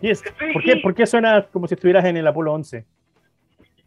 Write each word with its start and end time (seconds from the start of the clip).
Yes. 0.00 0.22
¿Por, 0.52 0.62
qué, 0.62 0.76
¿Por 0.76 0.94
qué 0.94 1.06
suena 1.06 1.42
como 1.52 1.66
si 1.66 1.74
estuvieras 1.74 2.04
en 2.06 2.16
el 2.16 2.26
Apolo 2.26 2.54
11? 2.54 2.86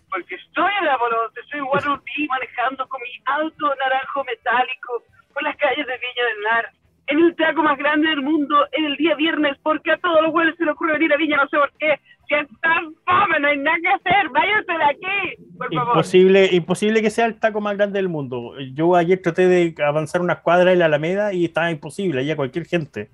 Porque 0.10 0.36
estoy 0.36 0.72
en 0.80 0.84
el 0.86 0.92
Apolo 0.92 1.18
11, 1.30 1.42
soy 1.50 1.62
Waruti 1.62 2.28
manejando 2.28 2.88
con 2.88 3.02
mi 3.02 3.10
auto 3.26 3.76
naranjo 3.76 4.24
metálico 4.24 5.04
por 5.34 5.42
las 5.42 5.58
calles 5.58 5.88
de 5.88 5.94
Viña 5.94 6.26
del 6.30 6.44
Mar, 6.44 6.72
en 7.08 7.20
el 7.20 7.36
taco 7.36 7.64
más 7.64 7.78
grande 7.80 8.10
del 8.10 8.22
mundo, 8.22 8.68
en 8.74 8.86
el 8.86 8.96
día 8.98 9.16
viernes, 9.16 9.58
porque 9.64 9.92
a 9.92 9.98
todos 9.98 10.22
los 10.22 10.32
güeyes 10.32 10.56
se 10.56 10.66
les 10.66 10.74
ocurre 10.74 10.94
venir 10.94 11.12
a 11.14 11.18
Viña, 11.18 11.38
no 11.38 11.48
sé 11.48 11.58
por 11.58 11.72
qué. 11.80 12.00
Están 12.42 12.96
fome, 13.06 13.40
no 13.40 13.48
hay 13.48 13.58
nada 13.58 13.78
que 13.82 13.88
hacer, 13.90 14.30
de 14.32 14.84
aquí, 14.84 15.44
por 15.58 15.74
favor. 15.74 15.96
Imposible, 15.96 16.50
imposible 16.52 17.02
que 17.02 17.10
sea 17.10 17.26
el 17.26 17.40
taco 17.40 17.62
más 17.62 17.76
grande 17.78 18.00
del 18.00 18.10
mundo. 18.10 18.54
Yo 18.74 18.96
ayer 18.96 19.22
traté 19.22 19.48
de 19.48 19.76
avanzar 19.84 20.22
unas 20.22 20.40
cuadras 20.40 20.74
en 20.74 20.80
la 20.80 20.86
Alameda 20.86 21.34
y 21.34 21.46
estaba 21.46 21.72
imposible, 21.72 22.22
había 22.22 22.36
cualquier 22.36 22.66
gente. 22.66 23.10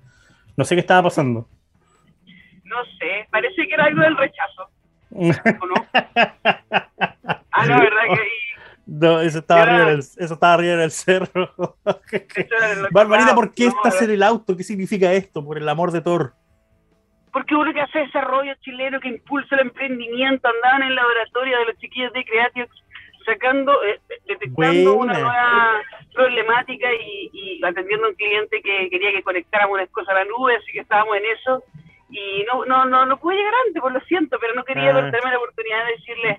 No 0.56 0.64
sé 0.64 0.74
qué 0.74 0.80
estaba 0.80 1.04
pasando. 1.04 1.48
No 2.64 2.76
sé, 2.98 3.26
parece 3.30 3.66
que 3.66 3.74
era 3.74 3.84
algo 3.84 4.02
del 4.02 4.16
rechazo. 4.16 4.70
¿O 5.10 5.66
no? 5.66 5.86
Ah, 7.52 7.66
no, 7.66 7.80
verdad 7.80 8.02
que. 8.14 8.20
No, 8.86 9.20
eso 9.20 9.40
estaba, 9.40 9.62
arriba 9.62 9.84
del, 9.90 9.98
eso 9.98 10.34
estaba 10.34 10.54
arriba 10.54 10.76
del 10.76 10.90
cerro. 10.90 11.76
que 12.08 12.26
Barbarita. 12.90 13.34
¿por 13.34 13.52
qué 13.52 13.66
No, 13.66 13.70
estás 13.70 14.00
en 14.02 14.10
el 14.10 14.22
auto? 14.22 14.56
¿Qué 14.56 14.64
significa 14.64 15.12
esto? 15.12 15.44
Por 15.44 15.58
el 15.58 15.68
amor 15.68 15.92
de 15.92 16.00
Thor. 16.00 16.34
Porque 17.32 17.54
uno 17.54 17.72
que 17.72 17.80
hace 17.80 18.00
desarrollo 18.00 18.54
chileno 18.60 18.98
que 19.00 19.08
impulsa 19.08 19.54
el 19.54 19.62
emprendimiento, 19.62 20.48
andaban 20.48 20.82
en 20.82 20.88
el 20.88 20.94
laboratorio 20.96 21.58
de 21.58 21.64
los 21.66 21.78
chiquillos 21.78 22.12
de 22.12 22.24
Creatix 22.24 22.68
sacando, 23.24 23.72
eh, 23.84 24.00
detectando 24.26 24.96
Buena. 24.96 25.12
una 25.12 25.18
nueva 25.18 25.82
problemática 26.14 26.88
y, 26.92 27.30
y 27.32 27.64
atendiendo 27.64 28.06
a 28.06 28.10
un 28.10 28.14
cliente 28.16 28.60
que 28.62 28.88
quería 28.90 29.12
que 29.12 29.22
conectáramos 29.22 29.74
unas 29.74 29.88
cosas 29.90 30.10
a 30.16 30.18
la 30.20 30.24
nube, 30.24 30.56
así 30.56 30.72
que 30.72 30.80
estábamos 30.80 31.16
en 31.16 31.24
eso. 31.38 31.62
Y 32.08 32.44
no, 32.52 32.64
no, 32.64 32.86
no, 32.86 33.06
no 33.06 33.20
pude 33.20 33.36
llegar 33.36 33.52
antes, 33.66 33.80
por 33.80 33.92
lo 33.92 34.00
siento, 34.00 34.38
pero 34.40 34.54
no 34.54 34.64
quería 34.64 34.90
Ah. 34.90 34.94
perderme 34.94 35.30
la 35.30 35.36
oportunidad 35.38 35.84
de 35.86 35.92
decirles, 35.92 36.38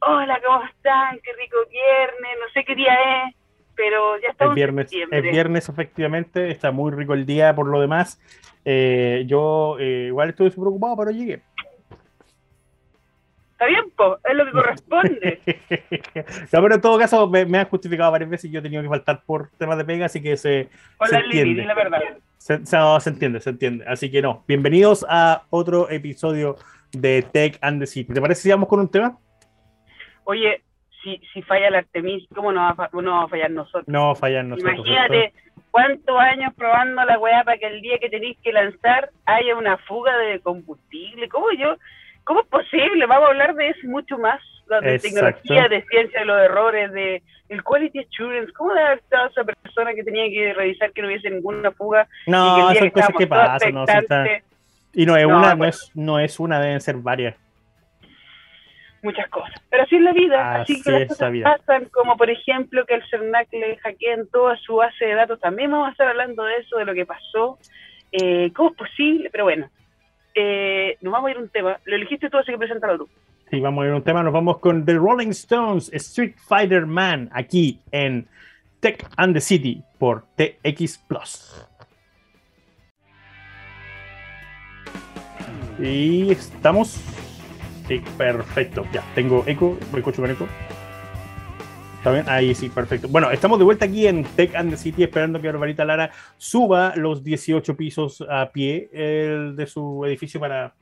hola, 0.00 0.40
¿cómo 0.46 0.64
están? 0.64 1.18
Qué 1.22 1.32
rico 1.34 1.56
viernes, 1.70 2.38
no 2.40 2.48
sé 2.54 2.64
qué 2.64 2.74
día 2.74 2.94
es, 3.26 3.34
pero 3.76 4.16
ya 4.18 4.28
Es 4.28 4.32
estamos 4.32 4.54
viernes, 4.54 4.84
en 4.84 4.88
septiembre. 4.88 5.18
es 5.18 5.32
viernes, 5.34 5.68
efectivamente. 5.68 6.50
Está 6.50 6.70
muy 6.70 6.92
rico 6.92 7.12
el 7.14 7.26
día 7.26 7.54
por 7.54 7.66
lo 7.66 7.80
demás. 7.80 8.18
Eh, 8.64 9.24
yo 9.26 9.76
eh, 9.78 10.06
igual 10.08 10.30
estuve 10.30 10.50
súper 10.50 10.62
preocupado, 10.64 10.96
pero 10.96 11.10
llegué. 11.10 11.42
Está 13.52 13.66
bien, 13.66 13.90
po, 13.96 14.18
es 14.28 14.34
lo 14.36 14.44
que 14.44 14.50
corresponde. 14.52 15.40
no, 16.52 16.62
pero 16.62 16.74
en 16.74 16.80
todo 16.80 16.98
caso 16.98 17.28
me, 17.28 17.44
me 17.44 17.58
han 17.58 17.66
justificado 17.68 18.10
varias 18.10 18.30
veces 18.30 18.50
y 18.50 18.52
yo 18.52 18.58
he 18.58 18.62
tenido 18.62 18.82
que 18.82 18.88
faltar 18.88 19.22
por 19.24 19.50
temas 19.50 19.78
de 19.78 19.84
pega, 19.84 20.06
así 20.06 20.20
que 20.20 20.36
se, 20.36 20.68
Con 20.96 21.08
se 21.08 21.16
entiende. 21.18 21.64
la 21.64 21.74
verdad. 21.74 22.00
Se, 22.38 22.66
se- 22.66 22.76
no, 22.76 22.98
se 22.98 23.10
entiende, 23.10 23.40
se 23.40 23.50
entiende. 23.50 23.84
Así 23.86 24.10
que 24.10 24.20
no. 24.20 24.42
Bienvenidos 24.48 25.06
a 25.08 25.44
otro 25.50 25.88
episodio 25.90 26.56
de 26.90 27.22
Tech 27.22 27.56
and 27.60 27.80
the 27.80 27.86
City. 27.86 28.12
¿Te 28.12 28.20
parece 28.20 28.42
si 28.42 28.50
vamos 28.50 28.68
con 28.68 28.80
un 28.80 28.88
tema? 28.90 29.16
Oye, 30.24 30.62
si, 31.04 31.20
si 31.32 31.42
falla 31.42 31.68
el 31.68 31.76
Artemis, 31.76 32.26
¿cómo 32.34 32.50
no 32.52 32.60
va, 32.60 32.70
a 32.70 32.90
no 32.92 33.10
vamos 33.12 33.26
a 33.26 33.28
fallar 33.28 33.50
nosotros? 33.52 33.84
No 33.86 34.14
fallan 34.16 34.48
nosotros. 34.48 34.74
Imagínate 34.74 35.32
cuántos 35.72 36.16
años 36.20 36.52
probando 36.56 37.04
la 37.04 37.18
weá 37.18 37.42
para 37.42 37.58
que 37.58 37.66
el 37.66 37.80
día 37.80 37.98
que 37.98 38.08
tenéis 38.08 38.38
que 38.44 38.52
lanzar 38.52 39.10
haya 39.26 39.56
una 39.56 39.76
fuga 39.78 40.16
de 40.18 40.38
combustible. 40.38 41.28
¿Cómo 41.28 41.50
yo? 41.58 41.74
¿Cómo 42.22 42.42
es 42.42 42.46
posible? 42.46 43.04
Vamos 43.06 43.24
a 43.26 43.30
hablar 43.30 43.54
de 43.56 43.70
eso 43.70 43.80
mucho 43.88 44.16
más. 44.18 44.40
De 44.68 44.94
Exacto. 44.94 45.02
tecnología, 45.42 45.68
de 45.68 45.84
ciencia 45.86 46.20
de 46.20 46.26
los 46.26 46.40
errores, 46.40 46.92
de 46.92 47.22
el 47.50 47.62
quality 47.64 47.98
assurance. 47.98 48.52
¿Cómo 48.52 48.72
debe 48.72 48.86
haber 48.86 48.98
estado 49.00 49.28
esa 49.28 49.44
persona 49.44 49.92
que 49.92 50.04
tenía 50.04 50.24
que 50.30 50.54
revisar 50.54 50.92
que 50.92 51.02
no 51.02 51.08
hubiese 51.08 51.28
ninguna 51.28 51.72
fuga? 51.72 52.06
No, 52.26 52.72
son 52.74 52.90
cosas 52.90 53.10
que 53.18 53.26
pasan. 53.26 53.74
no, 53.74 53.84
está- 53.84 54.24
Y 54.94 55.04
no 55.04 55.16
es 55.16 55.26
No, 55.26 55.36
una, 55.38 55.50
no 55.50 55.56
bueno. 55.56 55.64
es, 55.70 55.90
no 55.94 56.18
es 56.20 56.38
una, 56.40 56.60
deben 56.60 56.80
ser 56.80 56.96
varias. 56.96 57.34
Muchas 59.02 59.28
cosas. 59.28 59.54
Pero 59.70 59.82
así 59.82 59.96
es 59.96 60.02
la 60.02 60.12
vida, 60.12 60.54
así, 60.62 60.74
Así 60.74 60.82
que 60.82 60.90
las 60.90 61.08
cosas 61.08 61.32
vida. 61.32 61.56
pasan, 61.56 61.86
como 61.86 62.16
por 62.16 62.30
ejemplo 62.30 62.84
que 62.86 62.94
el 62.94 63.02
CERNAC 63.10 63.52
le 63.52 63.76
hackeen 63.78 64.28
toda 64.28 64.56
su 64.58 64.76
base 64.76 65.04
de 65.04 65.14
datos. 65.14 65.40
También 65.40 65.70
vamos 65.70 65.88
a 65.88 65.92
estar 65.92 66.08
hablando 66.08 66.44
de 66.44 66.56
eso, 66.56 66.78
de 66.78 66.84
lo 66.84 66.94
que 66.94 67.06
pasó, 67.06 67.58
eh, 68.12 68.52
cómo 68.54 68.70
es 68.70 68.76
posible, 68.76 69.28
pero 69.30 69.44
bueno, 69.44 69.68
eh, 70.34 70.96
nos 71.00 71.12
vamos 71.12 71.28
a 71.28 71.30
ir 71.32 71.36
a 71.36 71.40
un 71.40 71.48
tema. 71.48 71.78
Lo 71.84 71.96
elegiste 71.96 72.30
tú, 72.30 72.38
así 72.38 72.52
que 72.52 72.58
preséntalo 72.58 72.98
tú. 72.98 73.08
Sí, 73.50 73.60
vamos 73.60 73.82
a 73.82 73.86
ir 73.88 73.92
a 73.92 73.96
un 73.96 74.02
tema. 74.02 74.22
Nos 74.22 74.32
vamos 74.32 74.58
con 74.58 74.84
The 74.84 74.94
Rolling 74.94 75.30
Stones, 75.30 75.92
Street 75.92 76.34
Fighter 76.48 76.86
Man, 76.86 77.28
aquí 77.32 77.80
en 77.90 78.26
Tech 78.80 79.06
and 79.16 79.34
the 79.34 79.40
City 79.40 79.82
por 79.98 80.24
TX 80.36 80.98
Plus. 81.06 81.68
Y 85.78 86.30
estamos. 86.30 87.21
Perfecto. 88.16 88.86
Ya, 88.92 89.02
tengo 89.14 89.44
eco. 89.46 89.78
¿Me 89.92 89.98
escucho 89.98 90.22
con 90.22 90.30
eco? 90.30 90.46
¿Está 91.98 92.12
bien? 92.12 92.24
Ahí 92.28 92.54
sí, 92.54 92.68
perfecto. 92.68 93.08
Bueno, 93.08 93.30
estamos 93.30 93.58
de 93.58 93.64
vuelta 93.64 93.84
aquí 93.84 94.06
en 94.06 94.24
Tech 94.24 94.54
and 94.56 94.70
the 94.70 94.76
City 94.76 95.04
esperando 95.04 95.40
que 95.40 95.46
Barbarita 95.46 95.84
Lara 95.84 96.10
suba 96.36 96.94
los 96.96 97.22
18 97.22 97.76
pisos 97.76 98.24
a 98.28 98.50
pie 98.50 98.88
el 98.92 99.54
de 99.54 99.66
su 99.66 100.04
edificio 100.04 100.40
para 100.40 100.74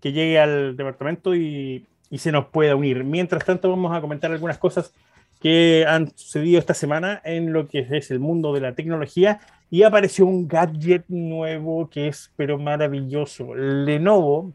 que 0.00 0.12
llegue 0.12 0.38
al 0.38 0.76
departamento 0.76 1.34
y, 1.34 1.86
y 2.08 2.18
se 2.18 2.32
nos 2.32 2.46
pueda 2.46 2.74
unir. 2.74 3.04
Mientras 3.04 3.44
tanto, 3.44 3.68
vamos 3.68 3.94
a 3.94 4.00
comentar 4.00 4.32
algunas 4.32 4.58
cosas 4.58 4.94
que 5.40 5.84
han 5.86 6.16
sucedido 6.16 6.58
esta 6.58 6.72
semana 6.72 7.20
en 7.24 7.52
lo 7.52 7.68
que 7.68 7.86
es 7.90 8.10
el 8.10 8.20
mundo 8.20 8.54
de 8.54 8.60
la 8.60 8.74
tecnología 8.74 9.40
y 9.70 9.82
apareció 9.82 10.24
un 10.24 10.46
gadget 10.46 11.04
nuevo 11.08 11.90
que 11.90 12.08
es 12.08 12.32
pero 12.36 12.58
maravilloso. 12.58 13.54
Lenovo 13.54 14.52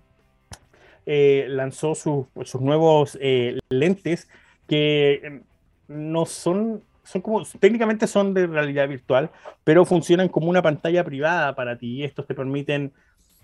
eh, 1.09 1.45
lanzó 1.47 1.95
sus, 1.95 2.25
sus 2.43 2.59
nuevos 2.59 3.17
eh, 3.21 3.57
lentes 3.69 4.27
que 4.67 5.41
no 5.87 6.25
son, 6.25 6.83
son 7.03 7.21
como, 7.21 7.45
técnicamente 7.45 8.07
son 8.07 8.33
de 8.33 8.45
realidad 8.45 8.89
virtual, 8.89 9.31
pero 9.63 9.85
funcionan 9.85 10.27
como 10.27 10.49
una 10.49 10.61
pantalla 10.61 11.05
privada 11.05 11.55
para 11.55 11.77
ti. 11.77 12.03
Estos 12.03 12.27
te 12.27 12.35
permiten 12.35 12.91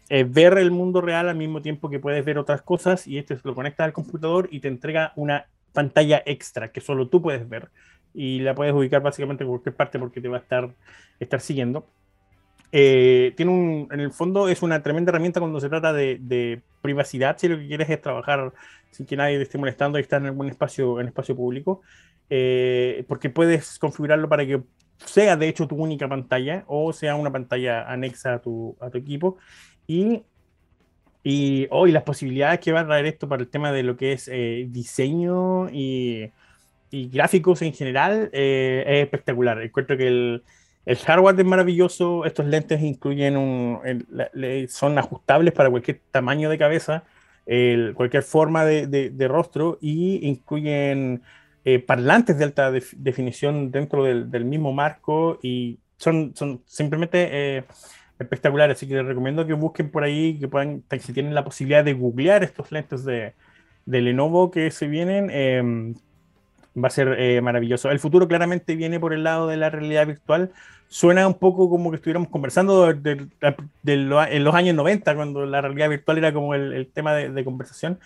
eh, 0.10 0.26
ver 0.28 0.58
el 0.58 0.72
mundo 0.72 1.00
real 1.00 1.30
al 1.30 1.38
mismo 1.38 1.62
tiempo 1.62 1.90
que 1.90 2.00
puedes 2.00 2.26
ver 2.26 2.38
otras 2.38 2.62
cosas 2.62 3.08
y 3.08 3.18
este 3.18 3.38
lo 3.44 3.56
conectas 3.56 3.86
al 3.86 3.94
computador 3.94 4.50
y 4.52 4.60
te 4.60 4.68
entrega 4.68 5.14
una 5.16 5.46
pantalla 5.72 6.22
extra 6.26 6.70
que 6.74 6.82
solo 6.82 7.08
tú 7.08 7.22
puedes 7.22 7.48
ver 7.48 7.70
y 8.14 8.40
la 8.40 8.56
puedes 8.56 8.74
ubicar 8.74 9.02
básicamente 9.02 9.46
en 9.46 9.50
cualquier 9.50 9.74
parte 9.74 10.00
porque 10.00 10.20
te 10.20 10.28
va 10.28 10.36
a 10.36 10.42
estar, 10.42 10.70
estar 11.18 11.40
siguiendo. 11.40 11.88
Eh, 12.76 13.34
tiene 13.38 13.52
un, 13.52 13.88
en 13.92 14.00
el 14.00 14.12
fondo 14.12 14.48
es 14.48 14.64
una 14.64 14.82
tremenda 14.82 15.12
herramienta 15.12 15.40
cuando 15.40 15.60
se 15.60 15.70
trata 15.70 15.94
de, 15.94 16.18
de, 16.20 16.60
privacidad, 16.82 17.38
si 17.38 17.48
lo 17.48 17.60
que 17.60 17.68
quieres 17.68 17.88
es 17.88 18.02
trabajar 18.02 18.52
sin 18.90 19.06
que 19.06 19.16
nadie 19.16 19.38
te 19.38 19.44
esté 19.44 19.60
molestando 19.60 20.00
y 20.00 20.02
estar 20.02 20.20
en 20.20 20.28
algún 20.30 20.50
espacio, 20.50 21.00
en 21.00 21.06
espacio 21.06 21.36
público, 21.36 21.82
eh, 22.32 23.06
porque 23.08 23.30
puedes 23.30 23.78
configurarlo 23.78 24.28
para 24.28 24.44
que 24.48 24.64
sea 24.98 25.38
de 25.38 25.50
hecho 25.50 25.68
tu 25.68 25.76
única 25.76 26.10
pantalla 26.10 26.64
o 26.66 26.94
sea 26.94 27.16
una 27.16 27.32
pantalla 27.32 27.84
anexa 27.84 28.34
a 28.34 28.40
tu, 28.42 28.76
a 28.82 28.90
tu 28.90 28.98
equipo. 28.98 29.38
Y, 29.86 30.24
y 31.24 31.68
hoy 31.70 31.92
las 31.92 32.04
posibilidades 32.04 32.60
que 32.60 32.72
va 32.72 32.80
a 32.80 32.88
traer 32.88 33.06
esto 33.06 33.30
para 33.30 33.44
el 33.44 33.50
tema 33.50 33.72
de 33.72 33.84
lo 33.84 33.98
que 33.98 34.14
es 34.14 34.28
eh, 34.28 34.66
diseño 34.68 35.70
y, 35.70 36.32
y, 36.90 37.10
gráficos 37.10 37.62
en 37.62 37.74
general 37.74 38.32
eh, 38.34 38.84
es 38.88 39.04
espectacular. 39.04 39.62
Encuentro 39.62 39.96
que 39.96 40.08
el, 40.08 40.44
el, 40.86 40.98
hardware 40.98 41.40
es 41.40 41.46
maravilloso. 41.46 42.26
Estos 42.26 42.46
lentes 42.46 42.82
incluyen 42.82 43.38
un, 43.38 43.80
el, 43.86 44.06
le, 44.34 44.68
son 44.68 44.98
ajustables 44.98 45.54
para 45.54 45.70
cualquier 45.70 46.02
tamaño 46.12 46.50
de 46.50 46.58
cabeza, 46.58 47.04
el, 47.46 47.94
cualquier 47.96 48.24
forma 48.24 48.66
de, 48.66 48.88
de, 48.88 49.10
de, 49.10 49.28
rostro 49.28 49.78
y 49.82 50.26
incluyen 50.28 51.22
eh, 51.66 51.80
parlantes 51.80 52.38
de 52.38 52.44
alta 52.46 52.72
def, 52.72 52.94
definición 52.98 53.72
dentro 53.72 54.04
del, 54.04 54.30
del, 54.32 54.46
mismo 54.46 54.74
marco 54.74 55.40
y 55.42 55.80
son, 55.98 56.34
son 56.36 56.62
simplemente 56.66 57.30
eh, 57.32 57.64
espectacular, 58.20 58.72
así 58.72 58.88
que 58.88 58.96
les 58.96 59.06
recomiendo 59.06 59.46
que 59.46 59.54
busquen 59.54 59.90
por 59.90 60.04
ahí, 60.04 60.38
que 60.40 60.48
puedan, 60.48 60.84
si 61.00 61.14
tienen 61.14 61.34
la 61.34 61.44
posibilidad 61.44 61.84
de 61.84 61.94
googlear 61.94 62.44
estos 62.44 62.72
lentes 62.72 63.06
de, 63.06 63.34
de 63.86 64.02
Lenovo 64.02 64.52
que 64.52 64.72
se 64.72 64.88
vienen, 64.88 65.30
eh, 65.32 65.94
va 66.82 66.88
a 66.88 66.92
ser 66.92 67.16
eh, 67.20 67.42
maravilloso. 67.42 67.92
El 67.92 68.00
futuro 68.00 68.28
claramente 68.28 68.76
viene 68.76 69.00
por 69.00 69.14
el 69.14 69.24
lado 69.24 69.48
de 69.48 69.58
la 69.58 69.70
realidad 69.70 70.08
virtual. 70.08 70.52
Suena 70.88 71.28
un 71.28 71.36
poco 71.36 71.70
como 71.70 71.90
que 71.90 71.98
estuviéramos 71.98 72.30
conversando 72.30 72.94
de, 72.94 73.16
de, 73.16 73.28
de, 73.82 73.98
lo, 73.98 74.24
en 74.24 74.44
los 74.44 74.56
años 74.56 74.76
90, 74.76 75.16
cuando 75.16 75.46
la 75.46 75.62
realidad 75.62 75.90
virtual 75.90 76.18
era 76.18 76.34
como 76.34 76.54
el, 76.56 76.74
el 76.74 76.88
tema 76.88 77.14
de, 77.14 77.44
conversación, 77.44 78.00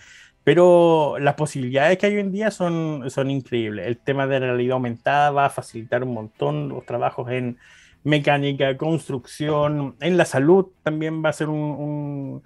pero 0.43 1.17
las 1.19 1.35
posibilidades 1.35 1.97
que 1.97 2.05
hay 2.05 2.13
hoy 2.15 2.21
en 2.21 2.31
día 2.31 2.51
son, 2.51 3.09
son 3.09 3.29
increíbles. 3.29 3.87
El 3.87 3.97
tema 3.97 4.27
de 4.27 4.39
realidad 4.39 4.73
aumentada 4.73 5.31
va 5.31 5.45
a 5.45 5.49
facilitar 5.49 6.03
un 6.03 6.13
montón 6.13 6.69
los 6.69 6.85
trabajos 6.85 7.29
en 7.31 7.57
mecánica, 8.03 8.77
construcción, 8.77 9.95
en 9.99 10.17
la 10.17 10.25
salud 10.25 10.67
también 10.83 11.23
va 11.23 11.29
a 11.29 11.33
ser 11.33 11.49
un, 11.49 11.59
un, 11.59 12.43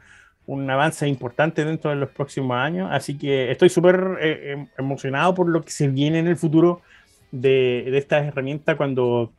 un 0.52 0.70
avance 0.70 1.08
importante 1.08 1.64
dentro 1.64 1.92
de 1.92 1.96
los 1.96 2.10
próximos 2.10 2.58
años. 2.58 2.90
Así 2.92 3.18
que 3.18 3.52
estoy 3.52 3.70
súper 3.70 4.18
eh, 4.22 4.68
emocionado 4.78 5.34
por 5.34 5.48
lo 5.48 5.62
que 5.62 5.72
se 5.72 5.88
viene 5.88 6.20
en 6.20 6.28
el 6.28 6.36
futuro 6.36 6.82
de, 7.32 7.88
de 7.90 7.98
estas 7.98 8.28
herramientas 8.28 8.76
cuando 8.76 9.32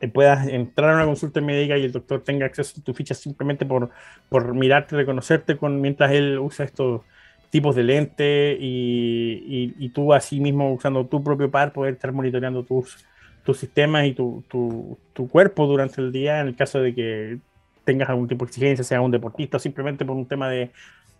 eh, 0.00 0.08
puedas 0.08 0.46
entrar 0.48 0.90
a 0.90 0.96
una 0.96 1.06
consulta 1.06 1.40
médica 1.40 1.78
y 1.78 1.84
el 1.84 1.92
doctor 1.92 2.22
tenga 2.22 2.44
acceso 2.44 2.78
a 2.78 2.84
tu 2.84 2.92
ficha 2.92 3.14
simplemente 3.14 3.64
por, 3.64 3.90
por 4.28 4.54
mirarte, 4.54 4.94
reconocerte 4.96 5.56
con, 5.56 5.80
mientras 5.80 6.12
él 6.12 6.38
usa 6.38 6.66
estos 6.66 7.00
tipos 7.48 7.74
de 7.74 7.84
lente 7.84 8.58
y, 8.60 9.74
y, 9.78 9.88
tú 9.90 10.12
así 10.12 10.40
mismo 10.40 10.74
usando 10.74 11.06
tu 11.06 11.22
propio 11.22 11.50
par 11.50 11.72
poder 11.72 11.94
estar 11.94 12.12
monitoreando 12.12 12.64
tus, 12.64 13.06
tus 13.44 13.56
sistemas 13.56 14.04
y 14.04 14.12
tu, 14.12 14.44
tu, 14.48 14.98
tu, 15.14 15.28
cuerpo 15.28 15.66
durante 15.66 16.02
el 16.02 16.12
día 16.12 16.40
en 16.40 16.48
el 16.48 16.56
caso 16.56 16.80
de 16.80 16.94
que 16.94 17.38
tengas 17.86 18.10
algún 18.10 18.28
tipo 18.28 18.44
de 18.44 18.50
exigencia, 18.50 18.84
sea 18.84 19.00
un 19.00 19.10
deportista 19.10 19.56
o 19.56 19.60
simplemente 19.60 20.04
por 20.04 20.14
un 20.14 20.26
tema 20.26 20.50
de, 20.50 20.70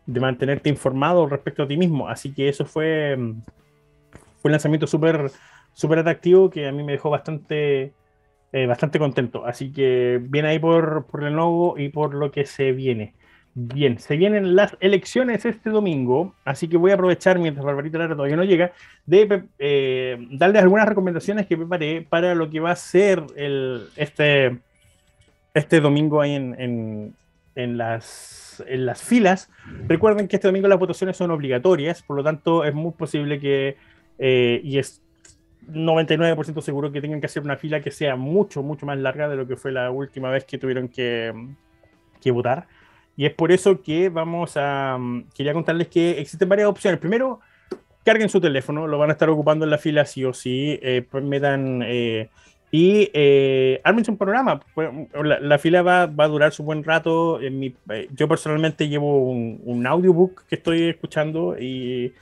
de 0.05 0.21
mantenerte 0.21 0.69
informado 0.69 1.27
respecto 1.27 1.63
a 1.63 1.69
ti 1.69 1.79
mismo. 1.79 2.09
Así 2.09 2.35
que 2.35 2.51
eso 2.51 2.67
fue, 2.67 3.17
mm, 3.17 3.41
fue 4.43 4.49
un 4.49 4.53
lanzamiento 4.53 4.87
súper 4.87 5.31
súper 5.77 5.99
atractivo 5.99 6.49
que 6.49 6.67
a 6.67 6.73
mí 6.73 6.83
me 6.83 6.93
dejó 6.93 7.11
bastante, 7.11 7.93
eh, 8.53 8.67
bastante 8.67 8.99
contento. 8.99 9.45
Así 9.45 9.73
que 9.73 10.19
bien 10.23 10.47
ahí 10.47 10.59
por, 10.59 11.07
por 11.07 11.23
nuevo 11.31 11.79
y 11.79 11.91
por 11.91 12.15
lo 12.15 12.31
que 12.31 12.47
se 12.47 12.73
viene. 12.73 13.15
Bien, 13.55 13.99
se 13.99 14.17
vienen 14.17 14.57
las 14.57 14.77
elecciones 14.81 15.45
este 15.45 15.71
domingo, 15.71 16.35
así 16.45 16.69
que 16.69 16.79
voy 16.79 16.91
a 16.93 16.95
aprovechar 16.95 17.39
mientras 17.39 17.65
Barbarita 17.65 17.99
Lara 17.99 18.15
todavía 18.15 18.37
no 18.37 18.45
llega, 18.45 18.73
de 19.07 19.45
eh, 19.59 20.19
darles 20.31 20.63
algunas 20.63 20.89
recomendaciones 20.89 21.47
que 21.47 21.57
preparé 21.57 22.03
para 22.03 22.35
lo 22.35 22.51
que 22.51 22.61
va 22.61 22.71
a 22.73 22.77
ser 22.77 23.23
el, 23.37 23.89
este, 23.97 24.59
este 25.57 25.81
domingo 25.81 26.21
ahí 26.21 26.35
en, 26.35 27.15
en, 27.55 27.79
las, 27.79 28.63
en 28.67 28.85
las 28.85 29.03
filas. 29.03 29.51
Recuerden 29.89 30.29
que 30.29 30.37
este 30.37 30.49
domingo 30.49 30.69
las 30.69 30.79
votaciones 30.79 31.17
son 31.17 31.31
obligatorias, 31.31 32.03
por 32.03 32.17
lo 32.17 32.23
tanto 32.23 32.65
es 32.65 32.75
muy 32.75 32.93
posible 32.93 33.41
que, 33.41 33.77
eh, 34.19 34.61
y 34.63 34.79
es 34.79 35.01
99% 35.67 36.61
seguro 36.61 36.93
que 36.93 37.01
tengan 37.01 37.21
que 37.21 37.27
hacer 37.27 37.43
una 37.43 37.57
fila 37.57 37.81
que 37.81 37.91
sea 37.91 38.17
mucho, 38.17 38.63
mucho 38.63 38.85
más 38.85 38.99
larga 38.99 39.29
de 39.29 39.37
lo 39.37 39.49
que 39.49 39.57
fue 39.57 39.73
la 39.73 39.91
última 39.91 40.31
vez 40.31 40.45
que 40.45 40.59
tuvieron 40.59 40.89
que, 40.89 41.33
que 42.21 42.31
votar. 42.31 42.69
Y 43.17 43.25
es 43.25 43.33
por 43.33 43.51
eso 43.51 43.83
que 43.83 44.11
vamos 44.11 44.53
a. 44.57 44.99
Quería 45.35 45.55
contarles 45.55 45.89
que 45.89 46.21
existen 46.21 46.51
varias 46.51 46.69
opciones. 46.69 47.01
Primero, 47.01 47.41
carguen 48.05 48.29
su 48.29 48.43
teléfono, 48.43 48.87
lo 48.87 48.99
van 48.99 49.09
a 49.09 49.15
estar 49.15 49.31
ocupando 49.31 49.65
en 49.65 49.71
la 49.71 49.79
fila 49.79 50.05
sí 50.05 50.23
o 50.23 50.35
sí. 50.35 50.79
Eh, 50.83 51.07
metan. 51.23 51.83
Eh, 51.83 52.29
y 52.71 53.11
eh, 53.15 53.81
ármense 53.85 54.11
un 54.11 54.17
programa. 54.17 54.61
Pues, 54.75 54.91
la, 55.23 55.59
fila 55.59 55.83
va, 55.83 56.07
va, 56.07 56.25
a 56.25 56.29
durar 56.29 56.53
su 56.53 56.63
buen 56.63 56.85
rato. 56.85 57.41
En 57.41 57.59
mi, 57.59 57.75
eh, 57.91 58.09
yo 58.15 58.29
personalmente 58.29 58.89
llevo 58.89 59.31
un, 59.31 59.61
un, 59.65 59.87
audiobook 59.87 60.45
que 60.47 60.57
estoy 60.57 60.85
escuchando 60.89 61.57
y 61.59 62.13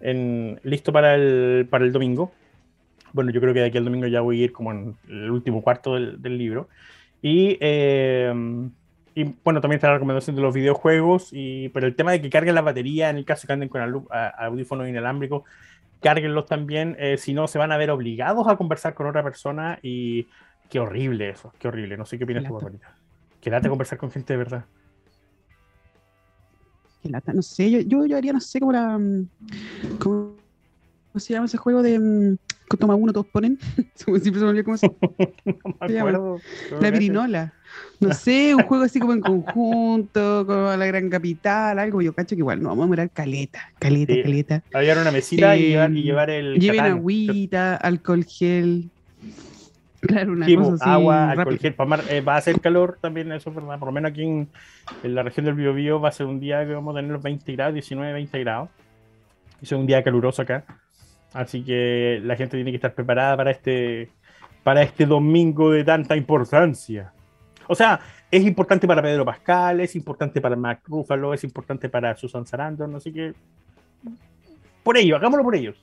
en, 0.00 0.60
listo 0.64 0.92
para 0.92 1.14
el, 1.14 1.66
para 1.70 1.84
el 1.84 1.92
domingo. 1.92 2.32
Bueno, 3.12 3.30
yo 3.30 3.40
creo 3.40 3.54
que 3.54 3.60
de 3.60 3.66
aquí 3.66 3.78
al 3.78 3.84
domingo 3.84 4.06
ya 4.06 4.20
voy 4.20 4.40
a 4.40 4.44
ir 4.44 4.52
como 4.52 4.72
en 4.72 4.96
el 5.08 5.30
último 5.30 5.62
cuarto 5.62 5.94
del, 5.94 6.20
del 6.20 6.38
libro. 6.38 6.68
Y 7.22 7.58
y 9.14 9.24
bueno, 9.44 9.60
también 9.60 9.76
está 9.76 9.88
la 9.88 9.94
recomendación 9.94 10.36
de 10.36 10.42
los 10.42 10.54
videojuegos, 10.54 11.28
y, 11.32 11.68
pero 11.70 11.86
el 11.86 11.94
tema 11.94 12.12
de 12.12 12.22
que 12.22 12.30
carguen 12.30 12.54
la 12.54 12.62
batería, 12.62 13.10
en 13.10 13.16
el 13.16 13.24
caso 13.24 13.46
que 13.46 13.52
anden 13.52 13.68
con 13.68 14.06
audífonos 14.38 14.88
inalámbricos, 14.88 15.42
cárguenlos 16.02 16.46
también, 16.46 16.96
eh, 16.98 17.16
si 17.16 17.32
no 17.32 17.46
se 17.46 17.58
van 17.58 17.72
a 17.72 17.76
ver 17.76 17.90
obligados 17.90 18.46
a 18.48 18.56
conversar 18.56 18.94
con 18.94 19.06
otra 19.06 19.22
persona 19.22 19.78
y 19.82 20.28
qué 20.68 20.80
horrible 20.80 21.30
eso, 21.30 21.52
qué 21.58 21.68
horrible. 21.68 21.96
No 21.96 22.04
sé 22.04 22.18
qué 22.18 22.24
opinas 22.24 22.44
tú, 22.44 22.54
Barbarita. 22.54 22.94
Quédate 23.40 23.68
a 23.68 23.70
conversar 23.70 23.98
con 23.98 24.10
gente 24.10 24.32
de 24.32 24.36
verdad. 24.36 24.64
Qué 27.02 27.08
lata, 27.08 27.32
no 27.32 27.42
sé, 27.42 27.70
yo, 27.70 27.80
yo, 27.80 28.06
yo 28.06 28.16
haría, 28.16 28.32
no 28.32 28.40
sé, 28.40 28.60
como 28.60 28.72
la... 28.72 28.98
Mm, 28.98 29.28
¿Cómo 29.98 30.36
se 31.16 31.32
llama 31.32 31.46
ese 31.46 31.58
juego 31.58 31.82
de 31.82 31.98
mm, 31.98 32.36
toma 32.76 32.94
uno, 32.94 33.12
todos 33.12 33.26
ponen. 33.26 33.58
Siempre 33.94 34.22
se 34.22 34.30
me 34.32 34.46
olvidó 34.46 34.64
cómo 34.64 34.76
se, 34.76 34.86
no 35.44 35.88
se 35.88 35.92
llama. 35.92 36.38
La 36.80 36.90
virinola. 36.90 37.52
No 38.00 38.12
sé, 38.14 38.54
un 38.54 38.62
juego 38.64 38.84
así 38.84 39.00
como 39.00 39.12
en 39.12 39.20
conjunto, 39.20 40.44
como 40.46 40.76
la 40.76 40.86
gran 40.86 41.08
capital, 41.08 41.78
algo. 41.78 42.02
Yo 42.02 42.12
cacho 42.12 42.34
que 42.34 42.40
igual 42.40 42.62
no 42.62 42.70
vamos 42.70 42.86
a 42.86 42.90
mirar 42.90 43.10
caleta, 43.10 43.72
caleta, 43.78 44.14
caleta. 44.22 44.62
Había 44.72 45.00
una 45.00 45.10
mesita 45.10 45.56
y, 45.56 45.68
llevar, 45.68 45.92
y, 45.92 46.02
llevar, 46.02 46.30
el. 46.30 46.58
Lleven 46.58 46.80
agüita, 46.80 47.76
alcohol 47.76 48.24
gel. 48.24 48.90
Claro, 50.00 50.32
una 50.32 50.46
cosa 50.46 50.74
así. 50.74 50.90
Agua, 50.90 51.30
alcohol 51.30 51.58
gel. 51.58 51.74
Eh, 52.08 52.20
va 52.20 52.34
a 52.34 52.38
hacer 52.38 52.60
calor 52.60 52.98
también, 53.00 53.30
eso 53.32 53.50
es 53.50 53.56
verdad. 53.56 53.78
Por 53.78 53.88
lo 53.88 53.92
menos 53.92 54.10
aquí 54.10 54.22
en, 54.22 54.48
en 55.02 55.14
la 55.14 55.22
región 55.22 55.46
del 55.46 55.54
Biobío 55.54 56.00
va 56.00 56.08
a 56.08 56.12
ser 56.12 56.26
un 56.26 56.40
día 56.40 56.66
que 56.66 56.74
vamos 56.74 56.94
a 56.94 56.98
tener 56.98 57.12
los 57.12 57.22
20 57.22 57.52
grados, 57.52 57.74
19, 57.74 58.12
20 58.12 58.38
grados. 58.40 58.68
Es 59.60 59.70
un 59.70 59.86
día 59.86 60.02
caluroso 60.02 60.42
acá. 60.42 60.64
Así 61.34 61.64
que 61.64 62.20
la 62.22 62.36
gente 62.36 62.56
tiene 62.56 62.70
que 62.70 62.76
estar 62.76 62.94
preparada 62.94 63.36
para 63.36 63.50
este, 63.50 64.10
para 64.62 64.82
este 64.82 65.06
domingo 65.06 65.70
de 65.70 65.84
tanta 65.84 66.16
importancia. 66.16 67.12
O 67.68 67.74
sea, 67.74 68.00
es 68.30 68.44
importante 68.44 68.86
para 68.86 69.02
Pedro 69.02 69.24
Pascal, 69.24 69.80
es 69.80 69.96
importante 69.96 70.40
para 70.40 70.56
Mac 70.56 70.80
Ruffalo, 70.86 71.32
es 71.32 71.44
importante 71.44 71.88
para 71.88 72.14
Susan 72.16 72.46
Sarandon, 72.46 72.94
así 72.94 73.12
que 73.12 73.34
por 74.82 74.96
ello, 74.96 75.16
hagámoslo 75.16 75.44
por 75.44 75.54
ellos. 75.54 75.82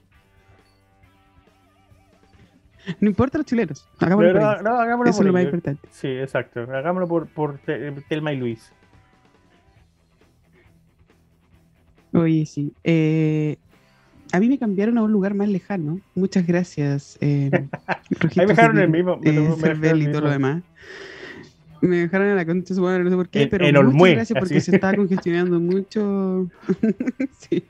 No 3.00 3.10
importa 3.10 3.38
los 3.38 3.46
chilenos, 3.46 3.88
hagámoslo 4.00 4.34
por 4.34 4.42
ellos. 4.42 4.64
No, 4.64 4.80
hagámoslo 4.80 5.10
Eso 5.10 5.22
es 5.22 5.28
lo 5.28 5.34
más 5.34 5.44
importante. 5.44 5.88
Sí, 5.92 6.08
exacto, 6.08 6.62
hagámoslo 6.62 7.08
por, 7.08 7.28
por 7.28 7.60
Telma 8.08 8.34
y 8.34 8.38
Luis. 8.38 8.74
Oye, 12.14 12.46
sí. 12.46 12.74
Eh, 12.84 13.58
a 14.32 14.40
mí 14.40 14.48
me 14.48 14.58
cambiaron 14.58 14.98
a 14.98 15.04
un 15.04 15.12
lugar 15.12 15.34
más 15.34 15.50
lejano. 15.50 16.00
Muchas 16.16 16.46
gracias. 16.46 17.18
Eh, 17.22 17.50
Ahí 18.38 18.46
me 18.46 18.48
dejaron 18.48 18.80
el 18.80 18.90
mismo. 18.90 19.18
Me, 19.18 19.32
y 19.32 20.12
todo 20.12 20.22
lo 20.22 20.30
demás. 20.30 20.62
Me 21.82 21.96
dejaron 21.98 22.28
en 22.28 22.36
la 22.36 22.46
concha 22.46 22.76
su 22.76 22.82
madre, 22.82 23.06
no 23.06 23.10
sé 23.10 23.16
por 23.16 23.30
qué, 23.30 23.48
pero 23.48 23.84
muchas 23.84 24.16
gracias 24.16 24.40
porque 24.40 24.60
se 24.60 24.76
estaba 24.76 24.96
congestionando 24.96 25.60
mucho. 25.62 26.50
sí. 27.50 27.64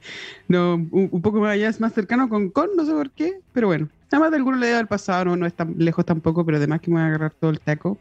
No, 0.48 0.76
un, 0.92 1.22
poco 1.22 1.40
más 1.40 1.52
allá, 1.52 1.70
es 1.70 1.80
más 1.80 1.94
cercano 1.94 2.28
con 2.28 2.50
Con, 2.50 2.76
no 2.76 2.86
sé 2.86 2.92
por 2.92 3.12
qué, 3.12 3.40
pero 3.54 3.68
bueno. 3.68 3.88
Nada 4.12 4.24
más 4.24 4.32
de 4.32 4.38
alguno 4.38 4.58
le 4.58 4.66
debe 4.66 4.80
al 4.80 4.88
pasado, 4.88 5.26
no, 5.26 5.36
no 5.36 5.46
es 5.46 5.54
tan 5.54 5.76
lejos 5.78 6.04
tampoco, 6.04 6.44
pero 6.44 6.58
además 6.58 6.82
que 6.82 6.90
me 6.90 6.96
voy 6.96 7.04
a 7.04 7.08
agarrar 7.10 7.34
todo 7.40 7.52
el 7.52 7.60
taco. 7.60 8.00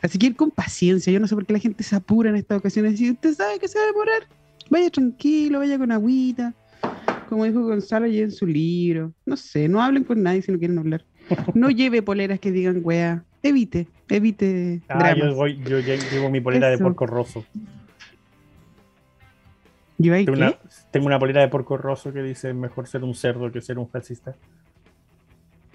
Así 0.00 0.16
que 0.16 0.28
ir 0.28 0.36
con 0.36 0.52
paciencia. 0.52 1.12
Yo 1.12 1.18
no 1.18 1.26
sé 1.26 1.34
por 1.34 1.44
qué 1.44 1.52
la 1.52 1.58
gente 1.58 1.82
se 1.82 1.96
apura 1.96 2.30
en 2.30 2.36
estas 2.36 2.58
ocasiones. 2.58 2.96
Si 2.96 3.10
usted 3.10 3.34
sabe 3.34 3.58
que 3.58 3.66
se 3.66 3.76
va 3.76 3.82
a 3.82 3.86
demorar, 3.88 4.22
vaya 4.70 4.88
tranquilo, 4.90 5.58
vaya 5.58 5.76
con 5.76 5.90
agüita 5.90 6.54
como 7.30 7.44
dijo 7.44 7.62
Gonzalo 7.62 8.06
y 8.06 8.20
en 8.20 8.30
su 8.30 8.46
libro. 8.46 9.14
No 9.24 9.36
sé, 9.36 9.68
no 9.68 9.80
hablen 9.82 10.04
con 10.04 10.22
nadie 10.22 10.42
si 10.42 10.52
no 10.52 10.58
quieren 10.58 10.78
hablar. 10.78 11.06
No 11.54 11.70
lleve 11.70 12.02
poleras 12.02 12.40
que 12.40 12.52
digan 12.52 12.80
wea. 12.82 13.24
Evite, 13.42 13.88
evite. 14.08 14.82
Ah, 14.88 15.14
yo, 15.16 15.34
voy, 15.34 15.58
yo 15.64 15.78
llevo 15.78 16.28
mi 16.28 16.42
polera 16.42 16.68
de 16.68 16.76
porco 16.76 17.06
roso. 17.06 17.46
¿Yo 19.96 20.12
tengo, 20.12 20.32
Una, 20.32 20.58
tengo 20.90 21.06
una 21.06 21.18
polera 21.18 21.40
de 21.40 21.48
porco 21.48 21.76
roso 21.78 22.12
que 22.12 22.22
dice 22.22 22.52
mejor 22.52 22.86
ser 22.86 23.04
un 23.04 23.14
cerdo 23.14 23.50
que 23.50 23.62
ser 23.62 23.78
un 23.78 23.88
fascista. 23.88 24.34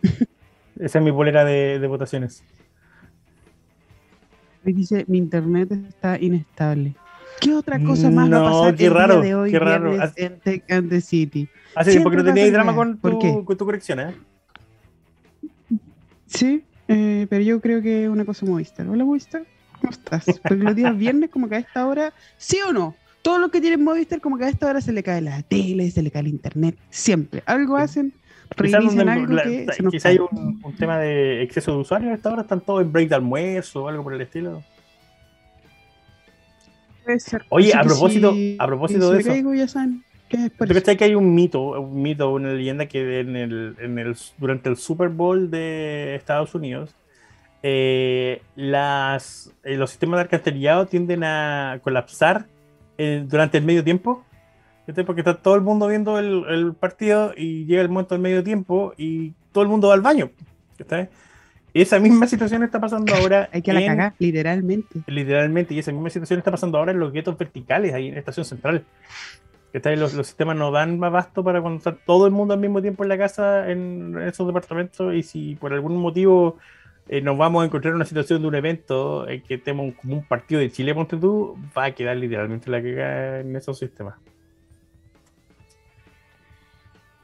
Esa 0.80 1.00
es 1.00 1.06
mi 1.06 1.12
polera 1.12 1.46
de, 1.46 1.80
de 1.80 1.88
votaciones. 1.88 2.44
Dice, 4.64 5.06
mi 5.08 5.20
internet 5.20 5.72
está 5.72 6.20
inestable. 6.20 6.96
¿Qué 7.40 7.54
otra 7.54 7.80
cosa 7.84 8.10
más 8.10 8.32
va 8.32 8.40
a 8.40 8.52
pasar 8.52 8.76
qué 8.76 8.86
el 8.86 8.94
raro, 8.94 9.22
día 9.22 9.30
de 9.30 9.36
hoy 9.36 9.52
qué 9.52 9.60
raro. 9.60 9.94
en 10.16 10.90
the 10.90 11.02
City? 11.02 11.48
Hace 11.76 11.92
tiempo 11.92 12.10
que 12.10 12.18
no 12.18 12.24
tenías 12.24 12.52
drama 12.52 12.74
con 12.76 12.98
tu, 12.98 13.46
con 13.46 13.58
tu 13.58 13.66
corrección, 13.66 14.00
¿eh? 14.00 14.16
Sí, 16.26 16.64
eh, 16.88 17.28
pero 17.30 17.44
yo 17.44 17.62
creo 17.62 17.82
que 17.82 18.06
es 18.06 18.10
una 18.10 18.26
cosa 18.26 18.46
Movistar. 18.46 18.88
Hola 18.88 19.06
Movistar, 19.06 19.44
¿cómo 19.80 19.92
estás? 19.92 20.26
Porque 20.42 20.64
los 20.64 20.76
días 20.76 20.98
viernes, 20.98 21.30
como 21.30 21.50
que 21.50 21.56
a 21.56 21.60
esta 21.60 21.88
hora, 21.88 22.14
¿sí 22.38 22.58
o 22.68 22.74
no? 22.74 22.96
Todo 23.22 23.40
lo 23.40 23.50
que 23.50 23.62
tienen 23.62 23.84
Movistar, 23.84 24.22
como 24.22 24.38
que 24.38 24.46
a 24.46 24.50
esta 24.50 24.68
hora 24.68 24.82
se 24.82 24.92
le 24.92 25.04
cae 25.04 25.22
la 25.22 25.42
tele, 25.44 25.90
se 25.92 26.02
le 26.02 26.12
cae 26.12 26.22
el 26.22 26.28
internet, 26.28 26.78
siempre. 26.90 27.44
Algo 27.46 27.78
hacen, 27.78 28.14
reinician 28.56 29.10
algo 29.10 29.36
que 29.36 29.68
Quizá 29.92 30.10
hay 30.10 30.20
un, 30.20 30.62
un, 30.64 30.76
tema 30.76 31.00
de 31.00 31.42
exceso 31.42 31.72
de 31.72 31.78
usuarios 31.80 32.12
a 32.12 32.16
esta 32.16 32.32
hora, 32.32 32.42
están 32.44 32.62
todos 32.62 32.82
en 32.82 32.92
break 32.92 33.10
de 33.10 33.16
almuerzo 33.16 33.84
o 33.84 33.88
algo 33.88 34.04
por 34.04 34.14
el 34.14 34.22
estilo. 34.22 34.64
Oye, 37.50 37.74
a 37.74 37.84
propósito, 37.84 38.34
a 38.60 38.68
propósito 38.68 39.12
de 39.12 39.20
eso. 39.20 39.32
que 40.98 41.04
hay 41.04 41.16
un 41.16 41.36
mito, 41.36 41.80
un 41.80 42.02
mito, 42.02 42.32
una 42.34 42.54
leyenda 42.54 42.88
que 42.88 43.20
en 43.20 43.36
el, 43.36 43.76
en 43.80 44.00
el, 44.00 44.16
durante 44.38 44.70
el 44.70 44.78
Super 44.78 45.10
Bowl 45.10 45.52
de 45.52 46.16
Estados 46.16 46.56
Unidos, 46.56 46.96
eh, 47.64 48.42
las, 48.56 49.52
eh, 49.64 49.76
los 49.76 49.92
sistemas 49.92 50.18
de 50.18 50.22
alcantarillado 50.24 50.86
tienden 50.88 51.24
a 51.24 51.80
colapsar 51.84 52.48
eh, 52.98 53.24
durante 53.28 53.58
el 53.58 53.66
medio 53.66 53.84
tiempo. 53.84 54.24
Porque 55.08 55.22
está 55.22 55.38
todo 55.38 55.56
el 55.56 55.62
mundo 55.62 55.88
viendo 55.88 56.20
el, 56.20 56.44
el, 56.48 56.74
partido 56.76 57.34
y 57.36 57.66
llega 57.66 57.82
el 57.82 57.90
momento 57.90 58.14
del 58.14 58.22
medio 58.22 58.44
tiempo 58.44 58.94
y 58.98 59.34
todo 59.52 59.64
el 59.64 59.70
mundo 59.70 59.88
va 59.88 59.96
al 59.96 60.02
baño. 60.02 60.30
¿está? 60.78 61.10
Esa 61.76 62.00
misma 62.00 62.26
situación 62.26 62.64
está 62.64 62.80
pasando 62.80 63.14
ahora. 63.14 63.50
Hay 63.52 63.62
que 63.62 63.74
la 63.74 63.86
cagar, 63.86 64.14
literalmente. 64.18 65.02
Literalmente, 65.08 65.74
y 65.74 65.80
esa 65.80 65.92
misma 65.92 66.10
situación 66.10 66.40
está 66.40 66.50
pasando 66.50 66.78
ahora 66.78 66.94
en 66.94 67.00
los 67.00 67.12
guetos 67.12 67.38
verticales, 67.38 67.94
ahí 67.94 68.08
en 68.08 68.14
la 68.14 68.20
estación 68.22 68.46
central. 68.46 68.86
Que 69.74 69.96
los, 69.98 70.14
los, 70.14 70.26
sistemas 70.26 70.56
no 70.56 70.72
dan 70.72 70.98
más 70.98 71.12
basto 71.12 71.44
para 71.44 71.62
cuando 71.62 71.80
está 71.80 71.94
todo 71.94 72.28
el 72.28 72.32
mundo 72.32 72.54
al 72.54 72.62
mismo 72.62 72.82
tiempo 72.82 73.04
en 73.04 73.10
la 73.10 73.18
casa, 73.18 73.70
en 73.70 74.18
esos 74.22 74.48
departamentos, 74.48 75.14
y 75.14 75.22
si 75.22 75.56
por 75.56 75.74
algún 75.74 75.98
motivo 75.98 76.60
eh, 77.10 77.20
nos 77.20 77.38
vamos 77.38 77.62
a 77.62 77.66
encontrar 77.66 77.92
en 77.92 77.98
una 77.98 78.06
situación 78.06 78.42
de 78.42 78.48
un 78.48 78.56
evento 78.56 79.28
en 79.28 79.44
que 79.44 79.58
tenemos 79.58 79.96
como 79.96 80.16
un 80.16 80.24
partido 80.24 80.62
de 80.62 80.72
Chile, 80.72 80.96
ponte 80.96 81.18
tú, 81.18 81.58
va 81.78 81.84
a 81.84 81.92
quedar 81.92 82.16
literalmente 82.16 82.72
la 82.72 82.82
que 82.82 83.42
en 83.42 83.54
esos 83.54 83.78
sistemas. 83.78 84.16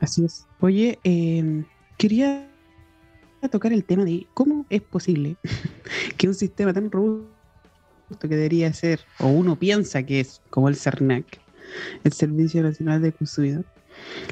Así 0.02 0.26
es. 0.26 0.46
Oye, 0.60 1.00
em, 1.06 1.64
quería 1.98 2.51
tocar 3.50 3.74
el 3.74 3.84
tema 3.84 4.06
de 4.06 4.28
cómo 4.34 4.66
es 4.70 4.82
posible 4.82 5.36
que 6.18 6.28
un 6.28 6.36
sistema 6.36 6.74
tan 6.74 6.92
robusto 6.92 7.30
que 8.20 8.28
debería 8.28 8.72
ser, 8.74 9.00
o 9.20 9.28
uno 9.28 9.58
piensa 9.58 10.04
que 10.04 10.20
es 10.20 10.42
como 10.50 10.70
el 10.70 10.76
CERNAC, 10.76 11.40
el 12.04 12.14
Servicio 12.14 12.62
Nacional 12.62 13.02
de 13.02 13.12
Consumidor, 13.12 13.66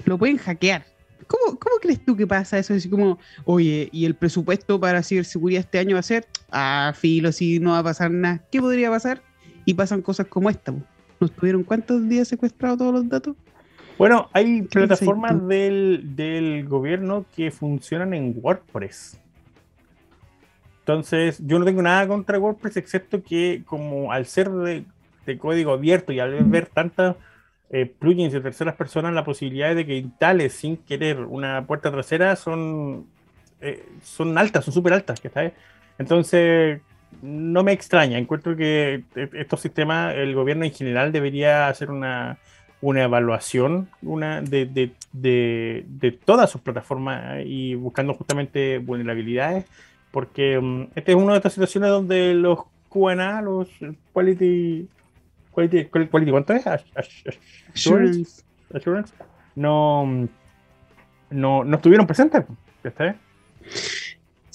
lo 0.06 0.18
pueden 0.18 0.38
hackear. 0.38 0.86
¿Cómo, 1.28 1.60
crees 1.80 2.04
tú 2.04 2.16
que 2.16 2.25
pasa 2.25 2.58
eso? 2.58 2.74
Así 2.74 2.89
como, 2.89 3.20
oye, 3.46 3.88
¿y 3.92 4.06
el 4.06 4.16
presupuesto 4.16 4.80
para 4.80 5.04
ciberseguridad 5.04 5.62
este 5.62 5.78
año 5.78 5.96
va 5.96 6.00
a 6.00 6.04
ser? 6.04 6.28
Ah, 6.51 6.94
filo, 6.96 7.32
si 7.32 7.60
no 7.60 7.72
va 7.72 7.80
a 7.80 7.84
pasar 7.84 8.10
nada. 8.10 8.44
¿Qué 8.51 8.60
podría 8.60 8.89
pasar? 8.89 9.22
Y 9.63 9.75
pasan 9.75 10.01
cosas 10.01 10.25
como 10.28 10.50
esta. 10.50 10.74
¿Nos 11.20 11.32
tuvieron 11.32 11.63
cuántos 11.63 12.08
días 12.10 12.28
secuestrados 12.28 12.80
todos 12.80 12.94
los 12.94 13.08
datos? 13.08 13.36
Bueno, 14.00 14.29
hay 14.32 14.62
plataformas 14.62 15.46
del, 15.46 16.15
del, 16.15 16.65
gobierno 16.70 17.25
que 17.36 17.51
funcionan 17.51 18.13
en 18.13 18.34
WordPress. 18.41 19.20
Entonces, 20.79 21.46
yo 21.46 21.60
no 21.60 21.65
tengo 21.65 21.82
nada 21.82 22.08
contra 22.08 22.39
WordPress, 22.39 22.77
excepto 22.77 23.22
que 23.22 23.62
como 23.65 24.13
al 24.13 24.25
ser 24.25 24.50
de, 24.51 24.86
código 25.38 25.74
abierto 25.74 26.13
y 26.13 26.22
al 26.22 26.46
ver 26.46 26.68
tantas 26.68 27.18
eh, 27.72 27.86
plugins 27.86 28.32
de 28.32 28.39
terceras 28.39 28.75
personas, 28.77 29.13
la 29.13 29.25
posibilidad 29.25 29.75
de 29.75 29.86
que 29.86 29.98
instales 29.98 30.53
sin 30.53 30.77
querer 30.77 31.20
una 31.20 31.68
puerta 31.68 31.91
trasera 31.91 32.38
son, 32.38 33.06
eh, 33.60 33.86
son 34.01 34.38
altas, 34.38 34.63
son 34.63 34.74
súper 34.74 34.94
altas. 34.94 35.22
Entonces, 35.98 36.79
no 37.22 37.63
me 37.63 37.74
extraña. 37.74 38.18
Encuentro 38.18 38.56
que 38.56 39.03
e, 39.13 39.29
estos 39.34 39.60
sistemas, 39.60 40.15
el 40.15 40.34
gobierno 40.34 40.63
en 40.63 40.72
general 40.72 41.12
debería 41.12 41.68
hacer 41.68 41.91
una, 41.91 42.39
una 42.81 43.03
evaluación 43.03 43.89
una 44.01 44.41
de, 44.41 44.65
de, 44.65 44.93
de, 45.12 45.86
de 45.88 46.12
todas 46.12 46.50
sus 46.50 46.62
plataformas 46.62 47.43
y 47.45 47.75
buscando 47.75 48.13
justamente 48.13 48.77
vulnerabilidades 48.79 49.65
porque 50.12 50.57
um, 50.57 50.88
este 50.95 51.12
es 51.12 51.17
una 51.17 51.33
de 51.33 51.38
estas 51.38 51.53
situaciones 51.53 51.89
donde 51.89 52.33
los 52.33 52.59
QA, 52.89 53.41
los 53.41 53.67
Quality, 54.12 54.88
quality, 55.51 55.86
quality 55.86 56.31
¿cuánto 56.31 56.53
es? 56.53 56.65
Assurance, 56.65 58.43
assurance 58.74 59.13
no, 59.55 60.05
mm, 60.05 60.27
no, 61.31 61.63
no 61.63 61.75
estuvieron 61.75 62.07
presentes. 62.07 62.45
¿está 62.83 63.15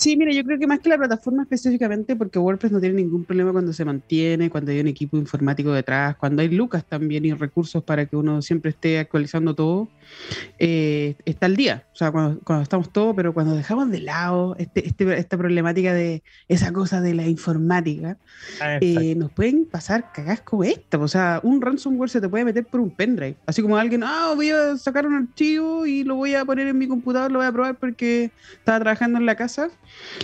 Sí, 0.04 0.18
mira, 0.18 0.32
yo 0.32 0.44
creo 0.44 0.58
que 0.58 0.66
más 0.66 0.80
que 0.80 0.90
la 0.90 0.98
plataforma 0.98 1.44
específicamente, 1.44 2.14
porque 2.14 2.38
WordPress 2.38 2.72
no 2.72 2.78
tiene 2.78 2.96
ningún 2.96 3.24
problema 3.24 3.52
cuando 3.52 3.72
se 3.72 3.86
mantiene, 3.86 4.50
cuando 4.50 4.70
hay 4.70 4.80
un 4.80 4.86
equipo 4.86 5.16
informático 5.16 5.72
detrás, 5.72 6.14
cuando 6.16 6.42
hay 6.42 6.50
lucas 6.50 6.84
también 6.84 7.24
y 7.24 7.32
recursos 7.32 7.82
para 7.82 8.04
que 8.04 8.14
uno 8.14 8.42
siempre 8.42 8.72
esté 8.72 8.98
actualizando 8.98 9.54
todo, 9.54 9.88
eh, 10.58 11.16
está 11.24 11.46
al 11.46 11.56
día. 11.56 11.86
O 11.94 11.96
sea, 11.96 12.12
cuando, 12.12 12.38
estamos 12.60 12.92
todos, 12.92 13.16
pero 13.16 13.32
cuando 13.32 13.56
dejamos 13.56 13.90
de 13.90 14.00
lado 14.00 14.54
este, 14.58 14.86
este, 14.86 15.18
esta 15.18 15.38
problemática 15.38 15.94
de 15.94 16.22
esa 16.48 16.70
cosa 16.70 17.00
de 17.00 17.14
la 17.14 17.26
informática, 17.26 18.18
ah, 18.60 18.76
eh, 18.82 19.14
nos 19.14 19.32
pueden 19.32 19.64
pasar 19.64 20.12
cagadas 20.12 20.42
como 20.42 20.64
esta. 20.64 20.98
O 20.98 21.08
sea, 21.08 21.40
un 21.42 21.62
ransomware 21.62 22.10
se 22.10 22.20
te 22.20 22.28
puede 22.28 22.44
meter 22.44 22.66
por 22.66 22.80
un 22.80 22.90
pendrive. 22.90 23.36
Así 23.46 23.62
como 23.62 23.78
alguien, 23.78 24.02
ah, 24.04 24.34
voy 24.34 24.50
a 24.50 24.76
sacar 24.76 25.06
un 25.06 25.14
archivo 25.14 25.86
y 25.86 26.04
lo 26.04 26.16
voy 26.16 26.34
a 26.34 26.44
poner 26.44 26.66
en 26.66 26.76
mi 26.76 26.86
computador, 26.86 27.32
lo 27.32 27.38
voy 27.38 27.48
a 27.48 27.52
probar 27.52 27.78
porque 27.78 28.30
estaba 28.52 28.80
trabajando 28.80 29.18
en 29.18 29.24
la 29.24 29.34
casa 29.34 29.70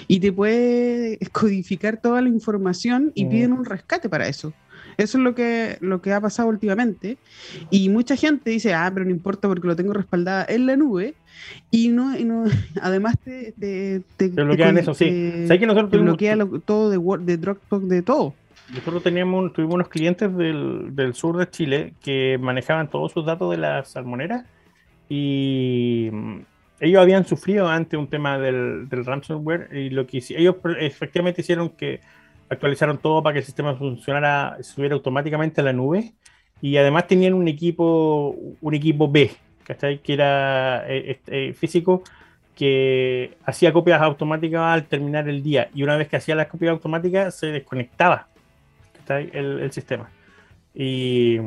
y 0.06 0.20
te 0.20 0.32
puede 0.32 1.18
codificar 1.32 2.00
toda 2.00 2.20
la 2.20 2.28
información 2.28 3.12
y 3.14 3.26
piden 3.26 3.52
un 3.52 3.64
rescate 3.64 4.08
para 4.08 4.28
eso. 4.28 4.52
Eso 4.96 5.16
es 5.16 5.24
lo 5.24 5.34
que, 5.34 5.78
lo 5.80 6.02
que 6.02 6.12
ha 6.12 6.20
pasado 6.20 6.48
últimamente. 6.48 7.16
Y 7.70 7.88
mucha 7.88 8.16
gente 8.16 8.50
dice, 8.50 8.74
ah, 8.74 8.90
pero 8.92 9.06
no 9.06 9.10
importa 9.10 9.48
porque 9.48 9.66
lo 9.66 9.74
tengo 9.74 9.94
respaldada 9.94 10.44
en 10.48 10.66
la 10.66 10.76
nube. 10.76 11.14
Y 11.70 11.88
no, 11.88 12.16
no 12.18 12.44
además 12.82 13.18
te, 13.18 13.54
te, 13.58 14.02
te, 14.16 14.28
bloquean 14.28 14.76
eso, 14.76 14.92
sí. 14.92 15.06
que 15.06 15.66
nosotros 15.66 16.02
bloquea 16.02 16.36
todo 16.64 16.90
de, 16.90 17.24
de 17.24 17.36
Dropbox, 17.38 17.88
de 17.88 18.02
todo. 18.02 18.34
Nosotros 18.74 19.02
teníamos, 19.02 19.52
tuvimos 19.52 19.74
unos 19.74 19.88
clientes 19.88 20.36
del, 20.36 20.94
del, 20.94 21.14
sur 21.14 21.38
de 21.38 21.48
Chile 21.48 21.94
que 22.02 22.38
manejaban 22.40 22.88
todos 22.88 23.10
sus 23.10 23.26
datos 23.26 23.50
de 23.50 23.56
las 23.56 23.88
salmoneras 23.88 24.44
y 25.08 26.10
ellos 26.80 27.02
habían 27.02 27.26
sufrido 27.26 27.68
ante 27.68 27.96
un 27.96 28.08
tema 28.08 28.38
del, 28.38 28.88
ransomware 28.90 29.68
y 29.72 29.90
lo 29.90 30.06
que 30.06 30.22
ellos 30.30 30.56
efectivamente 30.80 31.42
hicieron 31.42 31.70
que 31.70 32.00
actualizaron 32.48 32.98
todo 32.98 33.22
para 33.22 33.34
que 33.34 33.40
el 33.40 33.44
sistema 33.44 33.76
funcionara, 33.76 34.56
subiera 34.62 34.94
automáticamente 34.94 35.60
a 35.60 35.64
la 35.64 35.72
nube 35.72 36.14
y 36.60 36.76
además 36.78 37.06
tenían 37.06 37.34
un 37.34 37.48
equipo, 37.48 38.34
un 38.60 38.74
equipo 38.74 39.10
B, 39.10 39.30
Que 39.64 40.12
era 40.12 40.84
eh, 40.88 41.20
eh, 41.26 41.52
físico 41.52 42.02
que 42.56 43.36
hacía 43.44 43.72
copias 43.72 44.02
automáticas 44.02 44.60
al 44.60 44.84
terminar 44.86 45.28
el 45.28 45.42
día 45.42 45.70
y 45.74 45.82
una 45.82 45.96
vez 45.96 46.08
que 46.08 46.16
hacía 46.16 46.34
las 46.34 46.48
copias 46.48 46.72
automáticas 46.72 47.34
se 47.34 47.46
desconectaba 47.46 48.28
el, 49.08 49.60
el 49.60 49.72
sistema. 49.72 50.10
Y 50.74 51.38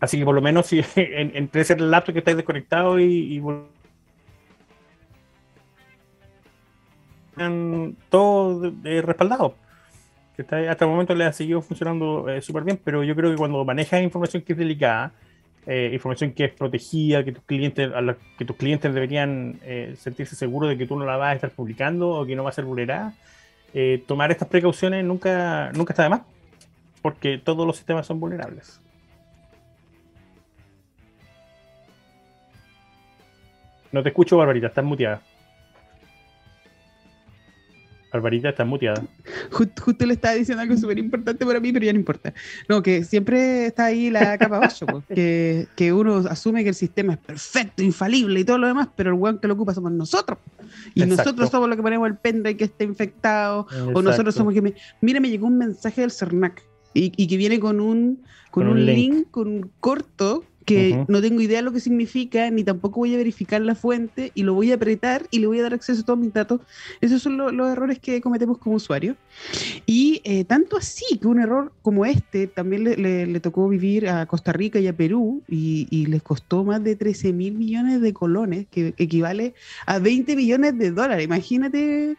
así 0.00 0.18
que 0.18 0.24
por 0.24 0.34
lo 0.34 0.40
menos 0.40 0.66
si 0.66 0.80
en, 0.96 1.32
entre 1.34 1.62
ese 1.62 1.78
lapso 1.78 2.12
que 2.12 2.20
estáis 2.20 2.36
desconectado 2.36 2.98
y, 2.98 3.34
y 3.34 3.40
todo 8.08 8.72
respaldado. 8.84 9.54
hasta 10.38 10.84
el 10.84 10.90
momento 10.90 11.14
le 11.14 11.24
ha 11.24 11.32
seguido 11.32 11.62
funcionando 11.62 12.28
eh, 12.28 12.42
súper 12.42 12.64
bien, 12.64 12.80
pero 12.82 13.04
yo 13.04 13.14
creo 13.14 13.30
que 13.30 13.36
cuando 13.36 13.64
manejas 13.64 14.02
información 14.02 14.42
que 14.42 14.52
es 14.52 14.58
delicada, 14.58 15.12
eh, 15.66 15.90
información 15.92 16.32
que 16.32 16.44
es 16.44 16.52
protegida, 16.52 17.24
que 17.24 17.32
tus 17.32 17.44
clientes, 17.44 17.90
a 17.92 18.16
que 18.38 18.44
tus 18.44 18.56
clientes 18.56 18.92
deberían 18.92 19.58
eh, 19.62 19.94
sentirse 19.98 20.36
seguros 20.36 20.70
de 20.70 20.78
que 20.78 20.86
tú 20.86 20.98
no 20.98 21.04
la 21.04 21.16
vas 21.16 21.32
a 21.32 21.34
estar 21.34 21.50
publicando 21.50 22.10
o 22.10 22.26
que 22.26 22.36
no 22.36 22.44
va 22.44 22.50
a 22.50 22.52
ser 22.52 22.64
vulnerada, 22.64 23.14
tomar 24.06 24.30
estas 24.30 24.48
precauciones 24.48 25.04
nunca, 25.04 25.70
nunca 25.72 25.92
está 25.92 26.02
de 26.04 26.08
más, 26.08 26.22
porque 27.02 27.38
todos 27.38 27.66
los 27.66 27.76
sistemas 27.76 28.06
son 28.06 28.18
vulnerables. 28.18 28.80
No 33.90 34.02
te 34.02 34.10
escucho, 34.10 34.36
Barbarita, 34.36 34.66
estás 34.66 34.84
muteada. 34.84 35.22
Alvarita 38.10 38.48
está 38.50 38.64
muteada. 38.64 39.02
Justo, 39.50 40.06
le 40.06 40.14
estaba 40.14 40.34
diciendo 40.34 40.62
algo 40.62 40.76
súper 40.76 40.98
importante 40.98 41.44
para 41.44 41.60
mí, 41.60 41.72
pero 41.72 41.84
ya 41.84 41.92
no 41.92 41.98
importa. 41.98 42.32
No, 42.68 42.82
que 42.82 43.04
siempre 43.04 43.66
está 43.66 43.86
ahí 43.86 44.10
la 44.10 44.38
capa 44.38 44.56
abajo, 44.56 45.02
que, 45.08 45.66
que, 45.76 45.92
uno 45.92 46.18
asume 46.28 46.62
que 46.62 46.70
el 46.70 46.74
sistema 46.74 47.14
es 47.14 47.18
perfecto, 47.18 47.82
infalible 47.82 48.40
y 48.40 48.44
todo 48.44 48.58
lo 48.58 48.66
demás, 48.66 48.88
pero 48.96 49.10
el 49.10 49.16
weón 49.16 49.38
que 49.38 49.48
lo 49.48 49.54
ocupa 49.54 49.74
somos 49.74 49.92
nosotros. 49.92 50.38
Y 50.94 51.04
nosotros 51.04 51.50
somos 51.50 51.68
los 51.68 51.76
que 51.76 51.82
ponemos 51.82 52.08
el 52.08 52.16
pendrive 52.16 52.56
que 52.56 52.64
está 52.64 52.84
infectado, 52.84 53.66
o 53.94 54.02
nosotros 54.02 54.34
somos 54.34 54.54
que 54.54 54.62
me... 54.62 54.74
Mira, 55.00 55.20
me 55.20 55.28
llegó 55.28 55.46
un 55.46 55.58
mensaje 55.58 56.00
del 56.00 56.10
CERNAC 56.10 56.62
y, 56.94 57.12
y 57.16 57.26
que 57.26 57.36
viene 57.36 57.60
con 57.60 57.80
un, 57.80 58.22
con, 58.50 58.66
un, 58.68 58.84
link. 58.84 59.30
con 59.30 59.48
un 59.48 59.70
corto 59.80 60.44
que 60.68 61.04
no 61.08 61.20
tengo 61.20 61.40
idea 61.40 61.58
de 61.58 61.62
lo 61.62 61.72
que 61.72 61.80
significa, 61.80 62.50
ni 62.50 62.62
tampoco 62.62 63.00
voy 63.00 63.14
a 63.14 63.16
verificar 63.16 63.60
la 63.62 63.74
fuente 63.74 64.32
y 64.34 64.42
lo 64.42 64.54
voy 64.54 64.70
a 64.70 64.74
apretar 64.74 65.26
y 65.30 65.38
le 65.38 65.46
voy 65.46 65.60
a 65.60 65.62
dar 65.62 65.74
acceso 65.74 66.02
a 66.02 66.04
todos 66.04 66.18
mis 66.18 66.32
datos. 66.32 66.60
Esos 67.00 67.22
son 67.22 67.36
los 67.38 67.70
errores 67.70 67.98
que 67.98 68.20
cometemos 68.20 68.58
como 68.58 68.76
usuarios. 68.76 69.16
Y 69.86 70.20
eh, 70.24 70.44
tanto 70.44 70.76
así 70.76 71.18
que 71.18 71.26
un 71.26 71.40
error 71.40 71.72
como 71.82 72.04
este 72.04 72.46
también 72.46 72.84
le, 72.84 73.40
tocó 73.40 73.68
vivir 73.68 74.08
a 74.08 74.26
Costa 74.26 74.52
Rica 74.52 74.78
y 74.78 74.88
a 74.88 74.92
Perú 74.92 75.42
y, 75.48 76.06
les 76.08 76.22
costó 76.22 76.64
más 76.64 76.82
de 76.82 76.96
13 76.96 77.32
mil 77.32 77.54
millones 77.54 78.00
de 78.00 78.12
colones, 78.12 78.66
que 78.70 78.94
equivale 78.96 79.54
a 79.86 79.98
20 79.98 80.36
millones 80.36 80.78
de 80.78 80.90
dólares. 80.90 81.24
Imagínate 81.24 82.16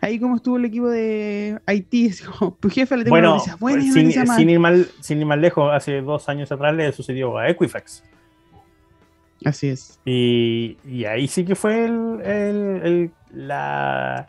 ahí 0.00 0.18
como 0.18 0.36
estuvo 0.36 0.56
el 0.56 0.64
equipo 0.64 0.88
de 0.88 1.58
Haití, 1.66 2.10
tu 2.60 2.70
jefe 2.70 2.96
le 2.96 3.04
tengo 3.04 3.14
bueno, 3.14 3.42
una 3.42 3.56
bueno, 3.56 3.82
sin, 3.82 4.12
sin, 4.12 4.50
ir 4.50 4.58
mal, 4.58 4.88
sin 5.00 5.20
ir 5.20 5.26
más 5.26 5.38
lejos, 5.38 5.72
hace 5.72 6.00
dos 6.00 6.28
años 6.28 6.50
atrás 6.52 6.74
le 6.74 6.92
sucedió 6.92 7.36
a 7.38 7.48
Equifax. 7.48 8.02
Así 9.44 9.68
es. 9.68 10.00
Y, 10.04 10.78
y 10.84 11.04
ahí 11.04 11.28
sí 11.28 11.44
que 11.44 11.54
fue 11.54 11.84
el, 11.84 12.20
el, 12.24 13.10
la, 13.32 14.26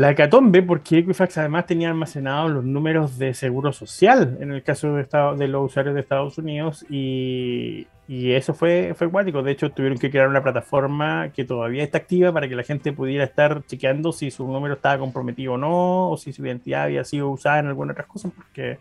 la 0.00 0.12
hecatombe, 0.12 0.62
porque 0.62 0.96
Equifax 0.96 1.36
además 1.36 1.66
tenía 1.66 1.90
almacenados 1.90 2.50
los 2.50 2.64
números 2.64 3.18
de 3.18 3.34
seguro 3.34 3.70
social 3.74 4.38
en 4.40 4.50
el 4.50 4.62
caso 4.62 4.94
de, 4.94 5.06
de 5.36 5.46
los 5.46 5.66
usuarios 5.66 5.94
de 5.94 6.00
Estados 6.00 6.38
Unidos 6.38 6.86
y, 6.88 7.86
y 8.08 8.32
eso 8.32 8.54
fue, 8.54 8.94
fue 8.96 9.10
cuático. 9.10 9.42
De 9.42 9.52
hecho, 9.52 9.70
tuvieron 9.70 9.98
que 9.98 10.10
crear 10.10 10.26
una 10.26 10.42
plataforma 10.42 11.28
que 11.34 11.44
todavía 11.44 11.84
está 11.84 11.98
activa 11.98 12.32
para 12.32 12.48
que 12.48 12.56
la 12.56 12.62
gente 12.62 12.94
pudiera 12.94 13.24
estar 13.24 13.62
chequeando 13.66 14.10
si 14.12 14.30
su 14.30 14.46
número 14.46 14.76
estaba 14.76 14.98
comprometido 14.98 15.52
o 15.52 15.58
no, 15.58 16.08
o 16.08 16.16
si 16.16 16.32
su 16.32 16.46
identidad 16.46 16.84
había 16.84 17.04
sido 17.04 17.28
usada 17.28 17.58
en 17.58 17.66
alguna 17.66 17.92
otra 17.92 18.04
cosa, 18.04 18.30
porque 18.34 18.78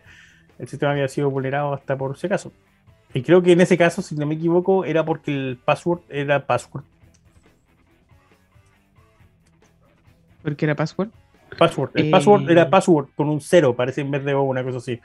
el 0.58 0.70
sistema 0.70 0.94
había 0.94 1.10
sido 1.10 1.30
vulnerado 1.30 1.74
hasta 1.74 1.98
por 1.98 2.16
ese 2.16 2.30
caso. 2.30 2.54
Y 3.14 3.24
creo 3.24 3.42
que 3.42 3.52
en 3.52 3.60
ese 3.60 3.78
caso, 3.78 4.02
si 4.02 4.16
no 4.16 4.26
me 4.26 4.36
equivoco, 4.36 4.86
era 4.86 5.04
porque 5.04 5.32
el 5.34 5.58
password 5.66 6.00
era 6.08 6.46
password. 6.46 6.86
Porque 10.44 10.66
era 10.66 10.76
password. 10.76 11.10
Password. 11.58 11.92
El 11.96 12.10
password 12.10 12.50
era 12.50 12.70
password 12.70 13.08
con 13.16 13.30
un 13.30 13.42
cero, 13.42 13.76
parece 13.76 14.02
en 14.02 14.12
vez 14.12 14.24
de 14.24 14.36
una 14.36 14.64
cosa 14.64 14.78
así. 14.78 15.00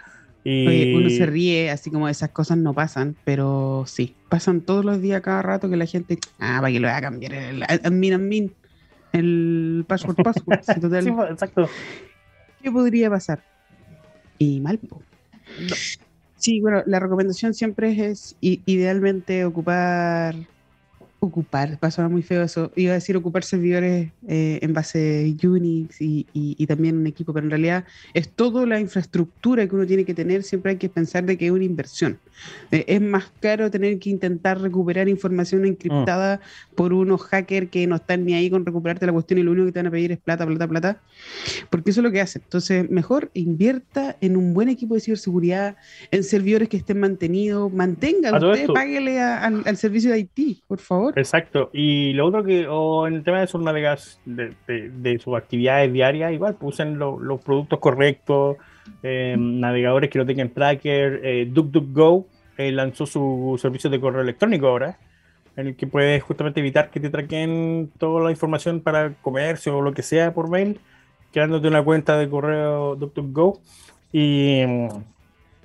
Y... 0.44 0.92
uno 0.94 1.08
se 1.08 1.24
ríe, 1.24 1.70
así 1.70 1.90
como 1.90 2.06
esas 2.06 2.28
cosas 2.30 2.58
no 2.58 2.74
pasan, 2.74 3.16
pero 3.24 3.84
sí, 3.86 4.14
pasan 4.28 4.60
todos 4.60 4.84
los 4.84 5.00
días, 5.00 5.22
cada 5.22 5.40
rato 5.40 5.70
que 5.70 5.76
la 5.76 5.86
gente, 5.86 6.18
ah, 6.38 6.58
para 6.60 6.70
que 6.70 6.80
lo 6.80 6.88
voy 6.88 6.96
a 6.96 7.00
cambiar 7.00 7.32
el 7.32 7.62
admin, 7.62 8.12
admin, 8.12 8.52
el 9.12 9.86
password, 9.88 10.16
password. 10.16 10.60
sí, 10.62 11.10
pues, 11.16 11.30
exacto. 11.30 11.68
¿Qué 12.62 12.70
podría 12.70 13.08
pasar? 13.08 13.42
Y 14.38 14.60
mal, 14.60 14.78
Sí, 16.36 16.60
bueno, 16.60 16.82
la 16.84 17.00
recomendación 17.00 17.54
siempre 17.54 18.06
es 18.06 18.36
idealmente 18.40 19.46
ocupar 19.46 20.34
ocupar, 21.26 21.78
pasaba 21.78 22.08
muy 22.08 22.22
feo 22.22 22.42
eso, 22.42 22.70
iba 22.76 22.92
a 22.92 22.94
decir 22.94 23.16
ocupar 23.16 23.44
servidores 23.44 24.10
eh, 24.28 24.58
en 24.62 24.72
base 24.72 25.36
Unix 25.42 26.00
y, 26.00 26.26
y, 26.32 26.66
también 26.66 26.96
un 26.96 27.06
equipo, 27.06 27.32
pero 27.32 27.44
en 27.44 27.50
realidad 27.50 27.84
es 28.14 28.28
toda 28.28 28.66
la 28.66 28.80
infraestructura 28.80 29.66
que 29.66 29.74
uno 29.74 29.86
tiene 29.86 30.04
que 30.04 30.14
tener, 30.14 30.42
siempre 30.42 30.72
hay 30.72 30.78
que 30.78 30.88
pensar 30.88 31.24
de 31.24 31.36
que 31.36 31.46
es 31.46 31.52
una 31.52 31.64
inversión. 31.64 32.18
Eh, 32.70 32.84
es 32.88 33.00
más 33.00 33.30
caro 33.40 33.70
tener 33.70 33.98
que 33.98 34.10
intentar 34.10 34.60
recuperar 34.60 35.08
información 35.08 35.64
encriptada 35.64 36.36
mm. 36.36 36.74
por 36.74 36.92
unos 36.92 37.22
hackers 37.22 37.70
que 37.70 37.86
no 37.86 37.96
están 37.96 38.24
ni 38.24 38.34
ahí 38.34 38.50
con 38.50 38.66
recuperarte 38.66 39.06
la 39.06 39.12
cuestión 39.12 39.38
y 39.38 39.42
lo 39.42 39.52
único 39.52 39.66
que 39.66 39.72
te 39.72 39.78
van 39.78 39.86
a 39.86 39.90
pedir 39.90 40.12
es 40.12 40.18
plata, 40.18 40.46
plata, 40.46 40.68
plata, 40.68 41.00
porque 41.70 41.90
eso 41.90 42.00
es 42.00 42.04
lo 42.04 42.12
que 42.12 42.20
hacen. 42.20 42.42
Entonces, 42.42 42.90
mejor 42.90 43.30
invierta 43.34 44.16
en 44.20 44.36
un 44.36 44.54
buen 44.54 44.68
equipo 44.68 44.94
de 44.94 45.00
ciberseguridad, 45.00 45.76
en 46.10 46.24
servidores 46.24 46.68
que 46.68 46.76
estén 46.76 47.00
mantenidos, 47.00 47.72
mantenga, 47.72 48.32
usted 48.36 48.66
páguele 48.68 49.20
al, 49.20 49.62
al 49.64 49.76
servicio 49.76 50.10
de 50.10 50.20
IT, 50.20 50.64
por 50.66 50.78
favor. 50.78 51.13
Exacto. 51.16 51.70
Y 51.72 52.12
lo 52.14 52.26
otro 52.26 52.42
que, 52.42 52.66
o 52.68 53.06
en 53.06 53.14
el 53.14 53.22
tema 53.22 53.40
de 53.40 53.46
sus 53.46 53.60
navegas, 53.62 54.20
de, 54.24 54.54
de, 54.66 55.18
sus 55.18 55.36
actividades 55.36 55.92
diarias, 55.92 56.32
igual, 56.32 56.56
pues 56.56 56.74
usen 56.74 56.98
los 56.98 57.40
productos 57.40 57.78
correctos, 57.78 58.56
eh, 59.02 59.36
navegadores 59.38 60.10
que 60.10 60.18
no 60.18 60.26
tengan 60.26 60.50
tracker. 60.50 61.20
Eh, 61.22 61.48
DuckDuckGo 61.50 62.26
eh, 62.58 62.72
lanzó 62.72 63.06
su 63.06 63.58
servicio 63.60 63.90
de 63.90 64.00
correo 64.00 64.22
electrónico 64.22 64.68
ahora, 64.68 64.98
en 65.56 65.68
el 65.68 65.76
que 65.76 65.86
puedes 65.86 66.22
justamente 66.22 66.60
evitar 66.60 66.90
que 66.90 67.00
te 67.00 67.10
traquen 67.10 67.92
toda 67.98 68.24
la 68.24 68.30
información 68.30 68.80
para 68.80 69.14
comercio 69.22 69.78
o 69.78 69.82
lo 69.82 69.92
que 69.92 70.02
sea 70.02 70.34
por 70.34 70.48
mail, 70.50 70.80
creándote 71.32 71.68
una 71.68 71.82
cuenta 71.82 72.18
de 72.18 72.28
correo 72.28 72.96
DuckDuckGo. 72.96 73.60
Y 74.12 74.64
mm, 74.66 74.88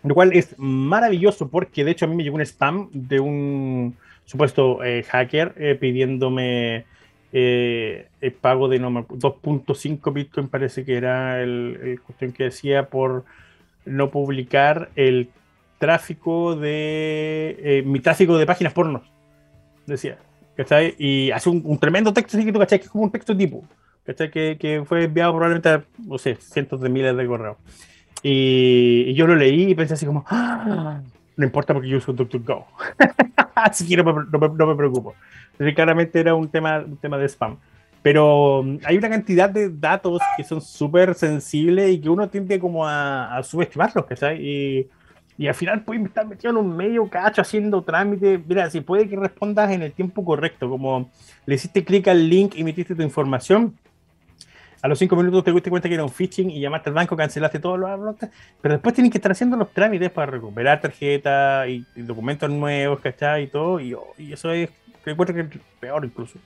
lo 0.03 0.13
cual 0.13 0.33
es 0.33 0.55
maravilloso 0.57 1.49
porque 1.49 1.83
de 1.83 1.91
hecho 1.91 2.05
a 2.05 2.07
mí 2.07 2.15
me 2.15 2.23
llegó 2.23 2.35
un 2.35 2.41
spam 2.41 2.89
de 2.91 3.19
un 3.19 3.95
supuesto 4.29 4.83
eh, 4.83 5.03
hacker 5.03 5.55
eh, 5.57 5.73
pidiéndome 5.73 6.85
eh, 7.33 8.07
el 8.21 8.31
pago 8.33 8.67
de 8.67 8.79
2.5 8.79 10.13
Bitcoin, 10.13 10.47
parece 10.49 10.85
que 10.85 10.97
era 10.97 11.41
el, 11.41 11.99
cuestión 12.05 12.31
que 12.31 12.43
decía 12.45 12.89
por 12.89 13.25
no 13.85 14.11
publicar 14.11 14.89
el 14.95 15.29
tráfico 15.79 16.55
de 16.55 17.81
mi 17.85 17.99
tráfico 18.01 18.37
de 18.37 18.45
páginas 18.45 18.73
pornos. 18.73 19.01
Decía. 19.87 20.19
¿cachai? 20.55 20.93
Y 20.99 21.31
hace 21.31 21.49
un, 21.49 21.79
tremendo 21.79 22.13
texto 22.13 22.37
así 22.37 22.45
que 22.45 22.51
tú, 22.51 22.59
¿cachai? 22.59 22.79
Que 22.79 22.85
es 22.85 22.91
como 22.91 23.05
un 23.05 23.11
texto 23.11 23.35
tipo. 23.35 23.63
que 24.05 24.83
fue 24.85 25.05
enviado 25.05 25.31
probablemente 25.31 25.69
a, 25.69 25.83
no 26.05 26.17
sé, 26.17 26.35
cientos 26.35 26.81
de 26.81 26.89
miles 26.89 27.15
de 27.15 27.25
correos. 27.25 27.57
Y, 28.21 29.13
yo 29.13 29.25
lo 29.25 29.35
leí 29.35 29.71
y 29.71 29.75
pensé 29.75 29.93
así 29.95 30.05
como, 30.05 30.25
¡Ah! 30.27 31.01
No 31.39 31.45
importa 31.45 31.73
porque 31.73 31.87
yo 31.87 31.97
uso 31.97 32.11
DuckDuckGo. 32.11 32.67
Así 33.55 33.87
que 33.87 33.95
no 33.95 34.03
me, 34.03 34.13
no, 34.29 34.67
me, 34.67 34.75
preocupo. 34.75 35.15
claramente 35.73 36.19
era 36.19 36.35
un 36.35 36.49
tema, 36.49 36.79
un 36.79 36.97
tema 36.97 37.17
de 37.17 37.29
spam. 37.29 37.57
Pero 38.01 38.61
mm, 38.63 38.79
hay 38.83 38.97
una 38.97 39.09
cantidad 39.09 39.49
de 39.49 39.69
datos 39.69 40.21
que 40.35 40.43
son 40.43 40.59
súper 40.61 41.15
sensibles 41.15 41.91
y 41.91 42.01
que 42.01 42.09
uno 42.09 42.29
tiende 42.29 42.59
como 42.59 42.85
a, 42.85 43.37
a 43.37 43.43
subestimarlos, 43.43 44.05
¿sabes? 44.17 44.41
Y, 44.41 44.89
y 45.37 45.47
al 45.47 45.55
final 45.55 45.83
puedes 45.83 46.05
estar 46.05 46.27
metido 46.27 46.51
en 46.51 46.57
un 46.57 46.75
medio 46.75 47.09
cacho 47.09 47.41
haciendo 47.41 47.81
trámite. 47.81 48.37
Mira, 48.45 48.69
si 48.69 48.81
puede 48.81 49.07
que 49.07 49.15
respondas 49.15 49.71
en 49.71 49.81
el 49.81 49.93
tiempo 49.93 50.25
correcto, 50.25 50.69
como 50.69 51.09
le 51.45 51.55
hiciste 51.55 51.85
clic 51.85 52.09
al 52.09 52.29
link 52.29 52.55
y 52.57 52.65
metiste 52.65 52.95
tu 52.95 53.01
información, 53.01 53.77
a 54.81 54.87
los 54.87 54.97
cinco 54.97 55.15
minutos 55.15 55.43
te 55.43 55.51
diste 55.51 55.69
cuenta 55.69 55.89
que 55.89 55.95
era 55.95 56.03
un 56.03 56.09
phishing 56.09 56.49
y 56.49 56.59
llamaste 56.59 56.89
al 56.89 56.95
banco, 56.95 57.17
cancelaste 57.17 57.59
todos 57.59 57.79
los 57.79 57.99
bloques, 57.99 58.29
pero 58.61 58.75
después 58.75 58.95
tienen 58.95 59.11
que 59.11 59.17
estar 59.17 59.31
haciendo 59.31 59.57
los 59.57 59.71
trámites 59.71 60.09
para 60.11 60.31
recuperar 60.31 60.79
tarjeta 60.79 61.67
y, 61.67 61.85
documentos 61.95 62.49
nuevos, 62.49 62.99
¿cachai? 62.99 63.43
Y 63.43 63.47
todo, 63.47 63.79
y, 63.79 63.95
eso 64.31 64.51
es, 64.51 64.69
encuentro 65.05 65.35
que 65.35 65.41
es 65.41 65.47
peor 65.79 66.05
incluso. 66.05 66.39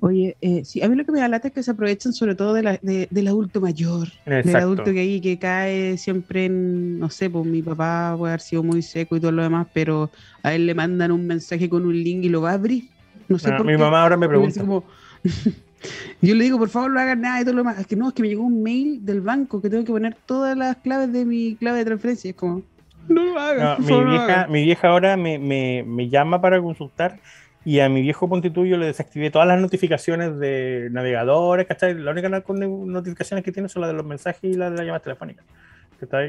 Oye, 0.00 0.36
eh, 0.42 0.66
sí, 0.66 0.82
a 0.82 0.88
mí 0.88 0.96
lo 0.96 1.04
que 1.06 1.12
me 1.12 1.20
da 1.20 1.28
lata 1.28 1.48
es 1.48 1.54
que 1.54 1.62
se 1.62 1.70
aprovechan 1.70 2.12
sobre 2.12 2.34
todo 2.34 2.52
de 2.52 2.62
la, 2.62 2.78
del 2.82 3.28
adulto 3.28 3.62
mayor, 3.62 4.08
del 4.26 4.54
adulto 4.54 4.84
que 4.92 5.00
ahí 5.00 5.18
que 5.22 5.38
cae 5.38 5.96
siempre 5.96 6.44
en, 6.44 6.98
no 6.98 7.08
sé, 7.08 7.30
pues 7.30 7.46
mi 7.46 7.62
papá 7.62 8.14
puede 8.18 8.32
haber 8.32 8.42
sido 8.42 8.62
muy 8.62 8.82
seco 8.82 9.16
y 9.16 9.20
todo 9.20 9.32
lo 9.32 9.42
demás, 9.42 9.66
pero 9.72 10.10
a 10.42 10.52
él 10.52 10.66
le 10.66 10.74
mandan 10.74 11.10
un 11.10 11.26
mensaje 11.26 11.70
con 11.70 11.86
un 11.86 11.94
link 11.94 12.22
y 12.22 12.28
lo 12.28 12.42
va 12.42 12.50
a 12.50 12.54
abrir. 12.54 12.84
No 13.28 13.38
sé 13.38 13.50
por 13.52 13.64
mi 13.64 13.78
mamá 13.78 14.02
ahora 14.02 14.18
me 14.18 14.28
pregunta. 14.28 14.62
Yo 16.20 16.34
le 16.34 16.44
digo, 16.44 16.58
por 16.58 16.68
favor, 16.68 16.90
no 16.90 17.00
hagan 17.00 17.20
nada 17.20 17.40
y 17.40 17.44
todo 17.44 17.54
lo 17.54 17.60
demás. 17.60 17.78
Es 17.78 17.86
que 17.86 17.96
no, 17.96 18.08
es 18.08 18.14
que 18.14 18.22
me 18.22 18.28
llegó 18.28 18.42
un 18.42 18.62
mail 18.62 19.04
del 19.04 19.20
banco 19.20 19.60
que 19.60 19.70
tengo 19.70 19.84
que 19.84 19.92
poner 19.92 20.16
todas 20.26 20.56
las 20.56 20.76
claves 20.76 21.12
de 21.12 21.24
mi 21.24 21.56
clave 21.56 21.78
de 21.78 21.84
transferencia. 21.84 22.30
Es 22.30 22.36
como, 22.36 22.62
no 23.08 23.24
lo 23.24 23.38
hagan. 23.38 23.84
mi, 23.84 24.04
vieja, 24.04 24.46
mi 24.48 24.62
vieja 24.62 24.88
ahora 24.88 25.16
me, 25.16 25.38
me, 25.38 25.84
me, 25.86 26.08
llama 26.08 26.40
para 26.40 26.60
consultar 26.60 27.20
y 27.64 27.80
a 27.80 27.88
mi 27.88 28.02
viejo 28.02 28.28
Pontituyo 28.28 28.76
le 28.76 28.86
desactivé 28.86 29.30
todas 29.30 29.48
las 29.48 29.60
notificaciones 29.60 30.38
de 30.38 30.88
navegadores, 30.90 31.66
¿cachai? 31.66 31.94
La 31.94 32.10
única 32.10 32.28
notificaciones 32.28 33.44
que 33.44 33.52
tiene 33.52 33.68
son 33.68 33.82
las 33.82 33.90
de 33.90 33.96
los 33.96 34.04
mensajes 34.04 34.44
y 34.44 34.54
las 34.54 34.70
de 34.70 34.76
las 34.76 34.86
llamadas 34.86 35.02
telefónicas. 35.02 35.44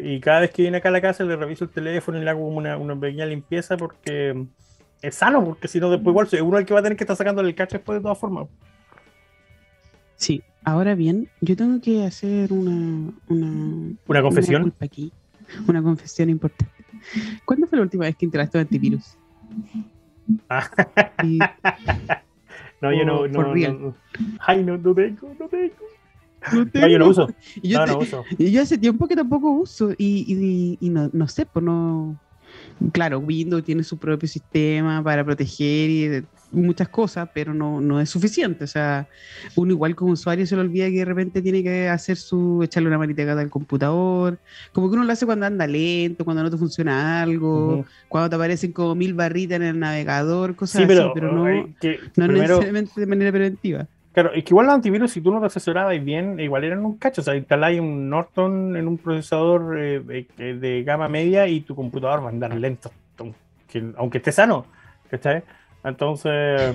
Y 0.04 0.22
cada 0.22 0.42
vez 0.42 0.52
que 0.52 0.62
viene 0.62 0.78
acá 0.78 0.88
a 0.88 0.92
la 0.92 1.02
casa 1.02 1.24
le 1.26 1.36
reviso 1.36 1.66
el 1.66 1.70
teléfono 1.70 2.18
y 2.18 2.24
le 2.24 2.30
hago 2.30 2.48
una, 2.48 2.78
una 2.78 2.98
pequeña 2.98 3.26
limpieza 3.26 3.76
porque 3.76 4.46
es 5.02 5.16
sano, 5.16 5.44
porque 5.44 5.68
si 5.68 5.80
no 5.80 5.90
después 5.90 6.12
igual 6.12 6.48
uno 6.48 6.58
el 6.60 6.66
que 6.66 6.74
va 6.74 6.80
a 6.80 6.84
tener 6.84 6.98
que 6.98 7.04
estar 7.04 7.18
sacando 7.18 7.42
el 7.42 7.54
cacho 7.54 7.78
después 7.78 7.98
de 7.98 8.02
todas 8.02 8.18
formas. 8.18 8.48
Sí, 10.16 10.44
ahora 10.64 10.96
bien, 10.96 11.30
yo 11.42 11.56
tengo 11.56 11.82
que 11.82 12.06
hacer 12.06 12.54
una. 12.54 13.12
Una, 13.28 13.96
¿Una 14.08 14.22
confesión. 14.22 14.64
Una, 14.64 14.74
aquí, 14.80 15.12
una 15.68 15.82
confesión 15.82 16.30
importante. 16.30 16.74
¿Cuándo 17.46 17.68
fue 17.68 17.78
la 17.78 17.84
última 17.84 18.06
vez 18.06 18.16
que 18.16 18.26
instalaste 18.26 18.60
antivirus? 18.60 19.18
no, 22.82 22.92
yo 22.92 23.06
no, 23.06 23.28
no, 23.28 23.56
no, 23.56 23.96
Ay, 24.40 24.64
no, 24.64 24.78
no 24.78 24.96
tengo, 24.96 25.36
no 25.40 25.48
tengo. 25.48 25.76
No, 26.74 26.88
yo 26.88 27.00
no 27.00 27.10
uso. 27.10 27.28
Yo, 27.64 27.86
no, 27.86 28.00
uso. 28.00 28.24
Y 28.38 28.52
yo 28.52 28.62
hace 28.62 28.78
tiempo 28.78 29.08
que 29.08 29.16
tampoco 29.16 29.52
uso. 29.52 29.92
Y, 29.98 30.26
y, 30.28 30.78
y 30.80 30.90
no, 30.90 31.10
no 31.12 31.28
sé, 31.28 31.46
pues 31.46 31.66
no. 31.66 32.20
Claro, 32.92 33.20
Windows 33.20 33.64
tiene 33.64 33.84
su 33.84 33.98
propio 33.98 34.28
sistema 34.28 35.04
para 35.04 35.24
proteger 35.24 35.90
y 35.90 36.24
muchas 36.52 36.90
cosas, 36.90 37.30
pero 37.34 37.54
no, 37.54 37.82
no 37.82 38.00
es 38.00 38.10
suficiente. 38.10 38.64
O 38.64 38.68
sea, 38.68 39.08
uno 39.56 39.72
igual 39.72 39.96
como 39.96 40.12
usuario 40.12 40.46
se 40.46 40.56
le 40.56 40.62
olvida 40.62 40.90
que 40.90 40.98
de 40.98 41.06
repente 41.06 41.42
tiene 41.42 41.64
que 41.64 41.88
hacer 41.90 42.18
su, 42.18 42.62
echarle 42.64 42.90
una 42.90 42.98
manita 42.98 43.24
al 43.32 43.50
computador, 43.50 44.40
como 44.74 44.90
que 44.90 44.96
uno 44.96 45.06
lo 45.06 45.12
hace 45.12 45.26
cuando 45.26 45.46
anda 45.46 45.68
lento, 45.68 46.26
cuando 46.26 46.44
no 46.44 46.52
te 46.52 46.58
funciona 46.58 47.22
algo, 47.22 47.86
cuando 48.08 48.30
te 48.30 48.36
aparecen 48.36 48.72
como 48.72 48.96
mil 48.96 49.14
barritas 49.14 49.58
en 49.58 49.64
el 49.64 49.80
navegador, 49.80 50.56
cosas 50.56 50.84
así, 50.84 50.88
pero 51.14 51.32
no, 51.32 51.46
no 52.16 52.28
necesariamente 52.28 53.00
de 53.00 53.08
manera 53.08 53.32
preventiva. 53.32 53.88
Claro, 54.16 54.32
es 54.32 54.46
que 54.46 54.52
igual 54.52 54.68
los 54.68 54.76
antivirus, 54.76 55.12
si 55.12 55.20
tú 55.20 55.30
no 55.30 55.42
te 55.42 55.48
asesorabas 55.48 56.02
bien, 56.02 56.40
igual 56.40 56.64
eran 56.64 56.86
un 56.86 56.98
cacho. 56.98 57.20
O 57.20 57.24
sea, 57.26 57.36
instaláis 57.36 57.82
un 57.82 58.10
Norton 58.10 58.78
en 58.78 58.88
un 58.88 58.98
procesador 58.98 59.78
eh, 59.78 60.26
de, 60.38 60.84
gama 60.84 61.10
media 61.10 61.50
y 61.50 61.60
tu 61.60 61.76
computador 61.76 62.22
va 62.22 62.28
a 62.28 62.30
andar 62.30 62.56
lento, 62.56 62.94
aunque, 63.98 64.20
esté 64.20 64.32
sano. 64.32 64.68
¿Cachai? 65.10 65.44
Entonces, 65.84 66.74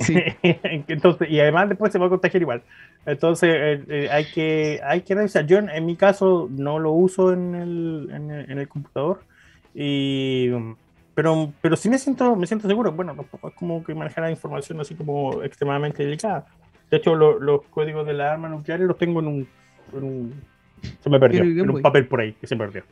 sí. 0.00 0.22
entonces, 0.42 1.30
y 1.30 1.40
además 1.40 1.70
después 1.70 1.90
se 1.90 1.98
va 1.98 2.08
a 2.08 2.10
contagiar 2.10 2.42
igual. 2.42 2.62
Entonces, 3.06 3.48
eh, 3.50 3.84
eh, 3.88 4.08
hay 4.12 4.26
que 4.26 4.80
hay 4.84 5.00
que 5.00 5.14
revisar. 5.14 5.46
Yo 5.46 5.56
en, 5.60 5.86
mi 5.86 5.96
caso 5.96 6.46
no 6.50 6.78
lo 6.78 6.92
uso 6.92 7.32
en 7.32 7.54
el, 7.54 8.10
en 8.12 8.58
el, 8.58 8.68
computador, 8.68 9.24
y, 9.74 10.50
pero, 11.14 11.52
pero 11.60 11.76
sí 11.76 11.88
me 11.88 11.98
siento, 11.98 12.36
me 12.36 12.46
siento 12.46 12.68
seguro. 12.68 12.92
Bueno, 12.92 13.14
es 13.44 13.54
como 13.54 13.82
que 13.84 13.94
manejar 13.94 14.24
la 14.24 14.30
información 14.30 14.80
así 14.80 14.94
como 14.94 15.42
extremadamente 15.42 16.04
delicada. 16.04 16.46
De 16.90 16.98
hecho, 16.98 17.14
los 17.14 17.62
códigos 17.70 18.06
de 18.06 18.12
la 18.12 18.32
arma 18.32 18.48
nuclear 18.48 18.80
los 18.80 18.98
tengo 18.98 19.20
en 19.20 19.26
un, 19.26 20.34
se 21.00 21.10
me 21.10 21.18
perdió, 21.18 21.42
en 21.42 21.70
un 21.70 21.82
papel 21.82 22.06
por 22.06 22.20
ahí 22.20 22.32
que 22.34 22.46
se 22.46 22.56
perdió. 22.56 22.84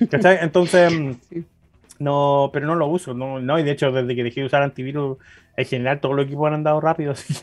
Entonces, 0.00 0.88
No, 2.02 2.50
pero 2.52 2.66
no 2.66 2.74
lo 2.74 2.88
uso, 2.88 3.14
no, 3.14 3.38
no, 3.38 3.58
y 3.60 3.62
de 3.62 3.70
hecho 3.70 3.92
desde 3.92 4.16
que 4.16 4.24
dejé 4.24 4.40
de 4.40 4.46
usar 4.46 4.62
antivirus, 4.62 5.18
en 5.56 5.64
general 5.64 6.00
todos 6.00 6.16
los 6.16 6.26
equipos 6.26 6.48
han 6.48 6.54
andado 6.54 6.80
rápido, 6.80 7.12
así 7.12 7.34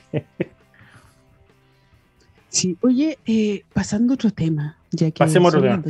Sí, 2.49 2.77
oye, 2.81 3.19
eh, 3.25 3.63
pasando 3.73 4.11
a 4.11 4.15
otro 4.15 4.31
tema, 4.31 4.75
ya 4.91 5.11
que 5.11 5.19
Pasemos 5.19 5.53
otro 5.53 5.61
tema. 5.61 5.81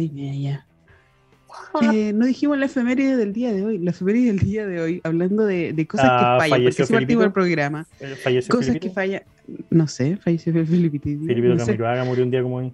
Eh, 1.93 2.13
no 2.13 2.25
dijimos 2.25 2.57
la 2.57 2.65
efeméride 2.65 3.15
del 3.17 3.33
día 3.33 3.51
de 3.51 3.65
hoy. 3.65 3.77
La 3.79 3.91
efeméride 3.91 4.27
del 4.27 4.39
día 4.39 4.67
de 4.67 4.81
hoy, 4.81 5.01
hablando 5.03 5.45
de, 5.45 5.73
de 5.73 5.87
cosas 5.87 6.05
que 6.05 6.25
ah, 6.25 6.37
fallan, 6.39 6.63
porque 6.63 6.85
se 6.85 6.93
partimos 6.93 7.25
el 7.25 7.31
programa. 7.31 7.87
Eh, 7.99 8.15
¿Falleció 8.21 8.55
cosas 8.55 8.77
que 8.77 8.89
fallan. 8.89 9.23
No 9.69 9.87
sé, 9.87 10.17
falleció 10.17 10.53
Felipito. 10.53 11.05
Felipito 11.05 11.55
no 11.55 11.65
Camiroaga 11.65 12.03
murió 12.03 12.23
un 12.23 12.31
día 12.31 12.43
como 12.43 12.57
hoy. 12.57 12.73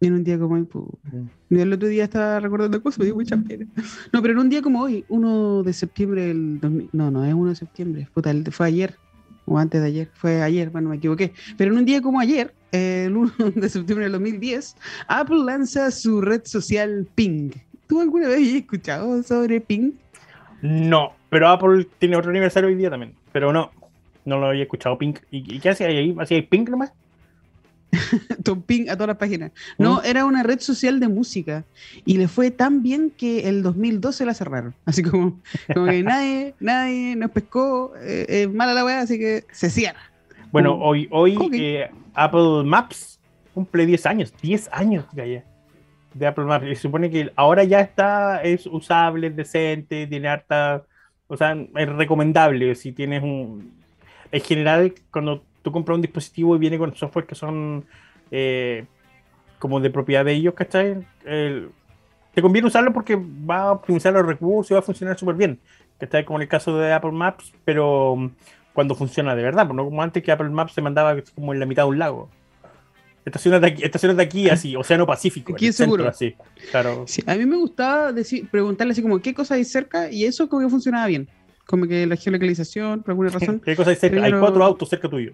En 0.00 0.12
un 0.12 0.24
día 0.24 0.38
como 0.38 0.56
hoy, 0.56 0.64
pues. 0.64 0.84
el 1.50 1.72
otro 1.72 1.88
día 1.88 2.04
estaba 2.04 2.38
recordando 2.38 2.82
cosas, 2.82 2.98
me 2.98 3.06
dio 3.06 3.14
mucha 3.14 3.36
pena. 3.36 3.66
No, 4.12 4.20
pero 4.20 4.34
en 4.34 4.40
un 4.40 4.50
día 4.50 4.60
como 4.60 4.82
hoy, 4.82 5.04
1 5.08 5.62
de 5.62 5.72
septiembre 5.72 6.26
del 6.26 6.60
2000, 6.60 6.90
no, 6.92 7.10
no 7.10 7.24
es 7.24 7.32
1 7.32 7.48
de 7.48 7.56
septiembre, 7.56 8.08
fue 8.50 8.66
ayer, 8.66 8.96
o 9.46 9.58
antes 9.58 9.80
de 9.80 9.86
ayer, 9.86 10.08
fue 10.14 10.42
ayer, 10.42 10.70
bueno, 10.70 10.90
me 10.90 10.96
equivoqué. 10.96 11.32
Pero 11.56 11.72
en 11.72 11.78
un 11.78 11.84
día 11.84 12.02
como 12.02 12.20
ayer, 12.20 12.52
el 12.72 13.16
1 13.16 13.32
de 13.54 13.68
septiembre 13.68 14.04
del 14.04 14.12
2010, 14.12 14.76
Apple 15.08 15.44
lanza 15.44 15.90
su 15.90 16.20
red 16.20 16.42
social 16.44 17.06
Ping. 17.14 17.50
¿Tú 17.86 18.00
alguna 18.00 18.28
vez 18.28 18.48
has 18.48 18.54
escuchado 18.54 19.22
sobre 19.22 19.60
Ping? 19.60 19.92
No, 20.60 21.12
pero 21.30 21.48
Apple 21.48 21.86
tiene 21.98 22.16
otro 22.16 22.30
aniversario 22.30 22.68
hoy 22.68 22.74
día 22.74 22.90
también, 22.90 23.14
pero 23.32 23.52
no, 23.52 23.70
no 24.24 24.38
lo 24.38 24.46
había 24.46 24.64
escuchado 24.64 24.98
Ping. 24.98 25.14
¿Y, 25.30 25.60
qué 25.60 25.70
hacía 25.70 25.86
ahí? 25.86 26.14
¿Hacía 26.18 26.44
Ping 26.48 26.64
nomás? 26.68 26.92
Ping 28.66 28.88
a 28.88 28.94
todas 28.94 29.08
las 29.08 29.16
páginas. 29.16 29.52
No, 29.78 29.96
¿Mm? 29.96 30.00
era 30.04 30.24
una 30.24 30.42
red 30.42 30.60
social 30.60 31.00
de 31.00 31.08
música 31.08 31.64
y 32.04 32.18
le 32.18 32.28
fue 32.28 32.50
tan 32.50 32.82
bien 32.82 33.10
que 33.16 33.48
el 33.48 33.62
2012 33.62 34.26
la 34.26 34.34
cerraron. 34.34 34.74
Así 34.84 35.02
como, 35.02 35.40
como 35.72 35.86
que 35.86 36.02
nadie, 36.02 36.54
nadie 36.60 37.16
nos 37.16 37.30
pescó, 37.30 37.94
eh, 38.00 38.26
es 38.28 38.52
mala 38.52 38.74
la 38.74 38.84
weá, 38.84 39.00
así 39.00 39.18
que 39.18 39.44
se 39.52 39.70
cierra. 39.70 40.00
Bueno, 40.52 40.74
hoy, 40.74 41.08
hoy 41.10 41.36
eh, 41.54 41.90
Apple 42.14 42.62
Maps 42.64 43.18
cumple 43.52 43.86
10 43.86 44.06
años, 44.06 44.34
10 44.40 44.68
años 44.72 45.04
de, 45.12 45.42
de 46.14 46.26
Apple 46.26 46.44
Maps. 46.44 46.66
Y 46.66 46.74
se 46.74 46.82
supone 46.82 47.10
que 47.10 47.32
ahora 47.36 47.64
ya 47.64 47.80
está, 47.80 48.42
es 48.42 48.66
usable, 48.66 49.28
es 49.28 49.36
decente, 49.36 50.06
tiene 50.06 50.28
harta, 50.28 50.84
o 51.26 51.36
sea, 51.36 51.56
es 51.76 51.88
recomendable 51.88 52.74
si 52.74 52.92
tienes 52.92 53.22
un... 53.22 53.74
En 54.32 54.40
general, 54.40 54.94
cuando 55.10 55.44
tú 55.66 55.72
compras 55.72 55.96
un 55.96 56.02
dispositivo 56.02 56.54
y 56.54 56.60
viene 56.60 56.78
con 56.78 56.94
software 56.94 57.26
que 57.26 57.34
son 57.34 57.84
eh, 58.30 58.84
como 59.58 59.80
de 59.80 59.90
propiedad 59.90 60.24
de 60.24 60.32
ellos, 60.32 60.54
¿cachai? 60.54 61.04
te 61.24 62.40
conviene 62.40 62.68
usarlo 62.68 62.92
porque 62.92 63.16
va 63.16 63.62
a 63.62 63.72
optimizar 63.72 64.12
los 64.12 64.24
recursos 64.24 64.70
y 64.70 64.74
va 64.74 64.78
a 64.78 64.82
funcionar 64.84 65.18
súper 65.18 65.34
bien, 65.34 65.58
¿cachai? 65.98 66.24
Como 66.24 66.38
en 66.38 66.42
el 66.42 66.48
caso 66.48 66.78
de 66.78 66.92
Apple 66.92 67.10
Maps, 67.10 67.52
pero 67.64 68.14
mm, 68.14 68.30
cuando 68.74 68.94
funciona 68.94 69.34
de 69.34 69.42
verdad, 69.42 69.66
no 69.66 69.84
como 69.84 70.00
antes 70.00 70.22
que 70.22 70.30
Apple 70.30 70.50
Maps 70.50 70.72
se 70.72 70.82
mandaba 70.82 71.16
como 71.34 71.52
en 71.52 71.58
la 71.58 71.66
mitad 71.66 71.82
de 71.82 71.88
un 71.88 71.98
lago. 71.98 72.30
Estaciones 73.24 73.60
de 73.60 73.66
aquí, 73.66 73.82
estaciones 73.82 74.16
de 74.16 74.22
aquí 74.22 74.48
así, 74.50 74.76
Océano 74.76 75.04
Pacífico. 75.04 75.52
Aquí 75.54 75.72
seguro. 75.72 76.06
así, 76.06 76.36
claro. 76.70 77.06
a 77.26 77.34
mí 77.34 77.44
me 77.44 77.56
gustaba 77.56 78.12
decir, 78.12 78.48
preguntarle 78.48 78.92
así 78.92 79.02
como 79.02 79.18
qué 79.18 79.34
cosa 79.34 79.54
hay 79.54 79.64
cerca 79.64 80.12
y 80.12 80.26
eso 80.26 80.48
como 80.48 80.62
que 80.62 80.68
funcionaba 80.68 81.08
bien. 81.08 81.28
Como 81.66 81.86
que 81.86 82.06
la 82.06 82.16
geolocalización, 82.16 83.02
por 83.02 83.10
alguna 83.12 83.30
razón. 83.38 83.60
¿Qué 83.60 83.76
cosa 83.76 83.90
hay 83.90 83.96
cerca? 83.96 84.24
Hay 84.24 84.32
cuatro 84.32 84.64
autos 84.64 84.88
cerca 84.88 85.08
tuyo. 85.08 85.32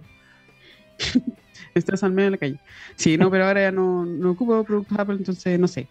Estás 1.75 2.03
al 2.03 2.13
medio 2.13 2.27
de 2.27 2.31
la 2.33 2.37
calle. 2.37 2.59
Sí, 2.97 3.17
no, 3.17 3.31
pero 3.31 3.47
ahora 3.47 3.63
ya 3.63 3.73
no, 3.73 4.05
no 4.05 4.33
ocupo 4.33 4.63
productos 4.65 4.99
Apple, 4.99 5.17
entonces 5.17 5.59
no 5.59 5.69
sé. 5.69 5.89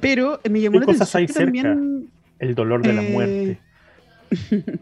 Pero 0.00 0.40
me 0.48 0.60
llamó 0.60 0.78
la 0.78 0.84
atención 0.84 1.26
también. 1.26 2.08
El 2.38 2.54
dolor 2.54 2.82
de 2.82 2.92
la 2.92 3.02
eh, 3.02 3.10
muerte. 3.10 3.58